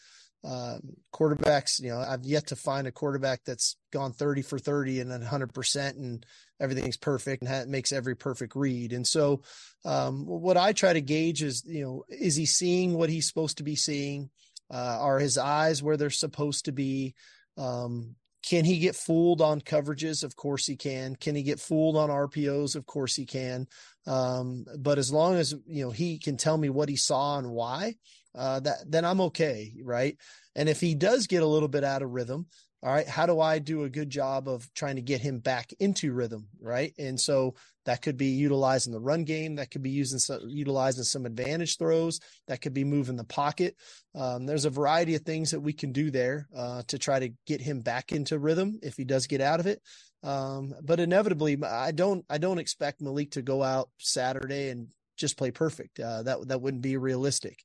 Um, 0.45 0.81
quarterbacks, 1.13 1.81
you 1.81 1.91
know, 1.91 1.99
I've 1.99 2.25
yet 2.25 2.47
to 2.49 2.57
find 2.57 2.87
a 2.87 2.93
quarterback 2.93 3.41
that's 3.45 3.77
gone 3.93 4.13
30 4.13 4.43
for 4.43 4.59
30 4.59 5.01
and 5.01 5.11
100% 5.11 5.91
and 5.91 6.25
everything's 6.61 6.97
perfect 6.97 7.43
and 7.43 7.51
ha- 7.51 7.65
makes 7.67 7.93
every 7.93 8.15
perfect 8.15 8.55
read. 8.55 8.93
And 8.93 9.07
so, 9.07 9.43
um, 9.85 10.27
what 10.27 10.57
I 10.57 10.73
try 10.73 10.93
to 10.93 11.01
gauge 11.01 11.43
is, 11.43 11.65
you 11.67 11.85
know, 11.85 12.05
is 12.09 12.37
he 12.37 12.47
seeing 12.47 12.95
what 12.95 13.11
he's 13.11 13.27
supposed 13.27 13.59
to 13.59 13.65
be 13.65 13.75
seeing? 13.75 14.31
Uh, 14.73 14.99
are 15.01 15.19
his 15.19 15.39
eyes 15.39 15.83
where 15.83 15.97
they're 15.97 16.11
supposed 16.11 16.67
to 16.67 16.73
be? 16.73 17.15
Um, 17.57 18.15
can 18.49 18.65
he 18.65 18.79
get 18.79 18.95
fooled 18.95 19.43
on 19.43 19.61
coverages? 19.61 20.23
Of 20.23 20.37
course 20.37 20.67
he 20.67 20.77
can. 20.77 21.17
Can 21.17 21.35
he 21.35 21.43
get 21.43 21.61
fooled 21.61 21.97
on 21.97 22.09
RPOs? 22.09 22.77
Of 22.77 22.87
course 22.87 23.15
he 23.15 23.27
can. 23.27 23.67
Um, 24.07 24.65
but 24.79 24.99
as 24.99 25.13
long 25.13 25.35
as 25.35 25.55
you 25.67 25.85
know 25.85 25.91
he 25.91 26.19
can 26.19 26.37
tell 26.37 26.57
me 26.57 26.71
what 26.71 26.89
he 26.89 26.97
saw 26.97 27.39
and 27.39 27.51
why, 27.51 27.97
uh, 28.35 28.61
that 28.61 28.79
then 28.87 29.05
I'm 29.05 29.21
okay, 29.23 29.75
right? 29.83 30.17
And 30.55 30.69
if 30.69 30.81
he 30.81 30.95
does 30.95 31.27
get 31.27 31.43
a 31.43 31.47
little 31.47 31.69
bit 31.69 31.85
out 31.85 32.03
of 32.03 32.11
rhythm, 32.11 32.47
all 32.83 32.93
right, 32.93 33.09
how 33.09 33.27
do 33.27 33.41
I 33.41 33.59
do 33.59 33.83
a 33.83 33.91
good 33.91 34.09
job 34.09 34.49
of 34.49 34.73
trying 34.73 34.97
to 34.97 35.03
get 35.03 35.21
him 35.21 35.41
back 35.41 35.73
into 35.81 36.13
rhythm, 36.13 36.47
right? 36.61 36.95
And 36.97 37.19
so 37.19 37.57
that 37.87 38.03
could 38.03 38.17
be 38.17 38.27
utilizing 38.27 38.93
the 38.93 39.01
run 39.01 39.25
game, 39.25 39.57
that 39.57 39.73
could 39.73 39.83
be 39.83 39.91
using 39.91 40.21
some, 40.21 40.43
utilizing 40.47 41.03
some 41.03 41.27
advantage 41.27 41.77
throws, 41.77 42.21
that 42.47 42.61
could 42.61 42.75
be 42.75 42.85
moving 42.85 43.17
the 43.17 43.25
pocket. 43.25 43.75
Um, 44.15 44.47
there's 44.47 44.65
a 44.65 44.71
variety 44.71 45.17
of 45.17 45.23
things 45.23 45.51
that 45.51 45.61
we 45.61 45.73
can 45.73 45.91
do 45.91 46.13
there 46.13 46.47
uh, 46.57 46.83
to 46.87 46.99
try 46.99 47.19
to 47.19 47.31
get 47.47 47.61
him 47.61 47.81
back 47.81 48.13
into 48.13 48.39
rhythm 48.39 48.79
if 48.83 48.97
he 48.97 49.05
does 49.05 49.27
get 49.27 49.41
out 49.41 49.59
of 49.59 49.67
it. 49.67 49.83
Um, 50.23 50.75
but 50.83 51.01
inevitably, 51.01 51.59
I 51.65 51.93
don't 51.93 52.25
I 52.29 52.39
don't 52.39 52.59
expect 52.59 53.01
Maalik 53.01 53.33
to 53.33 53.43
go 53.43 53.63
out 53.63 53.89
Saturday 53.99 54.71
and 54.71 54.89
just 55.19 55.37
play 55.37 55.51
perfect. 55.51 56.01
Uh, 56.01 56.23
that 56.23 56.49
that 56.49 56.61
wouldn't 56.61 56.83
be 56.83 56.97
realistic. 56.97 57.59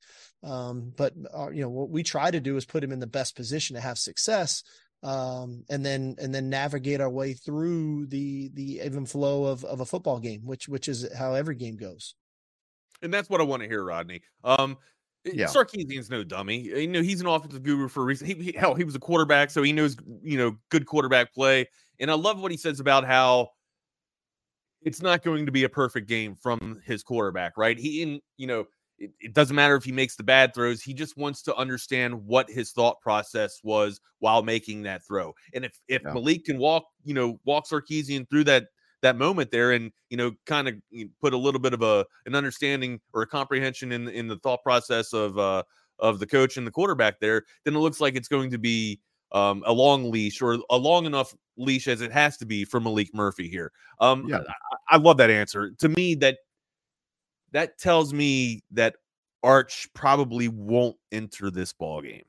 Um, 0.44 0.92
but 0.98 1.14
uh, 1.34 1.50
you 1.52 1.62
know 1.62 1.70
what 1.70 1.90
we 1.90 2.04
try 2.04 2.32
to 2.32 2.40
do 2.40 2.58
is 2.58 2.66
put 2.66 2.84
him 2.84 2.92
in 2.92 3.00
the 3.00 3.08
best 3.08 3.36
position 3.36 3.76
to 3.76 3.82
have 3.82 3.98
success 3.98 4.64
um, 5.04 5.66
and 5.70 5.86
then 5.86 6.16
and 6.20 6.34
then 6.34 6.50
navigate 6.50 7.02
our 7.02 7.10
way 7.10 7.34
through 7.34 8.08
the 8.08 8.50
the 8.54 8.82
even 8.84 9.06
flow 9.06 9.46
of, 9.46 9.64
of 9.66 9.82
a 9.82 9.86
football 9.86 10.20
game, 10.20 10.42
which 10.46 10.70
which 10.70 10.88
is 10.88 11.08
how 11.18 11.34
every 11.34 11.56
game 11.56 11.76
goes. 11.76 12.16
And 13.02 13.14
that's 13.14 13.30
what 13.30 13.42
I 13.42 13.44
want 13.44 13.62
to 13.62 13.68
hear, 13.68 13.84
Rodney. 13.84 14.22
Um, 14.46 14.78
yeah. 15.26 15.48
Sarkisian's 15.48 16.10
no 16.10 16.24
dummy. 16.24 16.62
You 16.62 16.88
know, 16.88 17.02
he's 17.02 17.20
an 17.20 17.28
offensive 17.28 17.64
guru 17.64 17.90
for 17.90 18.02
a 18.02 18.06
reason. 18.06 18.28
He, 18.28 18.34
he, 18.36 18.52
hell, 18.58 18.76
he 18.76 18.86
was 18.86 18.96
a 18.96 19.00
quarterback, 19.00 19.52
so 19.52 19.62
he 19.62 19.74
knows 19.74 19.98
you 20.22 20.38
know 20.38 20.56
good 20.70 20.86
quarterback 20.86 21.34
play. 21.34 21.68
And 22.00 22.10
I 22.10 22.16
love 22.16 22.42
what 22.42 22.52
he 22.52 22.58
says 22.58 22.80
about 22.80 23.06
how 23.06 23.50
it's 24.86 25.02
not 25.02 25.24
going 25.24 25.46
to 25.46 25.52
be 25.52 25.64
a 25.64 25.70
perfect 25.70 26.08
game 26.08 26.36
from 26.36 26.82
his 26.86 27.04
quarterback, 27.04 27.58
right? 27.58 27.78
He, 27.78 28.02
in 28.02 28.20
you 28.38 28.48
know, 28.48 28.66
it, 29.00 29.12
it, 29.20 29.34
doesn't 29.34 29.56
matter 29.56 29.76
if 29.76 29.84
he 29.84 29.92
makes 29.92 30.16
the 30.16 30.24
bad 30.24 30.54
throws. 30.54 30.82
He 30.82 30.94
just 30.94 31.18
wants 31.18 31.42
to 31.44 31.56
understand 31.56 32.26
what 32.26 32.50
his 32.50 32.72
thought 32.72 33.02
process 33.02 33.60
was 33.64 34.00
while 34.20 34.44
making 34.44 34.84
that 34.84 35.06
throw. 35.06 35.34
And 35.54 35.66
if 35.66 35.80
if 35.88 36.02
yeah. 36.04 36.12
Maalik 36.12 36.46
can 36.46 36.58
walk, 36.58 36.86
you 37.04 37.14
know, 37.14 37.40
walk 37.46 37.68
Sarkisian 37.68 38.30
through 38.30 38.46
that 38.46 38.66
that 39.02 39.18
moment 39.18 39.52
there, 39.52 39.72
and 39.72 39.92
you 40.10 40.18
know, 40.18 40.32
kind 40.46 40.68
of 40.68 40.76
put 41.22 41.34
a 41.34 41.38
little 41.38 41.60
bit 41.60 41.74
of 41.74 41.82
a 41.82 42.06
an 42.26 42.36
understanding 42.36 43.00
or 43.14 43.24
a 43.24 43.28
comprehension 43.28 43.92
in 43.92 44.08
in 44.10 44.28
the 44.28 44.38
thought 44.38 44.64
process 44.64 45.14
of 45.14 45.38
uh 45.38 45.64
of 46.00 46.20
the 46.20 46.28
coach 46.28 46.58
and 46.58 46.66
the 46.66 46.72
quarterback 46.72 47.20
there, 47.20 47.44
then 47.66 47.76
it 47.76 47.80
looks 47.80 48.02
like 48.02 48.16
it's 48.16 48.28
going 48.28 48.50
to 48.52 48.58
be 48.58 49.00
um, 49.34 49.64
a 49.66 49.74
long 49.74 50.12
leash 50.12 50.42
or 50.42 50.60
a 50.70 50.78
long 50.78 51.06
enough 51.06 51.34
leash 51.58 51.88
as 51.88 52.02
it 52.02 52.12
has 52.12 52.38
to 52.38 52.46
be 52.46 52.66
for 52.66 52.80
Maalik 52.80 53.14
Murphy 53.14 53.48
here. 53.48 53.72
Um, 54.00 54.28
yeah. 54.28 54.40
I, 54.90 54.96
I 54.96 54.98
love 54.98 55.18
that 55.18 55.30
answer. 55.30 55.72
To 55.80 55.90
me, 55.90 56.16
that 56.16 56.38
that 57.52 57.78
tells 57.78 58.14
me 58.14 58.64
that 58.72 58.96
Arch 59.44 59.88
probably 59.94 60.48
won't 60.48 60.96
enter 61.12 61.52
this 61.52 61.74
ball 61.74 62.02
game. 62.02 62.24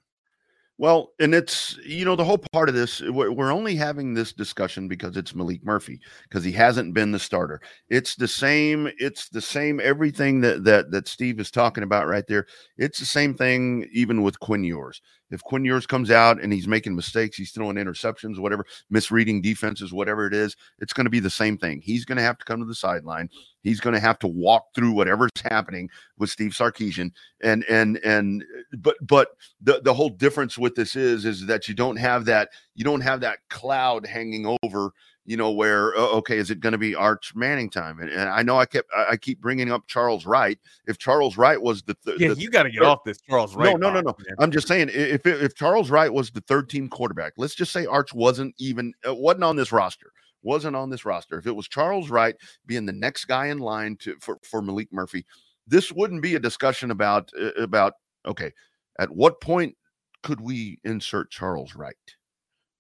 Well, 0.77 1.13
and 1.21 1.37
it's 1.37 1.79
you 1.87 2.05
know 2.05 2.17
the 2.17 2.25
whole 2.25 2.43
part 2.53 2.69
of 2.69 2.75
this 2.75 3.01
we're 3.01 3.53
only 3.53 3.77
having 3.77 4.13
this 4.13 4.33
discussion 4.33 4.89
because 4.89 5.17
it's 5.17 5.33
Maalik 5.33 5.63
Murphy 5.63 6.01
because 6.25 6.43
he 6.43 6.51
hasn't 6.51 6.95
been 6.95 7.13
the 7.13 7.19
starter. 7.19 7.61
It's 7.91 8.17
the 8.17 8.27
same. 8.27 8.91
It's 8.99 9.29
the 9.29 9.41
same. 9.41 9.79
Everything 9.79 10.41
that 10.41 10.65
that 10.65 10.91
that 10.91 11.07
Steve 11.07 11.39
is 11.39 11.53
talking 11.53 11.85
about 11.85 12.09
right 12.09 12.27
there. 12.27 12.47
It's 12.77 12.99
the 12.99 13.07
same 13.07 13.35
thing 13.35 13.89
even 13.93 14.23
with 14.23 14.41
Quinn 14.41 14.65
Ewers. 14.65 15.01
If 15.35 15.43
Quinn 15.43 15.65
Ewers 15.65 15.87
comes 15.87 16.13
out 16.13 16.41
and 16.41 16.53
he's 16.53 16.69
making 16.69 16.95
mistakes, 16.95 17.37
he's 17.37 17.51
throwing 17.51 17.77
interceptions, 17.77 18.39
whatever, 18.39 18.65
misreading 18.89 19.43
defenses, 19.43 19.93
whatever 19.93 20.27
it 20.27 20.33
is, 20.33 20.57
it's 20.79 20.93
going 20.93 21.05
to 21.07 21.11
be 21.11 21.21
the 21.21 21.29
same 21.29 21.59
thing. 21.59 21.81
He's 21.83 22.05
going 22.05 22.17
to 22.17 22.23
have 22.23 22.39
to 22.39 22.45
come 22.45 22.61
to 22.61 22.67
the 22.67 22.75
sideline. 22.75 23.29
He's 23.63 23.81
going 23.81 23.95
to 23.95 24.01
have 24.01 24.19
to 24.21 24.29
walk 24.29 24.67
through 24.75 24.93
whatever's 24.93 25.33
happening 25.43 25.91
with 26.19 26.31
Steve 26.31 26.53
Sarkisian. 26.53 27.11
And 27.43 27.65
and 27.69 27.97
and 27.99 28.45
but 28.79 28.97
but 29.03 29.31
the 29.61 29.81
the 29.83 29.93
whole 29.95 30.11
difference 30.11 30.57
with 30.57 30.77
this 30.77 30.95
is 30.95 31.25
is 31.25 31.47
that 31.47 31.67
you 31.67 31.75
don't 31.75 31.97
have 31.97 32.25
that 32.27 32.51
you 32.77 32.85
don't 32.85 33.01
have 33.01 33.21
that 33.21 33.41
cloud 33.51 34.07
hanging 34.07 34.57
over 34.63 34.93
you 35.27 35.37
know, 35.37 35.51
where 35.51 35.95
okay, 35.95 36.37
is 36.37 36.51
it 36.51 36.61
going 36.61 36.73
to 36.73 36.79
be 36.79 36.95
Arch 36.95 37.35
Manning 37.35 37.71
time? 37.71 37.99
And, 37.99 38.11
and, 38.11 38.29
I 38.29 38.43
know 38.43 38.59
I 38.59 38.67
kept 38.67 38.91
I 38.95 39.17
keep 39.17 39.41
bringing 39.41 39.73
up 39.73 39.87
Charles 39.87 40.27
Wright. 40.27 40.59
If 40.87 40.99
Charles 40.99 41.39
Wright 41.39 41.61
was 41.61 41.83
the 41.83 41.95
th- 42.05 42.21
yeah, 42.21 42.29
the 42.29 42.41
you 42.41 42.51
got 42.51 42.65
to 42.65 42.71
get 42.71 42.81
third, 42.81 42.89
off 42.89 43.05
this 43.05 43.21
Charles 43.23 43.55
Wright. 43.55 43.79
No, 43.79 43.89
no, 43.89 43.95
no, 43.95 44.01
no. 44.01 44.17
Man. 44.19 44.37
I'm 44.39 44.51
just 44.51 44.69
saying 44.69 44.91
if 44.93 45.27
if 45.27 45.55
Charles 45.55 45.91
Wright 45.91 46.13
was 46.13 46.31
the 46.31 46.43
third 46.43 46.69
team 46.69 46.89
quarterback, 46.89 47.33
let's 47.39 47.55
just 47.55 47.73
say 47.73 47.87
Arch 47.87 48.13
wasn't 48.13 48.55
even 48.59 48.93
uh, 49.09 49.15
wasn't 49.15 49.45
on 49.45 49.57
this 49.57 49.73
roster, 49.73 50.13
wasn't 50.43 50.77
on 50.77 50.91
this 50.91 51.07
roster. 51.07 51.39
If 51.39 51.47
it 51.47 51.57
was 51.57 51.69
Charles 51.69 52.11
Wright 52.11 52.37
being 52.67 52.85
the 52.85 52.93
next 52.93 53.25
guy 53.25 53.47
in 53.47 53.59
line 53.59 53.97
to 54.01 54.17
for 54.21 54.39
for 54.43 54.61
Maalik 54.61 54.89
Murphy, 54.93 55.25
this 55.67 55.91
wouldn't 55.91 56.23
be 56.23 56.35
a 56.35 56.41
discussion 56.41 56.91
about 56.91 57.31
uh, 57.41 57.53
about 57.63 57.95
okay, 58.27 58.53
at 58.99 59.11
what 59.11 59.41
point 59.41 59.75
could 60.23 60.41
we 60.41 60.81
insert 60.85 61.31
Charles 61.31 61.75
Wright? 61.75 61.97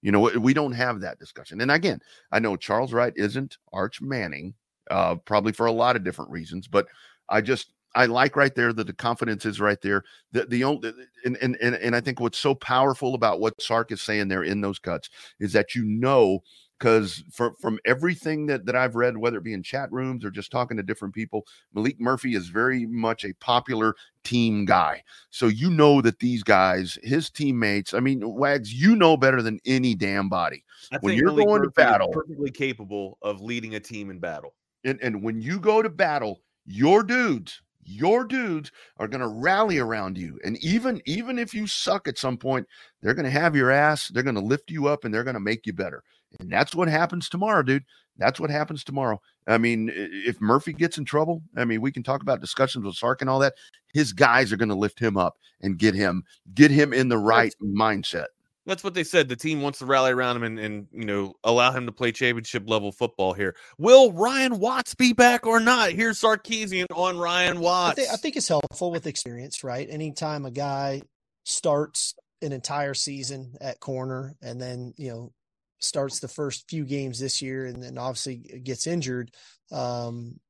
You 0.04 0.12
know, 0.12 0.20
we 0.20 0.52
don't 0.52 0.72
have 0.72 1.00
that 1.00 1.18
discussion. 1.18 1.62
And 1.62 1.70
again, 1.70 1.98
I 2.30 2.38
know 2.38 2.56
Charles 2.56 2.92
Wright 2.92 3.14
isn't 3.16 3.56
Arch 3.72 4.02
Manning, 4.02 4.52
uh, 4.90 5.14
probably 5.14 5.52
for 5.52 5.64
a 5.64 5.72
lot 5.72 5.96
of 5.96 6.04
different 6.04 6.30
reasons, 6.30 6.68
but 6.68 6.86
I 7.30 7.40
just 7.40 7.72
I 7.94 8.04
like 8.04 8.36
right 8.36 8.54
there 8.54 8.74
that 8.74 8.86
the 8.86 8.92
confidence 8.92 9.46
is 9.46 9.62
right 9.62 9.80
there. 9.80 10.04
The 10.32 10.44
the 10.44 10.62
only 10.62 10.92
and, 11.24 11.38
and 11.40 11.56
and 11.62 11.76
and 11.76 11.96
I 11.96 12.02
think 12.02 12.20
what's 12.20 12.38
so 12.38 12.54
powerful 12.54 13.14
about 13.14 13.40
what 13.40 13.58
Sark 13.62 13.92
is 13.92 14.02
saying 14.02 14.28
there 14.28 14.42
in 14.42 14.60
those 14.60 14.78
cuts 14.78 15.08
is 15.40 15.54
that 15.54 15.74
you 15.74 15.86
know 15.86 16.40
because 16.78 17.22
from 17.30 17.54
from 17.60 17.78
everything 17.84 18.46
that 18.46 18.66
that 18.66 18.76
I've 18.76 18.94
read, 18.94 19.16
whether 19.16 19.38
it 19.38 19.44
be 19.44 19.52
in 19.52 19.62
chat 19.62 19.90
rooms 19.92 20.24
or 20.24 20.30
just 20.30 20.50
talking 20.50 20.76
to 20.76 20.82
different 20.82 21.14
people, 21.14 21.46
Maalik 21.74 22.00
Murphy 22.00 22.34
is 22.34 22.48
very 22.48 22.86
much 22.86 23.24
a 23.24 23.32
popular 23.34 23.94
team 24.24 24.64
guy. 24.64 25.02
So 25.30 25.46
you 25.46 25.70
know 25.70 26.00
that 26.00 26.18
these 26.18 26.42
guys, 26.42 26.98
his 27.02 27.30
teammates, 27.30 27.94
I 27.94 28.00
mean, 28.00 28.20
Wags, 28.34 28.72
you 28.72 28.96
know 28.96 29.16
better 29.16 29.42
than 29.42 29.60
any 29.64 29.94
damn 29.94 30.28
body. 30.28 30.64
I 30.92 30.98
when 31.00 31.16
you're 31.16 31.30
Maalik 31.30 31.46
going 31.46 31.62
Murphy 31.62 31.66
to 31.66 31.72
battle, 31.72 32.08
perfectly 32.08 32.50
capable 32.50 33.18
of 33.22 33.40
leading 33.40 33.74
a 33.76 33.80
team 33.80 34.10
in 34.10 34.18
battle. 34.18 34.54
And 34.84 34.98
and 35.00 35.22
when 35.22 35.40
you 35.40 35.60
go 35.60 35.82
to 35.82 35.88
battle, 35.88 36.42
your 36.66 37.02
dudes 37.02 37.60
your 37.86 38.24
dudes 38.24 38.72
are 38.96 39.06
going 39.06 39.20
to 39.20 39.28
rally 39.28 39.78
around 39.78 40.16
you 40.16 40.38
and 40.44 40.56
even 40.64 41.02
even 41.04 41.38
if 41.38 41.52
you 41.52 41.66
suck 41.66 42.08
at 42.08 42.16
some 42.16 42.36
point 42.36 42.66
they're 43.02 43.12
going 43.12 43.24
to 43.24 43.30
have 43.30 43.54
your 43.54 43.70
ass 43.70 44.08
they're 44.08 44.22
going 44.22 44.34
to 44.34 44.40
lift 44.40 44.70
you 44.70 44.86
up 44.86 45.04
and 45.04 45.12
they're 45.12 45.24
going 45.24 45.34
to 45.34 45.40
make 45.40 45.66
you 45.66 45.72
better 45.74 46.02
and 46.40 46.50
that's 46.50 46.74
what 46.74 46.88
happens 46.88 47.28
tomorrow, 47.28 47.62
dude. 47.62 47.84
That's 48.16 48.38
what 48.38 48.50
happens 48.50 48.84
tomorrow. 48.84 49.20
I 49.46 49.58
mean, 49.58 49.90
if 49.94 50.40
Murphy 50.40 50.72
gets 50.72 50.98
in 50.98 51.04
trouble, 51.04 51.42
I 51.56 51.64
mean, 51.64 51.80
we 51.80 51.92
can 51.92 52.02
talk 52.02 52.22
about 52.22 52.40
discussions 52.40 52.84
with 52.84 52.94
Sark 52.94 53.20
and 53.20 53.28
all 53.28 53.40
that. 53.40 53.54
His 53.92 54.12
guys 54.12 54.52
are 54.52 54.56
going 54.56 54.68
to 54.68 54.74
lift 54.74 54.98
him 54.98 55.16
up 55.16 55.36
and 55.60 55.78
get 55.78 55.94
him 55.94 56.24
get 56.54 56.70
him 56.70 56.92
in 56.92 57.08
the 57.08 57.18
right 57.18 57.54
that's, 57.60 57.72
mindset. 57.72 58.26
That's 58.66 58.82
what 58.82 58.94
they 58.94 59.04
said. 59.04 59.28
The 59.28 59.36
team 59.36 59.60
wants 59.60 59.80
to 59.80 59.86
rally 59.86 60.12
around 60.12 60.36
him 60.36 60.42
and, 60.44 60.58
and 60.58 60.86
you 60.92 61.04
know 61.04 61.34
allow 61.44 61.72
him 61.72 61.86
to 61.86 61.92
play 61.92 62.12
championship 62.12 62.68
level 62.68 62.92
football 62.92 63.32
here. 63.32 63.56
Will 63.78 64.12
Ryan 64.12 64.58
Watts 64.58 64.94
be 64.94 65.12
back 65.12 65.46
or 65.46 65.60
not? 65.60 65.90
Here's 65.90 66.20
Sarkisian 66.20 66.86
on 66.94 67.18
Ryan 67.18 67.60
Watts. 67.60 67.98
I 67.98 68.02
think, 68.02 68.12
I 68.12 68.16
think 68.16 68.36
it's 68.36 68.48
helpful 68.48 68.90
with 68.90 69.06
experience, 69.06 69.64
right? 69.64 69.86
Anytime 69.90 70.46
a 70.46 70.50
guy 70.50 71.02
starts 71.44 72.14
an 72.42 72.52
entire 72.52 72.94
season 72.94 73.54
at 73.60 73.80
corner 73.80 74.34
and 74.42 74.60
then 74.60 74.94
you 74.96 75.10
know 75.10 75.32
starts 75.80 76.20
the 76.20 76.28
first 76.28 76.68
few 76.68 76.84
games 76.84 77.18
this 77.18 77.42
year 77.42 77.66
and 77.66 77.82
then 77.82 77.98
obviously 77.98 78.36
gets 78.36 78.86
injured. 78.86 79.30
Um, 79.72 80.40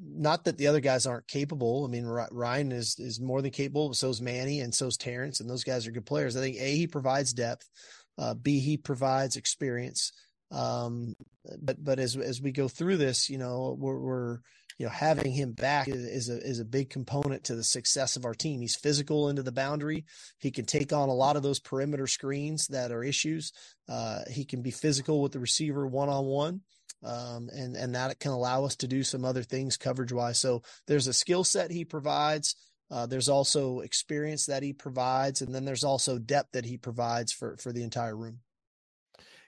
not 0.00 0.44
that 0.44 0.58
the 0.58 0.68
other 0.68 0.80
guys 0.80 1.06
aren't 1.06 1.26
capable. 1.26 1.84
I 1.84 1.88
mean, 1.88 2.06
Ryan 2.06 2.72
is 2.72 2.96
is 2.98 3.20
more 3.20 3.42
than 3.42 3.50
capable. 3.50 3.92
So 3.94 4.08
is 4.10 4.22
Manny, 4.22 4.60
and 4.60 4.72
so 4.72 4.86
is 4.86 4.96
Terrance, 4.96 5.40
and 5.40 5.50
those 5.50 5.64
guys 5.64 5.86
are 5.86 5.90
good 5.90 6.06
players. 6.06 6.36
I 6.36 6.40
think 6.40 6.56
a 6.56 6.76
he 6.76 6.86
provides 6.86 7.32
depth. 7.32 7.68
Uh, 8.16 8.34
B 8.34 8.60
he 8.60 8.76
provides 8.76 9.36
experience. 9.36 10.12
Um, 10.50 11.16
but 11.60 11.82
but 11.82 11.98
as 11.98 12.16
as 12.16 12.40
we 12.40 12.52
go 12.52 12.68
through 12.68 12.98
this, 12.98 13.28
you 13.28 13.38
know, 13.38 13.76
we're, 13.78 13.98
we're 13.98 14.38
you 14.78 14.86
know 14.86 14.92
having 14.92 15.32
him 15.32 15.52
back 15.52 15.88
is, 15.88 16.04
is, 16.04 16.28
a 16.28 16.38
is 16.38 16.60
a 16.60 16.64
big 16.64 16.88
component 16.88 17.44
to 17.44 17.56
the 17.56 17.64
success 17.64 18.16
of 18.16 18.24
our 18.24 18.34
team. 18.34 18.60
He's 18.60 18.76
physical 18.76 19.28
into 19.28 19.42
the 19.42 19.52
boundary. 19.52 20.04
He 20.38 20.50
can 20.50 20.64
take 20.64 20.92
on 20.92 21.08
a 21.08 21.14
lot 21.14 21.36
of 21.36 21.42
those 21.42 21.58
perimeter 21.58 22.06
screens 22.06 22.68
that 22.68 22.92
are 22.92 23.02
issues. 23.02 23.52
Uh, 23.88 24.20
he 24.30 24.44
can 24.44 24.62
be 24.62 24.70
physical 24.70 25.20
with 25.20 25.32
the 25.32 25.40
receiver 25.40 25.86
one 25.86 26.08
on 26.08 26.24
one. 26.24 26.60
Um, 27.04 27.48
and 27.52 27.76
and 27.76 27.94
that 27.94 28.18
can 28.18 28.32
allow 28.32 28.64
us 28.64 28.76
to 28.76 28.88
do 28.88 29.02
some 29.02 29.24
other 29.24 29.42
things 29.42 29.76
coverage 29.76 30.12
wise. 30.12 30.38
So 30.38 30.62
there's 30.86 31.06
a 31.06 31.12
skill 31.12 31.44
set 31.44 31.70
he 31.70 31.84
provides. 31.84 32.56
Uh, 32.90 33.06
there's 33.06 33.28
also 33.28 33.80
experience 33.80 34.46
that 34.46 34.62
he 34.62 34.72
provides, 34.72 35.42
and 35.42 35.54
then 35.54 35.64
there's 35.64 35.84
also 35.84 36.18
depth 36.18 36.52
that 36.52 36.64
he 36.64 36.76
provides 36.76 37.32
for 37.32 37.56
for 37.58 37.72
the 37.72 37.82
entire 37.82 38.16
room. 38.16 38.40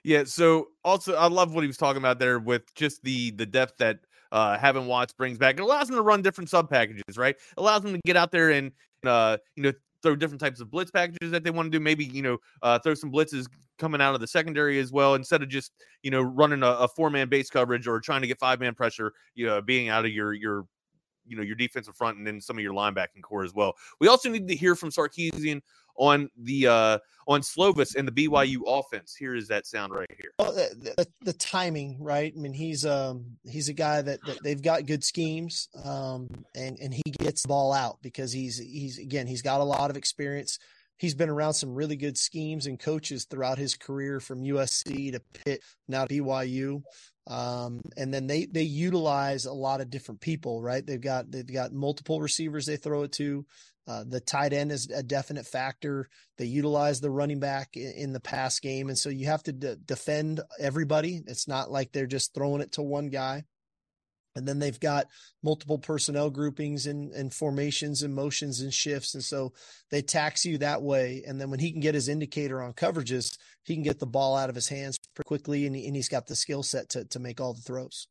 Yeah. 0.03 0.23
So 0.25 0.67
also, 0.83 1.15
I 1.15 1.27
love 1.27 1.53
what 1.53 1.61
he 1.61 1.67
was 1.67 1.77
talking 1.77 2.01
about 2.01 2.19
there 2.19 2.39
with 2.39 2.73
just 2.75 3.03
the 3.03 3.31
the 3.31 3.45
depth 3.45 3.77
that 3.79 3.99
uh, 4.31 4.57
having 4.57 4.87
Watts 4.87 5.13
brings 5.13 5.37
back. 5.37 5.55
It 5.55 5.61
allows 5.61 5.87
them 5.87 5.95
to 5.97 6.01
run 6.01 6.21
different 6.21 6.49
sub 6.49 6.69
packages, 6.69 7.17
right? 7.17 7.35
Allows 7.57 7.81
them 7.83 7.93
to 7.93 7.99
get 8.05 8.15
out 8.15 8.31
there 8.31 8.51
and 8.51 8.71
uh, 9.05 9.37
you 9.55 9.63
know 9.63 9.73
throw 10.03 10.15
different 10.15 10.41
types 10.41 10.59
of 10.59 10.71
blitz 10.71 10.89
packages 10.91 11.31
that 11.31 11.43
they 11.43 11.51
want 11.51 11.71
to 11.71 11.77
do. 11.77 11.81
Maybe 11.81 12.05
you 12.05 12.21
know 12.21 12.37
uh, 12.61 12.79
throw 12.79 12.93
some 12.93 13.11
blitzes 13.11 13.45
coming 13.77 14.01
out 14.01 14.13
of 14.13 14.21
the 14.21 14.27
secondary 14.27 14.79
as 14.79 14.91
well, 14.91 15.15
instead 15.15 15.41
of 15.41 15.49
just 15.49 15.71
you 16.03 16.11
know 16.11 16.21
running 16.21 16.63
a, 16.63 16.67
a 16.67 16.87
four 16.87 17.09
man 17.09 17.29
base 17.29 17.49
coverage 17.49 17.87
or 17.87 17.99
trying 17.99 18.21
to 18.21 18.27
get 18.27 18.39
five 18.39 18.59
man 18.59 18.73
pressure. 18.73 19.13
You 19.35 19.47
know, 19.47 19.61
being 19.61 19.89
out 19.89 20.05
of 20.05 20.11
your 20.11 20.33
your 20.33 20.65
you 21.25 21.37
know 21.37 21.43
your 21.43 21.55
defensive 21.55 21.95
front 21.95 22.17
and 22.17 22.25
then 22.25 22.41
some 22.41 22.57
of 22.57 22.63
your 22.63 22.73
linebacking 22.73 23.21
core 23.21 23.43
as 23.43 23.53
well. 23.53 23.73
We 23.99 24.07
also 24.07 24.29
need 24.29 24.47
to 24.47 24.55
hear 24.55 24.75
from 24.75 24.89
Sarkisian 24.89 25.61
on 25.97 26.29
the 26.37 26.67
uh 26.67 26.97
on 27.27 27.41
Slovis 27.41 27.95
and 27.95 28.07
the 28.07 28.11
BYU 28.11 28.57
offense. 28.65 29.15
Here 29.15 29.35
is 29.35 29.47
that 29.47 29.65
sound 29.65 29.93
right 29.93 30.09
here. 30.19 30.31
Well, 30.39 30.53
the, 30.53 30.93
the, 30.97 31.07
the, 31.21 31.33
timing, 31.33 31.97
right? 31.99 32.33
I 32.35 32.39
mean, 32.39 32.53
he's 32.53 32.85
um 32.85 33.37
he's 33.43 33.69
a 33.69 33.73
guy 33.73 34.01
that, 34.01 34.19
that 34.25 34.43
they've 34.43 34.61
got 34.61 34.85
good 34.85 35.03
schemes, 35.03 35.69
um, 35.83 36.29
and 36.55 36.77
and 36.79 36.93
he 36.93 37.03
gets 37.19 37.43
the 37.43 37.47
ball 37.47 37.73
out 37.73 37.99
because 38.01 38.31
he's 38.31 38.57
he's 38.57 38.97
again 38.97 39.27
he's 39.27 39.41
got 39.41 39.61
a 39.61 39.65
lot 39.65 39.89
of 39.89 39.97
experience. 39.97 40.59
He's 40.97 41.15
been 41.15 41.29
around 41.29 41.55
some 41.55 41.73
really 41.73 41.95
good 41.95 42.17
schemes 42.17 42.67
and 42.67 42.79
coaches 42.79 43.25
throughout 43.25 43.57
his 43.57 43.75
career, 43.75 44.19
from 44.19 44.43
USC 44.43 45.11
to 45.13 45.21
Pitt, 45.33 45.61
now 45.87 46.05
to 46.05 46.13
BYU. 46.13 46.83
Um, 47.27 47.81
and 47.97 48.13
then 48.13 48.27
they 48.27 48.45
they 48.45 48.63
utilize 48.63 49.45
a 49.45 49.53
lot 49.53 49.81
of 49.81 49.89
different 49.89 50.21
people, 50.21 50.61
right? 50.61 50.85
They've 50.85 51.01
got 51.01 51.31
they've 51.31 51.45
got 51.45 51.71
multiple 51.71 52.19
receivers 52.19 52.65
they 52.65 52.77
throw 52.77 53.03
it 53.03 53.11
to. 53.13 53.45
Uh, 53.87 54.03
the 54.07 54.19
tight 54.19 54.53
end 54.53 54.71
is 54.71 54.89
a 54.89 55.03
definite 55.03 55.45
factor. 55.45 56.07
They 56.37 56.45
utilize 56.45 57.01
the 57.01 57.09
running 57.09 57.39
back 57.39 57.75
in, 57.75 57.93
in 57.97 58.13
the 58.13 58.19
pass 58.19 58.59
game, 58.59 58.89
and 58.89 58.97
so 58.97 59.09
you 59.09 59.25
have 59.25 59.43
to 59.43 59.51
defend 59.51 60.41
everybody. 60.59 61.21
It's 61.27 61.47
not 61.47 61.71
like 61.71 61.91
they're 61.91 62.05
just 62.05 62.33
throwing 62.33 62.61
it 62.61 62.73
to 62.73 62.81
one 62.81 63.09
guy. 63.09 63.43
And 64.35 64.47
then 64.47 64.59
they've 64.59 64.79
got 64.79 65.07
multiple 65.43 65.77
personnel 65.77 66.29
groupings 66.29 66.87
and, 66.87 67.11
and 67.11 67.33
formations 67.33 68.01
and 68.01 68.13
motions 68.13 68.61
and 68.61 68.73
shifts. 68.73 69.13
And 69.13 69.23
so 69.23 69.51
they 69.89 70.01
tax 70.01 70.45
you 70.45 70.57
that 70.59 70.81
way. 70.81 71.23
And 71.27 71.39
then 71.39 71.49
when 71.49 71.59
he 71.59 71.71
can 71.71 71.81
get 71.81 71.95
his 71.95 72.07
indicator 72.07 72.61
on 72.61 72.73
coverages, 72.73 73.37
he 73.63 73.73
can 73.73 73.83
get 73.83 73.99
the 73.99 74.05
ball 74.05 74.37
out 74.37 74.49
of 74.49 74.55
his 74.55 74.69
hands 74.69 74.97
pretty 75.15 75.27
quickly 75.27 75.65
and, 75.65 75.75
and 75.75 75.95
he's 75.95 76.07
got 76.09 76.27
the 76.27 76.35
skill 76.35 76.63
set 76.63 76.89
to, 76.89 77.03
to 77.05 77.19
make 77.19 77.41
all 77.41 77.53
the 77.53 77.61
throws. 77.61 78.07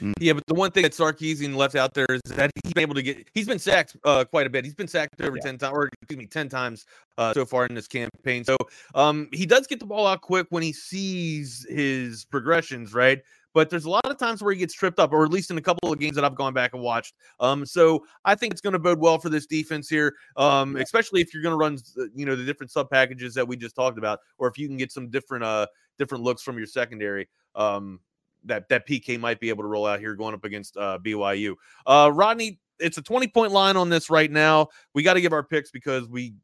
Mm. 0.00 0.14
Yeah, 0.20 0.32
but 0.34 0.44
the 0.46 0.54
one 0.54 0.70
thing 0.70 0.82
that 0.82 0.92
Sarkisian 0.92 1.56
left 1.56 1.74
out 1.74 1.94
there 1.94 2.06
is 2.08 2.20
that 2.36 2.50
he's 2.62 2.72
been 2.72 2.82
able 2.82 2.94
to 2.94 3.02
get 3.02 3.28
he's 3.34 3.46
been 3.46 3.58
sacked 3.58 3.96
uh, 4.04 4.24
quite 4.24 4.46
a 4.46 4.50
bit. 4.50 4.64
He's 4.64 4.74
been 4.74 4.88
sacked 4.88 5.20
over 5.20 5.36
yeah. 5.36 5.42
10 5.42 5.58
times 5.58 5.72
or 5.72 5.88
excuse 6.02 6.18
me, 6.18 6.26
10 6.26 6.48
times 6.48 6.86
uh, 7.16 7.34
so 7.34 7.44
far 7.44 7.66
in 7.66 7.74
this 7.74 7.88
campaign. 7.88 8.44
So 8.44 8.56
um 8.94 9.28
he 9.32 9.46
does 9.46 9.66
get 9.66 9.80
the 9.80 9.86
ball 9.86 10.06
out 10.06 10.20
quick 10.20 10.46
when 10.50 10.62
he 10.62 10.72
sees 10.72 11.66
his 11.68 12.24
progressions, 12.24 12.94
right? 12.94 13.20
But 13.54 13.70
there's 13.70 13.86
a 13.86 13.90
lot 13.90 14.06
of 14.06 14.18
times 14.18 14.42
where 14.42 14.52
he 14.52 14.58
gets 14.58 14.74
tripped 14.74 15.00
up, 15.00 15.12
or 15.12 15.24
at 15.24 15.30
least 15.30 15.50
in 15.50 15.58
a 15.58 15.60
couple 15.60 15.92
of 15.92 15.98
games 15.98 16.14
that 16.16 16.24
I've 16.24 16.34
gone 16.34 16.52
back 16.52 16.74
and 16.74 16.82
watched. 16.82 17.14
Um, 17.40 17.64
so 17.64 18.04
I 18.24 18.34
think 18.34 18.52
it's 18.52 18.60
going 18.60 18.74
to 18.74 18.78
bode 18.78 19.00
well 19.00 19.18
for 19.18 19.30
this 19.30 19.46
defense 19.46 19.88
here, 19.88 20.14
um, 20.36 20.76
especially 20.76 21.22
if 21.22 21.32
you're 21.32 21.42
going 21.42 21.54
to 21.54 21.56
run, 21.56 21.78
you 22.14 22.26
know, 22.26 22.36
the 22.36 22.44
different 22.44 22.70
sub 22.70 22.90
packages 22.90 23.34
that 23.34 23.48
we 23.48 23.56
just 23.56 23.74
talked 23.74 23.98
about, 23.98 24.20
or 24.38 24.48
if 24.48 24.58
you 24.58 24.68
can 24.68 24.76
get 24.76 24.92
some 24.92 25.08
different, 25.08 25.44
uh, 25.44 25.66
different 25.98 26.22
looks 26.22 26.42
from 26.42 26.58
your 26.58 26.66
secondary. 26.66 27.28
Um, 27.54 28.00
that 28.44 28.68
that 28.68 28.86
PK 28.86 29.18
might 29.18 29.40
be 29.40 29.48
able 29.48 29.64
to 29.64 29.68
roll 29.68 29.86
out 29.86 30.00
here 30.00 30.14
going 30.14 30.34
up 30.34 30.44
against 30.44 30.76
uh, 30.76 30.98
BYU. 31.04 31.54
Uh, 31.86 32.10
Rodney, 32.12 32.58
it's 32.78 32.98
a 32.98 33.02
20 33.02 33.28
point 33.28 33.52
line 33.52 33.76
on 33.76 33.88
this 33.88 34.10
right 34.10 34.30
now. 34.30 34.68
We 34.94 35.02
got 35.02 35.14
to 35.14 35.20
give 35.20 35.32
our 35.32 35.42
picks 35.42 35.70
because 35.70 36.08
we 36.08 36.34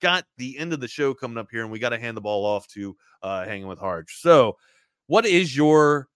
got 0.00 0.24
the 0.36 0.58
end 0.58 0.72
of 0.72 0.80
the 0.80 0.88
show 0.88 1.14
coming 1.14 1.38
up 1.38 1.48
here 1.50 1.62
and 1.62 1.70
we 1.70 1.78
got 1.78 1.90
to 1.90 1.98
hand 1.98 2.16
the 2.16 2.20
ball 2.20 2.44
off 2.44 2.66
to 2.68 2.96
uh, 3.22 3.44
Hanging 3.44 3.66
with 3.66 3.78
Harge. 3.78 4.20
So, 4.20 4.56
what 5.06 5.26
is 5.26 5.56
your 5.56 6.08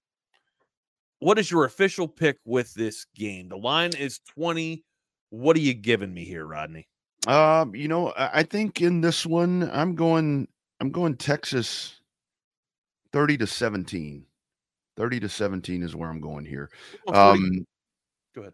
what 1.20 1.38
is 1.38 1.50
your 1.50 1.64
official 1.64 2.08
pick 2.08 2.38
with 2.44 2.72
this 2.74 3.06
game? 3.14 3.48
The 3.48 3.56
line 3.56 3.90
is 3.98 4.20
20. 4.34 4.84
What 5.30 5.56
are 5.56 5.60
you 5.60 5.74
giving 5.74 6.12
me 6.12 6.24
here, 6.24 6.46
Rodney? 6.46 6.88
Um, 7.26 7.74
you 7.74 7.88
know, 7.88 8.12
I 8.16 8.42
think 8.42 8.80
in 8.80 9.02
this 9.02 9.26
one, 9.26 9.70
I'm 9.72 9.94
going 9.94 10.48
I'm 10.80 10.90
going 10.90 11.16
Texas 11.16 12.00
30 13.12 13.38
to 13.38 13.46
17. 13.46 14.24
30 15.00 15.20
to 15.20 15.28
17 15.30 15.82
is 15.82 15.96
where 15.96 16.10
I'm 16.10 16.20
going 16.20 16.44
here. 16.44 16.68
Um, 17.08 17.64
Go 18.34 18.42
ahead. 18.42 18.52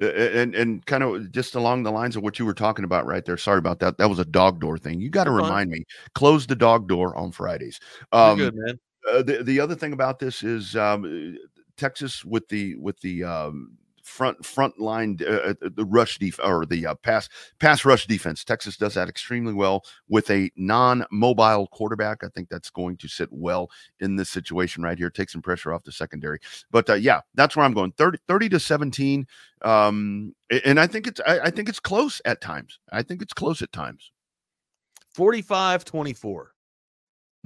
And 0.00 0.54
and 0.54 0.86
kind 0.86 1.02
of 1.02 1.32
just 1.32 1.56
along 1.56 1.82
the 1.82 1.90
lines 1.90 2.14
of 2.14 2.22
what 2.22 2.38
you 2.38 2.46
were 2.46 2.54
talking 2.54 2.84
about 2.84 3.04
right 3.04 3.24
there. 3.24 3.36
Sorry 3.36 3.58
about 3.58 3.80
that. 3.80 3.98
That 3.98 4.08
was 4.08 4.20
a 4.20 4.24
dog 4.24 4.60
door 4.60 4.78
thing. 4.78 5.00
You 5.00 5.10
got 5.10 5.24
to 5.24 5.32
remind 5.32 5.70
me. 5.70 5.84
Close 6.14 6.46
the 6.46 6.54
dog 6.54 6.86
door 6.86 7.16
on 7.16 7.32
Fridays. 7.32 7.80
Um, 8.12 8.38
good, 8.38 8.54
man. 8.54 8.78
Uh, 9.12 9.22
the 9.24 9.42
the 9.42 9.58
other 9.58 9.74
thing 9.74 9.92
about 9.92 10.20
this 10.20 10.44
is 10.44 10.76
um, 10.76 11.36
Texas 11.76 12.24
with 12.24 12.46
the 12.46 12.76
with 12.76 13.00
the 13.00 13.24
um, 13.24 13.76
front 14.08 14.44
front 14.44 14.78
line 14.80 15.18
uh, 15.20 15.30
uh, 15.50 15.54
the 15.60 15.84
rush 15.84 16.18
def 16.18 16.40
or 16.42 16.64
the 16.66 16.86
uh, 16.86 16.94
pass 16.96 17.28
pass 17.58 17.84
rush 17.84 18.06
defense. 18.06 18.44
Texas 18.44 18.76
does 18.76 18.94
that 18.94 19.08
extremely 19.08 19.52
well 19.52 19.84
with 20.08 20.30
a 20.30 20.50
non-mobile 20.56 21.68
quarterback. 21.68 22.24
I 22.24 22.28
think 22.28 22.48
that's 22.48 22.70
going 22.70 22.96
to 22.98 23.08
sit 23.08 23.28
well 23.30 23.70
in 24.00 24.16
this 24.16 24.30
situation 24.30 24.82
right 24.82 24.98
here. 24.98 25.10
Take 25.10 25.30
some 25.30 25.42
pressure 25.42 25.72
off 25.72 25.84
the 25.84 25.92
secondary. 25.92 26.40
But 26.70 26.88
uh, 26.90 26.94
yeah, 26.94 27.20
that's 27.34 27.54
where 27.54 27.64
I'm 27.64 27.74
going. 27.74 27.92
30, 27.92 28.18
30 28.26 28.48
to 28.50 28.60
17. 28.60 29.26
Um, 29.62 30.34
and 30.64 30.80
I 30.80 30.86
think 30.86 31.06
it's 31.06 31.20
I, 31.26 31.40
I 31.40 31.50
think 31.50 31.68
it's 31.68 31.80
close 31.80 32.20
at 32.24 32.40
times. 32.40 32.78
I 32.90 33.02
think 33.02 33.22
it's 33.22 33.34
close 33.34 33.62
at 33.62 33.72
times. 33.72 34.10
45 35.12 35.84
24. 35.84 36.52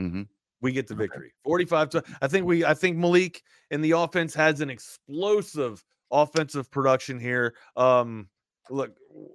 Mm-hmm 0.00 0.22
we 0.62 0.72
get 0.72 0.86
the 0.86 0.94
victory. 0.94 1.34
45 1.44 1.90
to 1.90 2.04
I 2.22 2.28
think 2.28 2.46
we 2.46 2.64
I 2.64 2.72
think 2.72 2.96
Maalik 2.96 3.42
in 3.70 3.82
the 3.82 3.90
offense 3.90 4.32
has 4.34 4.60
an 4.60 4.70
explosive 4.70 5.84
offensive 6.12 6.70
production 6.70 7.18
here. 7.18 7.54
Um, 7.76 8.28
look, 8.70 8.92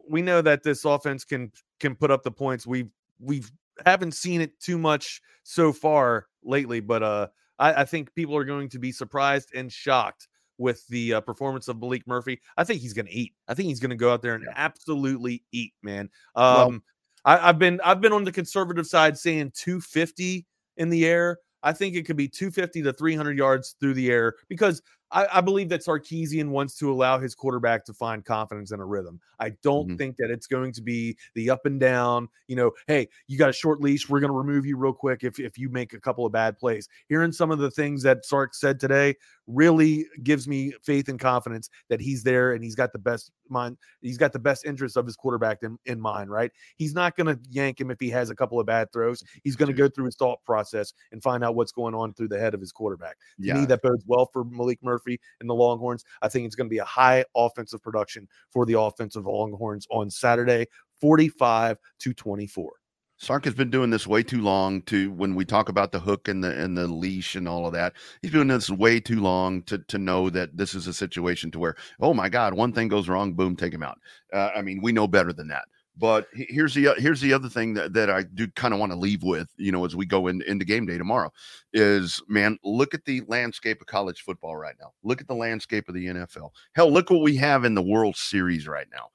we 0.08 0.22
know 0.22 0.42
that 0.42 0.64
this 0.64 0.86
offense 0.86 1.26
can 1.26 1.52
can 1.80 1.96
put 1.96 2.12
up 2.12 2.24
the 2.24 2.32
points. 2.32 2.66
We've 2.66 2.90
we've 3.20 3.52
haven't 3.86 4.14
seen 4.14 4.42
it 4.42 4.60
too 4.60 4.78
much 4.78 5.22
so 5.44 5.74
far 5.74 6.28
lately, 6.44 6.80
but 6.80 7.04
uh, 7.04 7.28
I, 7.60 7.82
I 7.82 7.86
think 7.86 8.14
people 8.16 8.36
are 8.36 8.46
going 8.46 8.70
to 8.70 8.80
be 8.80 8.92
surprised 8.92 9.52
and 9.54 9.72
shocked 9.72 10.28
with 10.58 10.88
the 10.88 11.16
uh, 11.16 11.22
performance 11.22 11.68
of 11.68 11.78
Maalik 11.78 12.08
Murphy. 12.08 12.42
I 12.58 12.64
think 12.64 12.82
he's 12.82 12.94
going 12.94 13.06
to 13.06 13.14
eat. 13.14 13.34
I 13.48 13.54
think 13.54 13.70
he's 13.70 13.80
going 13.80 13.92
to 13.92 13.96
go 13.96 14.12
out 14.12 14.22
there 14.22 14.36
and 14.36 14.44
yeah. 14.46 14.54
absolutely 14.56 15.44
eat, 15.52 15.74
man. 15.84 16.10
Um, 16.36 16.56
well, 16.56 16.80
I, 17.26 17.38
have 17.38 17.60
been 17.60 17.80
I've 17.84 18.02
been 18.02 18.14
on 18.14 18.24
the 18.24 18.32
conservative 18.32 18.88
side 18.88 19.18
saying 19.18 19.52
250 19.56 20.46
in 20.78 20.90
the 20.90 21.06
air. 21.06 21.40
I 21.64 21.74
think 21.74 21.96
it 21.96 22.06
could 22.06 22.16
be 22.16 22.28
250 22.28 22.84
to 22.84 22.94
300 22.94 23.38
yards 23.38 23.76
through 23.80 23.96
the 23.96 24.10
air 24.10 24.36
because 24.48 24.82
I, 25.12 25.28
I, 25.34 25.41
believe 25.41 25.70
that 25.70 25.86
Sarkisian 25.86 26.49
wants 26.49 26.78
to 26.80 26.91
allow 26.91 27.18
his 27.20 27.34
quarterback 27.34 27.86
to 27.86 27.93
find 27.93 28.26
confidence 28.26 28.72
in 28.72 28.80
a 28.80 28.86
rhythm. 28.86 29.20
I 29.39 29.51
don't 29.64 29.88
mm-hmm. 29.88 29.95
think 29.97 30.18
that 30.18 30.30
it's 30.30 30.47
going 30.47 30.74
to 30.74 30.82
be 30.82 31.18
the 31.34 31.49
up 31.49 31.66
and 31.66 31.80
down, 31.80 32.28
you 32.47 32.55
know, 32.55 32.72
hey, 32.88 33.08
you 33.28 33.38
got 33.38 33.49
a 33.49 33.53
short 33.53 33.82
leash. 33.82 34.10
We're 34.10 34.20
going 34.20 34.32
to 34.32 34.38
remove 34.38 34.66
you 34.66 34.78
real 34.78 34.93
quick 34.93 35.24
if, 35.24 35.39
if 35.39 35.58
you 35.58 35.70
make 35.70 35.93
a 35.93 35.99
couple 35.99 36.26
of 36.26 36.32
bad 36.32 36.58
plays. 36.58 36.89
Hearing 37.08 37.32
some 37.32 37.51
of 37.51 37.60
the 37.60 37.72
things 37.72 38.03
that 38.03 38.26
Sark 38.26 38.53
said 38.53 38.80
today 38.80 39.16
really 39.47 40.05
gives 40.24 40.47
me 40.47 40.74
faith 40.84 41.08
and 41.08 41.20
confidence 41.20 41.70
that 41.89 42.01
he's 42.01 42.24
there 42.24 42.53
and 42.53 42.64
he's 42.64 42.76
got 42.76 42.91
the 42.91 42.99
best 42.99 43.32
mind. 43.49 43.78
He's 44.01 44.18
got 44.18 44.34
the 44.34 44.39
best 44.39 44.66
interest 44.66 44.97
of 44.97 45.05
his 45.05 45.16
quarterback 45.16 45.64
in, 45.64 45.78
in 45.86 46.01
mind, 46.01 46.30
right? 46.30 46.51
He's 46.76 46.93
not 46.93 47.16
going 47.16 47.28
to 47.28 47.39
yank 47.49 47.80
him 47.80 47.91
if 47.91 47.99
he 47.99 48.10
has 48.10 48.30
a 48.30 48.36
couple 48.36 48.60
of 48.60 48.66
bad 48.66 48.91
throws. 48.91 49.24
He's 49.43 49.55
going 49.55 49.68
to 49.68 49.78
go 49.78 49.88
through 49.88 50.05
his 50.05 50.16
thought 50.16 50.43
process 50.43 50.93
and 51.12 51.24
find 51.24 51.43
out 51.43 51.55
what's 51.55 51.72
going 51.72 51.95
on 51.95 52.14
through 52.14 52.28
the 52.28 52.39
head 52.39 52.53
of 52.53 52.60
his 52.60 52.72
quarterback. 52.72 53.16
To 53.39 53.47
yeah. 53.47 53.53
me, 53.53 53.66
that 53.68 53.82
bodes 53.82 54.03
well 54.05 54.30
for 54.34 54.43
Maalik 54.43 54.80
Murphy 54.98 55.20
and 55.39 55.50
the 55.50 55.54
Longhorns. 55.54 56.04
I 56.22 56.30
think 56.30 56.45
it's 56.45 56.56
going 56.56 56.68
to 56.68 56.74
be 56.74 56.80
a 56.80 56.86
high 56.86 57.24
offensive 57.36 57.82
production 57.82 58.28
for 58.52 58.66
the 58.66 58.80
offensive 58.80 59.26
Longhorns 59.26 59.88
on 59.91 60.10
Saturday, 60.10 60.68
45 61.00 61.78
to 62.00 62.14
24. 62.14 62.72
Sark 63.20 63.45
has 63.45 63.56
been 63.56 63.72
doing 63.72 63.89
this 63.89 64.06
way 64.06 64.22
too 64.22 64.41
long 64.41 64.84
to 64.84 65.12
when 65.12 65.34
we 65.34 65.43
talk 65.43 65.70
about 65.70 65.91
the 65.91 66.00
hook 66.00 66.28
and 66.28 66.43
the 66.43 66.52
and 66.52 66.78
the 66.78 66.86
leash 66.86 67.36
and 67.36 67.48
all 67.48 67.66
of 67.66 67.74
that. 67.74 67.93
He's 68.22 68.32
doing 68.32 68.48
this 68.48 68.70
way 68.70 69.00
too 69.00 69.20
long 69.22 69.64
to 69.64 69.80
to 69.80 69.98
know 69.98 70.30
that 70.30 70.56
this 70.56 70.76
is 70.76 70.86
a 70.86 70.93
situation 70.93 71.50
to 71.52 71.60
where 71.60 71.76
oh 72.00 72.14
my 72.14 72.30
god, 72.30 72.54
one 72.54 72.72
thing 72.72 72.88
goes 72.88 73.10
wrong, 73.10 73.34
boom, 73.34 73.56
take 73.56 73.74
him 73.74 73.82
out. 73.82 73.98
Uh, 74.32 74.52
I 74.56 74.62
mean, 74.62 74.82
we 74.84 74.91
know 74.91 75.08
better 75.08 75.34
than 75.34 75.48
that. 75.48 75.66
But 76.00 76.28
here's 76.34 76.76
the 76.76 76.89
uh, 76.89 76.95
here's 76.98 77.22
the 77.22 77.34
other 77.34 77.50
thing 77.50 77.74
that, 77.74 77.93
that 77.93 78.10
I 78.10 78.24
do 78.24 78.48
kind 78.50 78.74
of 78.74 78.80
want 78.80 78.91
to 78.91 78.98
leave 78.98 79.24
with, 79.24 79.50
you 79.58 79.72
know, 79.72 79.84
as 79.84 79.95
we 79.95 80.06
go 80.06 80.28
in, 80.28 80.43
into 80.43 80.64
game 80.64 80.86
day 80.86 80.98
tomorrow, 80.98 81.32
is 81.74 82.22
man, 82.28 82.60
look 82.64 82.93
at 82.93 83.06
the 83.06 83.22
landscape 83.28 83.82
of 83.82 83.88
college 83.88 84.22
football 84.22 84.56
right 84.56 84.76
now. 84.80 84.91
Look 85.04 85.22
at 85.22 85.28
the 85.28 85.36
landscape 85.36 85.89
of 85.89 85.95
the 85.95 86.06
NFL. 86.06 86.52
Hell, 86.74 86.91
look 86.91 87.10
what 87.10 87.22
we 87.22 87.36
have 87.38 87.66
in 87.66 87.74
the 87.74 87.82
World 87.82 88.16
Series 88.16 88.68
right 88.68 88.88
now. 88.91 89.08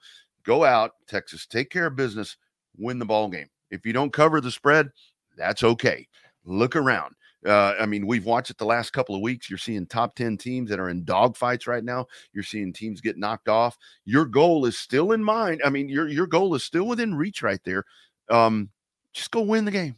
Go 0.44 0.64
out, 0.64 0.92
Texas, 1.06 1.46
take 1.46 1.70
care 1.70 1.86
of 1.86 1.94
business, 1.94 2.36
win 2.76 2.98
the 2.98 3.04
ball 3.04 3.28
game. 3.28 3.48
If 3.70 3.86
you 3.86 3.92
don't 3.92 4.12
cover 4.12 4.40
the 4.40 4.50
spread, 4.50 4.90
that's 5.36 5.62
okay. 5.62 6.08
Look 6.44 6.74
around. 6.74 7.14
Uh, 7.46 7.74
I 7.78 7.86
mean, 7.86 8.06
we've 8.06 8.24
watched 8.24 8.50
it 8.50 8.58
the 8.58 8.64
last 8.64 8.92
couple 8.92 9.14
of 9.14 9.20
weeks. 9.20 9.50
You're 9.50 9.58
seeing 9.58 9.86
top 9.86 10.14
10 10.14 10.36
teams 10.36 10.70
that 10.70 10.78
are 10.78 10.90
in 10.90 11.04
dogfights 11.04 11.66
right 11.66 11.82
now. 11.82 12.06
You're 12.32 12.44
seeing 12.44 12.72
teams 12.72 13.00
get 13.00 13.18
knocked 13.18 13.48
off. 13.48 13.76
Your 14.04 14.24
goal 14.24 14.64
is 14.66 14.78
still 14.78 15.12
in 15.12 15.24
mind. 15.24 15.60
I 15.64 15.70
mean, 15.70 15.88
your 15.88 16.08
your 16.08 16.26
goal 16.26 16.54
is 16.54 16.62
still 16.62 16.86
within 16.86 17.14
reach 17.14 17.42
right 17.42 17.60
there. 17.64 17.84
Um, 18.30 18.70
just 19.12 19.30
go 19.30 19.40
win 19.40 19.64
the 19.64 19.70
game. 19.70 19.96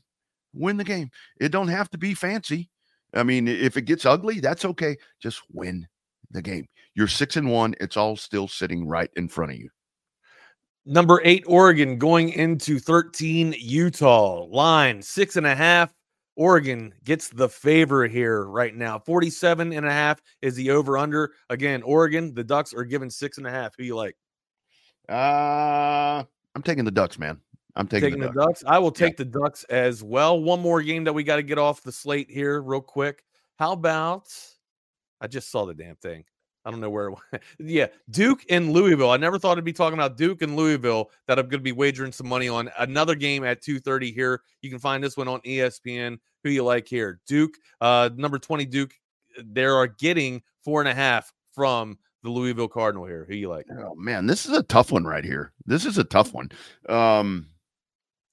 Win 0.55 0.77
the 0.77 0.85
game. 0.85 1.11
It 1.41 1.51
don't 1.51 1.69
have 1.69 1.91
to 1.91 1.99
be 1.99 2.15
fancy. 2.15 2.71
I 3.13 3.23
mean, 3.23 3.47
if 3.47 3.77
it 3.77 3.83
gets 3.83 4.07
ugly, 4.07 4.41
that's 4.41 4.65
okay. 4.65 4.97
Just 5.21 5.43
win 5.53 5.87
the 6.31 6.43
game. 6.43 6.67
You're 6.95 7.09
six 7.09 7.37
and 7.37 7.51
one. 7.51 7.75
It's 7.81 7.97
all 7.97 8.17
still 8.17 8.49
sitting 8.49 8.87
right 8.87 9.11
in 9.17 9.29
front 9.29 9.53
of 9.53 9.59
you. 9.59 9.69
Number 10.87 11.21
eight, 11.25 11.45
Oregon 11.47 11.99
going 11.99 12.31
into 12.31 12.79
13, 12.79 13.55
Utah. 13.59 14.45
Line 14.45 15.01
six 15.01 15.37
and 15.37 15.47
a 15.47 15.55
half. 15.55 15.95
Oregon 16.37 16.93
gets 17.05 17.29
the 17.29 17.49
favor 17.49 18.07
here 18.07 18.45
right 18.45 18.75
now. 18.75 18.99
47 18.99 19.73
and 19.73 19.87
a 19.87 19.91
half 19.91 20.21
is 20.43 20.57
the 20.57 20.71
over 20.71 20.99
under. 20.99 21.33
Again, 21.51 21.83
Oregon, 21.83 22.35
the 22.35 22.45
Ducks 22.45 22.75
are 22.75 22.85
given 22.85 23.11
six 23.11 23.39
and 23.39 23.47
a 23.47 23.51
half. 23.51 23.75
Who 23.77 23.85
you 23.85 23.97
like? 23.97 24.17
Uh, 25.09 26.25
I'm 26.55 26.63
taking 26.63 26.85
the 26.85 26.91
Ducks, 26.91 27.19
man. 27.19 27.41
I'm 27.77 27.87
taking, 27.87 28.11
taking 28.11 28.21
the, 28.21 28.27
Ducks. 28.27 28.37
the, 28.37 28.45
Ducks. 28.45 28.65
I 28.67 28.79
will 28.79 28.93
take 28.93 29.19
yeah. 29.19 29.25
the 29.25 29.39
Ducks 29.41 29.65
as 29.65 30.03
well. 30.03 30.41
One 30.41 30.61
more 30.61 30.83
game 30.83 31.05
that 31.05 31.13
we 31.13 31.25
got 31.25 31.37
to 31.37 31.43
get 31.43 31.59
off 31.59 31.83
the 31.83 31.93
slate 31.93 32.31
here, 32.31 32.63
real 32.63 32.81
quick. 32.81 33.25
How 33.57 33.73
about 33.73 34.29
I 35.21 35.27
just 35.27 35.51
saw 35.51 35.67
the 35.67 35.75
damn 35.75 35.97
thing. 35.97 36.25
I 36.65 36.71
don't 36.71 36.81
know 36.81 36.91
where. 36.91 37.11
yeah, 37.59 37.87
Duke 38.11 38.45
and 38.49 38.73
Louisville. 38.73 39.11
I 39.11 39.17
never 39.17 39.39
thought 39.39 39.59
I'd 39.59 39.65
be 39.65 39.73
talking 39.73 39.99
about 39.99 40.17
Duke 40.17 40.43
and 40.43 40.57
Louisville. 40.57 41.11
That 41.27 41.39
I'm 41.39 41.47
going 41.47 41.61
to 41.61 41.65
be 41.65 41.73
wagering 41.73 42.13
some 42.13 42.29
money 42.29 42.49
on 42.49 42.71
another 42.79 43.15
game 43.15 43.45
at 43.45 43.63
2:30 43.63 44.15
here. 44.15 44.43
You 44.63 44.71
can 44.71 44.79
find 44.79 45.03
this 45.03 45.17
one 45.17 45.29
on 45.29 45.41
ESPN. 45.41 46.19
Who 46.43 46.51
you 46.51 46.65
like 46.65 46.89
here? 46.89 47.21
Duke, 47.27 47.55
uh, 47.81 48.11
number 48.17 48.39
20 48.39 48.65
Duke. 48.67 48.95
They 49.43 49.65
are 49.65 49.87
getting 49.87 50.43
four 50.63 50.81
and 50.81 50.89
a 50.89 50.95
half 50.95 51.33
from 51.53 51.99
the 52.23 52.31
Louisville 52.31 52.69
Cardinal 52.69 53.05
here. 53.07 53.27
Who 53.29 53.35
you 53.35 53.49
like? 53.49 53.67
Oh 53.71 53.95
man, 53.95 54.27
this 54.27 54.47
is 54.47 54.57
a 54.57 54.63
tough 54.63 54.91
one 54.91 55.05
right 55.05 55.25
here. 55.25 55.53
This 55.67 55.85
is 55.85 55.99
a 55.99 56.05
tough 56.05 56.33
one. 56.33 56.51
Um, 56.89 57.49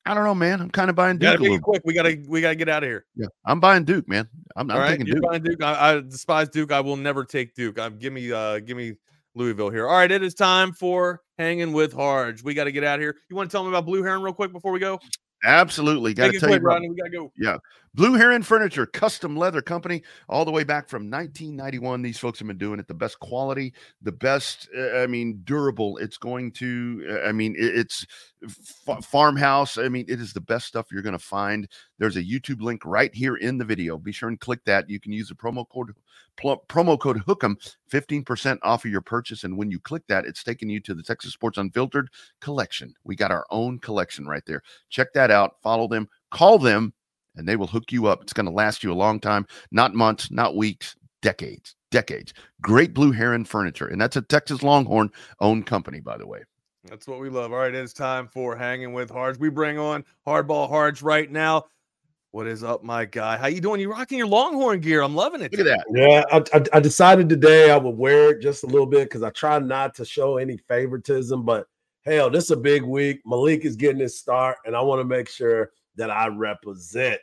I 0.05 0.13
don't 0.13 0.23
know, 0.23 0.35
man. 0.35 0.61
I'm 0.61 0.69
kind 0.71 0.89
of 0.89 0.95
buying 0.95 1.17
Duke. 1.17 1.39
Gotta 1.39 1.59
quick. 1.59 1.81
We 1.85 1.93
gotta 1.93 2.21
we 2.27 2.41
gotta 2.41 2.55
get 2.55 2.69
out 2.69 2.83
of 2.83 2.89
here. 2.89 3.05
Yeah, 3.15 3.27
I'm 3.45 3.59
buying 3.59 3.83
Duke, 3.83 4.07
man. 4.07 4.27
I'm 4.55 4.67
not 4.67 4.87
taking 4.87 5.05
Duke. 5.05 5.21
Buying 5.21 5.43
Duke. 5.43 5.61
I, 5.61 5.93
I, 5.93 6.01
despise 6.01 6.49
Duke. 6.49 6.71
I 6.71 6.79
will 6.79 6.97
never 6.97 7.23
take 7.23 7.53
Duke. 7.53 7.77
I'm 7.77 7.97
give 7.97 8.11
me 8.11 8.31
uh 8.31 8.59
give 8.59 8.77
me 8.77 8.95
Louisville 9.35 9.69
here. 9.69 9.87
All 9.87 9.95
right, 9.95 10.11
it 10.11 10.23
is 10.23 10.33
time 10.33 10.73
for 10.73 11.21
hanging 11.37 11.73
with 11.73 11.93
Harge. 11.93 12.43
We 12.43 12.53
got 12.53 12.65
to 12.65 12.71
get 12.71 12.83
out 12.83 12.95
of 12.95 13.01
here. 13.01 13.15
You 13.29 13.35
want 13.35 13.49
to 13.49 13.55
tell 13.55 13.63
me 13.63 13.69
about 13.69 13.85
Blue 13.85 14.03
Heron 14.03 14.21
real 14.21 14.33
quick 14.33 14.51
before 14.51 14.71
we 14.71 14.79
go? 14.79 14.99
Absolutely. 15.43 16.13
Got 16.13 16.31
to 16.33 16.39
tell 16.39 16.49
quick, 16.49 16.61
you, 16.61 16.67
Rodney, 16.67 16.89
we 16.89 16.95
got 16.95 17.05
to 17.05 17.09
go. 17.09 17.31
Yeah. 17.37 17.57
Blue 17.93 18.13
Heron 18.13 18.41
Furniture, 18.41 18.85
custom 18.85 19.35
leather 19.35 19.61
company, 19.61 20.01
all 20.29 20.45
the 20.45 20.51
way 20.51 20.63
back 20.63 20.87
from 20.87 21.09
1991. 21.09 22.01
These 22.01 22.19
folks 22.19 22.39
have 22.39 22.47
been 22.47 22.57
doing 22.57 22.79
it 22.79 22.87
the 22.87 22.93
best 22.93 23.19
quality, 23.19 23.73
the 24.01 24.13
best, 24.13 24.69
uh, 24.77 24.99
I 24.99 25.07
mean, 25.07 25.41
durable. 25.43 25.97
It's 25.97 26.17
going 26.17 26.53
to, 26.53 27.05
uh, 27.09 27.27
I 27.27 27.33
mean, 27.33 27.53
it's 27.57 28.05
farmhouse. 29.03 29.77
I 29.77 29.89
mean, 29.89 30.05
it 30.07 30.21
is 30.21 30.31
the 30.31 30.39
best 30.39 30.67
stuff 30.67 30.87
you're 30.89 31.01
going 31.01 31.11
to 31.13 31.19
find. 31.19 31.67
There's 31.99 32.15
a 32.15 32.23
YouTube 32.23 32.61
link 32.61 32.85
right 32.85 33.13
here 33.13 33.35
in 33.35 33.57
the 33.57 33.65
video. 33.65 33.97
Be 33.97 34.13
sure 34.13 34.29
and 34.29 34.39
click 34.39 34.63
that. 34.65 34.89
You 34.89 34.99
can 35.01 35.11
use 35.11 35.27
the 35.27 35.35
promo 35.35 35.67
code 35.67 35.93
promo 36.39 36.97
code 36.97 37.17
Hookem, 37.25 37.55
15% 37.91 38.57
off 38.63 38.85
of 38.85 38.91
your 38.91 39.01
purchase. 39.01 39.43
And 39.43 39.57
when 39.57 39.69
you 39.69 39.79
click 39.79 40.03
that, 40.07 40.25
it's 40.25 40.43
taking 40.43 40.69
you 40.69 40.79
to 40.79 40.93
the 40.93 41.03
Texas 41.03 41.33
Sports 41.33 41.57
Unfiltered 41.57 42.09
collection. 42.39 42.93
We 43.03 43.17
got 43.17 43.31
our 43.31 43.45
own 43.49 43.79
collection 43.79 44.25
right 44.25 44.45
there. 44.47 44.63
Check 44.89 45.11
that 45.13 45.29
out. 45.29 45.55
Follow 45.61 45.89
them, 45.89 46.07
call 46.31 46.57
them 46.57 46.93
and 47.35 47.47
they 47.47 47.55
will 47.55 47.67
hook 47.67 47.91
you 47.91 48.07
up. 48.07 48.21
It's 48.21 48.33
going 48.33 48.45
to 48.45 48.51
last 48.51 48.83
you 48.83 48.91
a 48.91 48.93
long 48.93 49.19
time, 49.19 49.45
not 49.71 49.93
months, 49.93 50.31
not 50.31 50.55
weeks, 50.55 50.95
decades, 51.21 51.75
decades. 51.91 52.33
Great 52.61 52.93
Blue 52.93 53.11
Heron 53.11 53.45
Furniture. 53.45 53.87
And 53.87 54.01
that's 54.01 54.15
a 54.15 54.21
Texas 54.21 54.63
Longhorn 54.63 55.11
owned 55.39 55.65
company, 55.65 55.99
by 55.99 56.17
the 56.17 56.27
way. 56.27 56.43
That's 56.85 57.07
what 57.07 57.19
we 57.19 57.29
love. 57.29 57.53
All 57.53 57.59
right, 57.59 57.73
it's 57.73 57.93
time 57.93 58.27
for 58.27 58.55
hanging 58.55 58.93
with 58.93 59.11
Harge. 59.11 59.37
We 59.37 59.49
bring 59.49 59.77
on 59.77 60.03
Hardball 60.27 60.67
Harge 60.67 61.01
right 61.01 61.29
now. 61.29 61.65
What 62.31 62.47
is 62.47 62.63
up, 62.63 62.81
my 62.81 63.05
guy? 63.05 63.35
How 63.37 63.47
you 63.47 63.59
doing? 63.59 63.81
You 63.81 63.91
rocking 63.91 64.17
your 64.17 64.27
Longhorn 64.27 64.79
gear? 64.79 65.01
I'm 65.01 65.13
loving 65.13 65.41
it. 65.41 65.51
Look 65.51 65.67
at 65.67 65.77
that. 65.77 65.85
Yeah, 65.93 66.23
I, 66.31 66.57
I, 66.57 66.77
I 66.77 66.79
decided 66.79 67.27
today 67.27 67.71
I 67.71 67.77
would 67.77 67.97
wear 67.97 68.31
it 68.31 68.41
just 68.41 68.63
a 68.63 68.67
little 68.67 68.85
bit 68.85 69.09
because 69.09 69.21
I 69.21 69.31
try 69.31 69.59
not 69.59 69.93
to 69.95 70.05
show 70.05 70.37
any 70.37 70.57
favoritism. 70.69 71.43
But 71.43 71.67
hell, 72.05 72.29
this 72.29 72.45
is 72.45 72.51
a 72.51 72.57
big 72.57 72.83
week. 72.83 73.19
Maalik 73.25 73.65
is 73.65 73.75
getting 73.75 73.99
his 73.99 74.17
start, 74.17 74.57
and 74.65 74.75
I 74.75 74.81
want 74.81 75.01
to 75.01 75.05
make 75.05 75.27
sure 75.27 75.71
that 75.95 76.09
I 76.09 76.27
represent. 76.27 77.21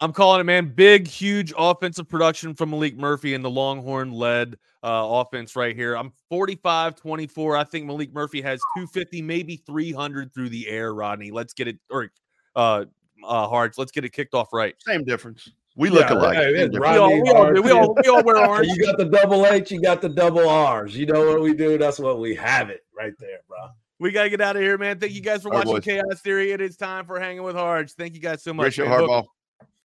I'm 0.00 0.12
calling 0.12 0.40
it, 0.40 0.44
man. 0.44 0.72
Big, 0.74 1.08
huge 1.08 1.52
offensive 1.58 2.08
production 2.08 2.54
from 2.54 2.70
Maalik 2.70 2.96
Murphy 2.96 3.34
and 3.34 3.44
the 3.44 3.50
Longhorn 3.50 4.12
led 4.12 4.56
uh, 4.84 5.02
offense 5.04 5.56
right 5.56 5.74
here. 5.74 5.96
I'm 5.96 6.12
45 6.28 6.94
24. 6.94 7.56
I 7.56 7.64
think 7.64 7.90
Maalik 7.90 8.12
Murphy 8.12 8.40
has 8.42 8.60
250, 8.76 9.22
maybe 9.22 9.56
300 9.56 10.32
through 10.32 10.50
the 10.50 10.68
air, 10.68 10.94
Rodney. 10.94 11.32
Let's 11.32 11.52
get 11.52 11.66
it, 11.66 11.78
or 11.90 12.10
uh, 12.54 12.84
uh, 13.24 13.48
Harge. 13.48 13.76
Let's 13.76 13.90
get 13.90 14.04
it 14.04 14.12
kicked 14.12 14.34
off 14.34 14.52
right. 14.52 14.76
Same 14.86 15.04
difference. 15.04 15.50
We 15.74 15.90
look 15.90 16.10
yeah, 16.10 16.16
alike. 16.16 16.36
Hey, 16.36 16.68
we, 16.68 16.78
all, 16.86 17.08
we, 17.08 17.30
all, 17.30 17.52
we, 17.52 17.70
all, 17.70 17.94
we 17.94 18.08
all 18.08 18.22
wear 18.24 18.48
orange. 18.48 18.68
you 18.76 18.84
got 18.84 18.98
the 18.98 19.04
double 19.04 19.46
H, 19.46 19.70
you 19.70 19.80
got 19.80 20.00
the 20.00 20.08
double 20.08 20.48
R's. 20.48 20.96
You 20.96 21.06
know 21.06 21.24
what 21.24 21.40
we 21.40 21.54
do? 21.54 21.78
That's 21.78 22.00
what 22.00 22.18
we 22.18 22.34
have 22.34 22.68
it 22.68 22.84
right 22.96 23.12
there, 23.20 23.38
bro. 23.48 23.68
We 24.00 24.12
got 24.12 24.24
to 24.24 24.30
get 24.30 24.40
out 24.40 24.56
of 24.56 24.62
here, 24.62 24.78
man. 24.78 24.98
Thank 25.00 25.12
you 25.12 25.20
guys 25.20 25.42
for 25.42 25.52
All 25.52 25.58
watching 25.58 25.74
right, 25.74 25.82
Chaos 25.82 26.20
Theory. 26.20 26.52
It 26.52 26.60
is 26.60 26.76
time 26.76 27.04
for 27.04 27.18
hanging 27.18 27.42
with 27.42 27.56
Harge. 27.56 27.92
Thank 27.92 28.14
you 28.14 28.20
guys 28.20 28.42
so 28.42 28.54
much. 28.54 28.74
Show, 28.74 28.86
Hardball. 28.86 29.26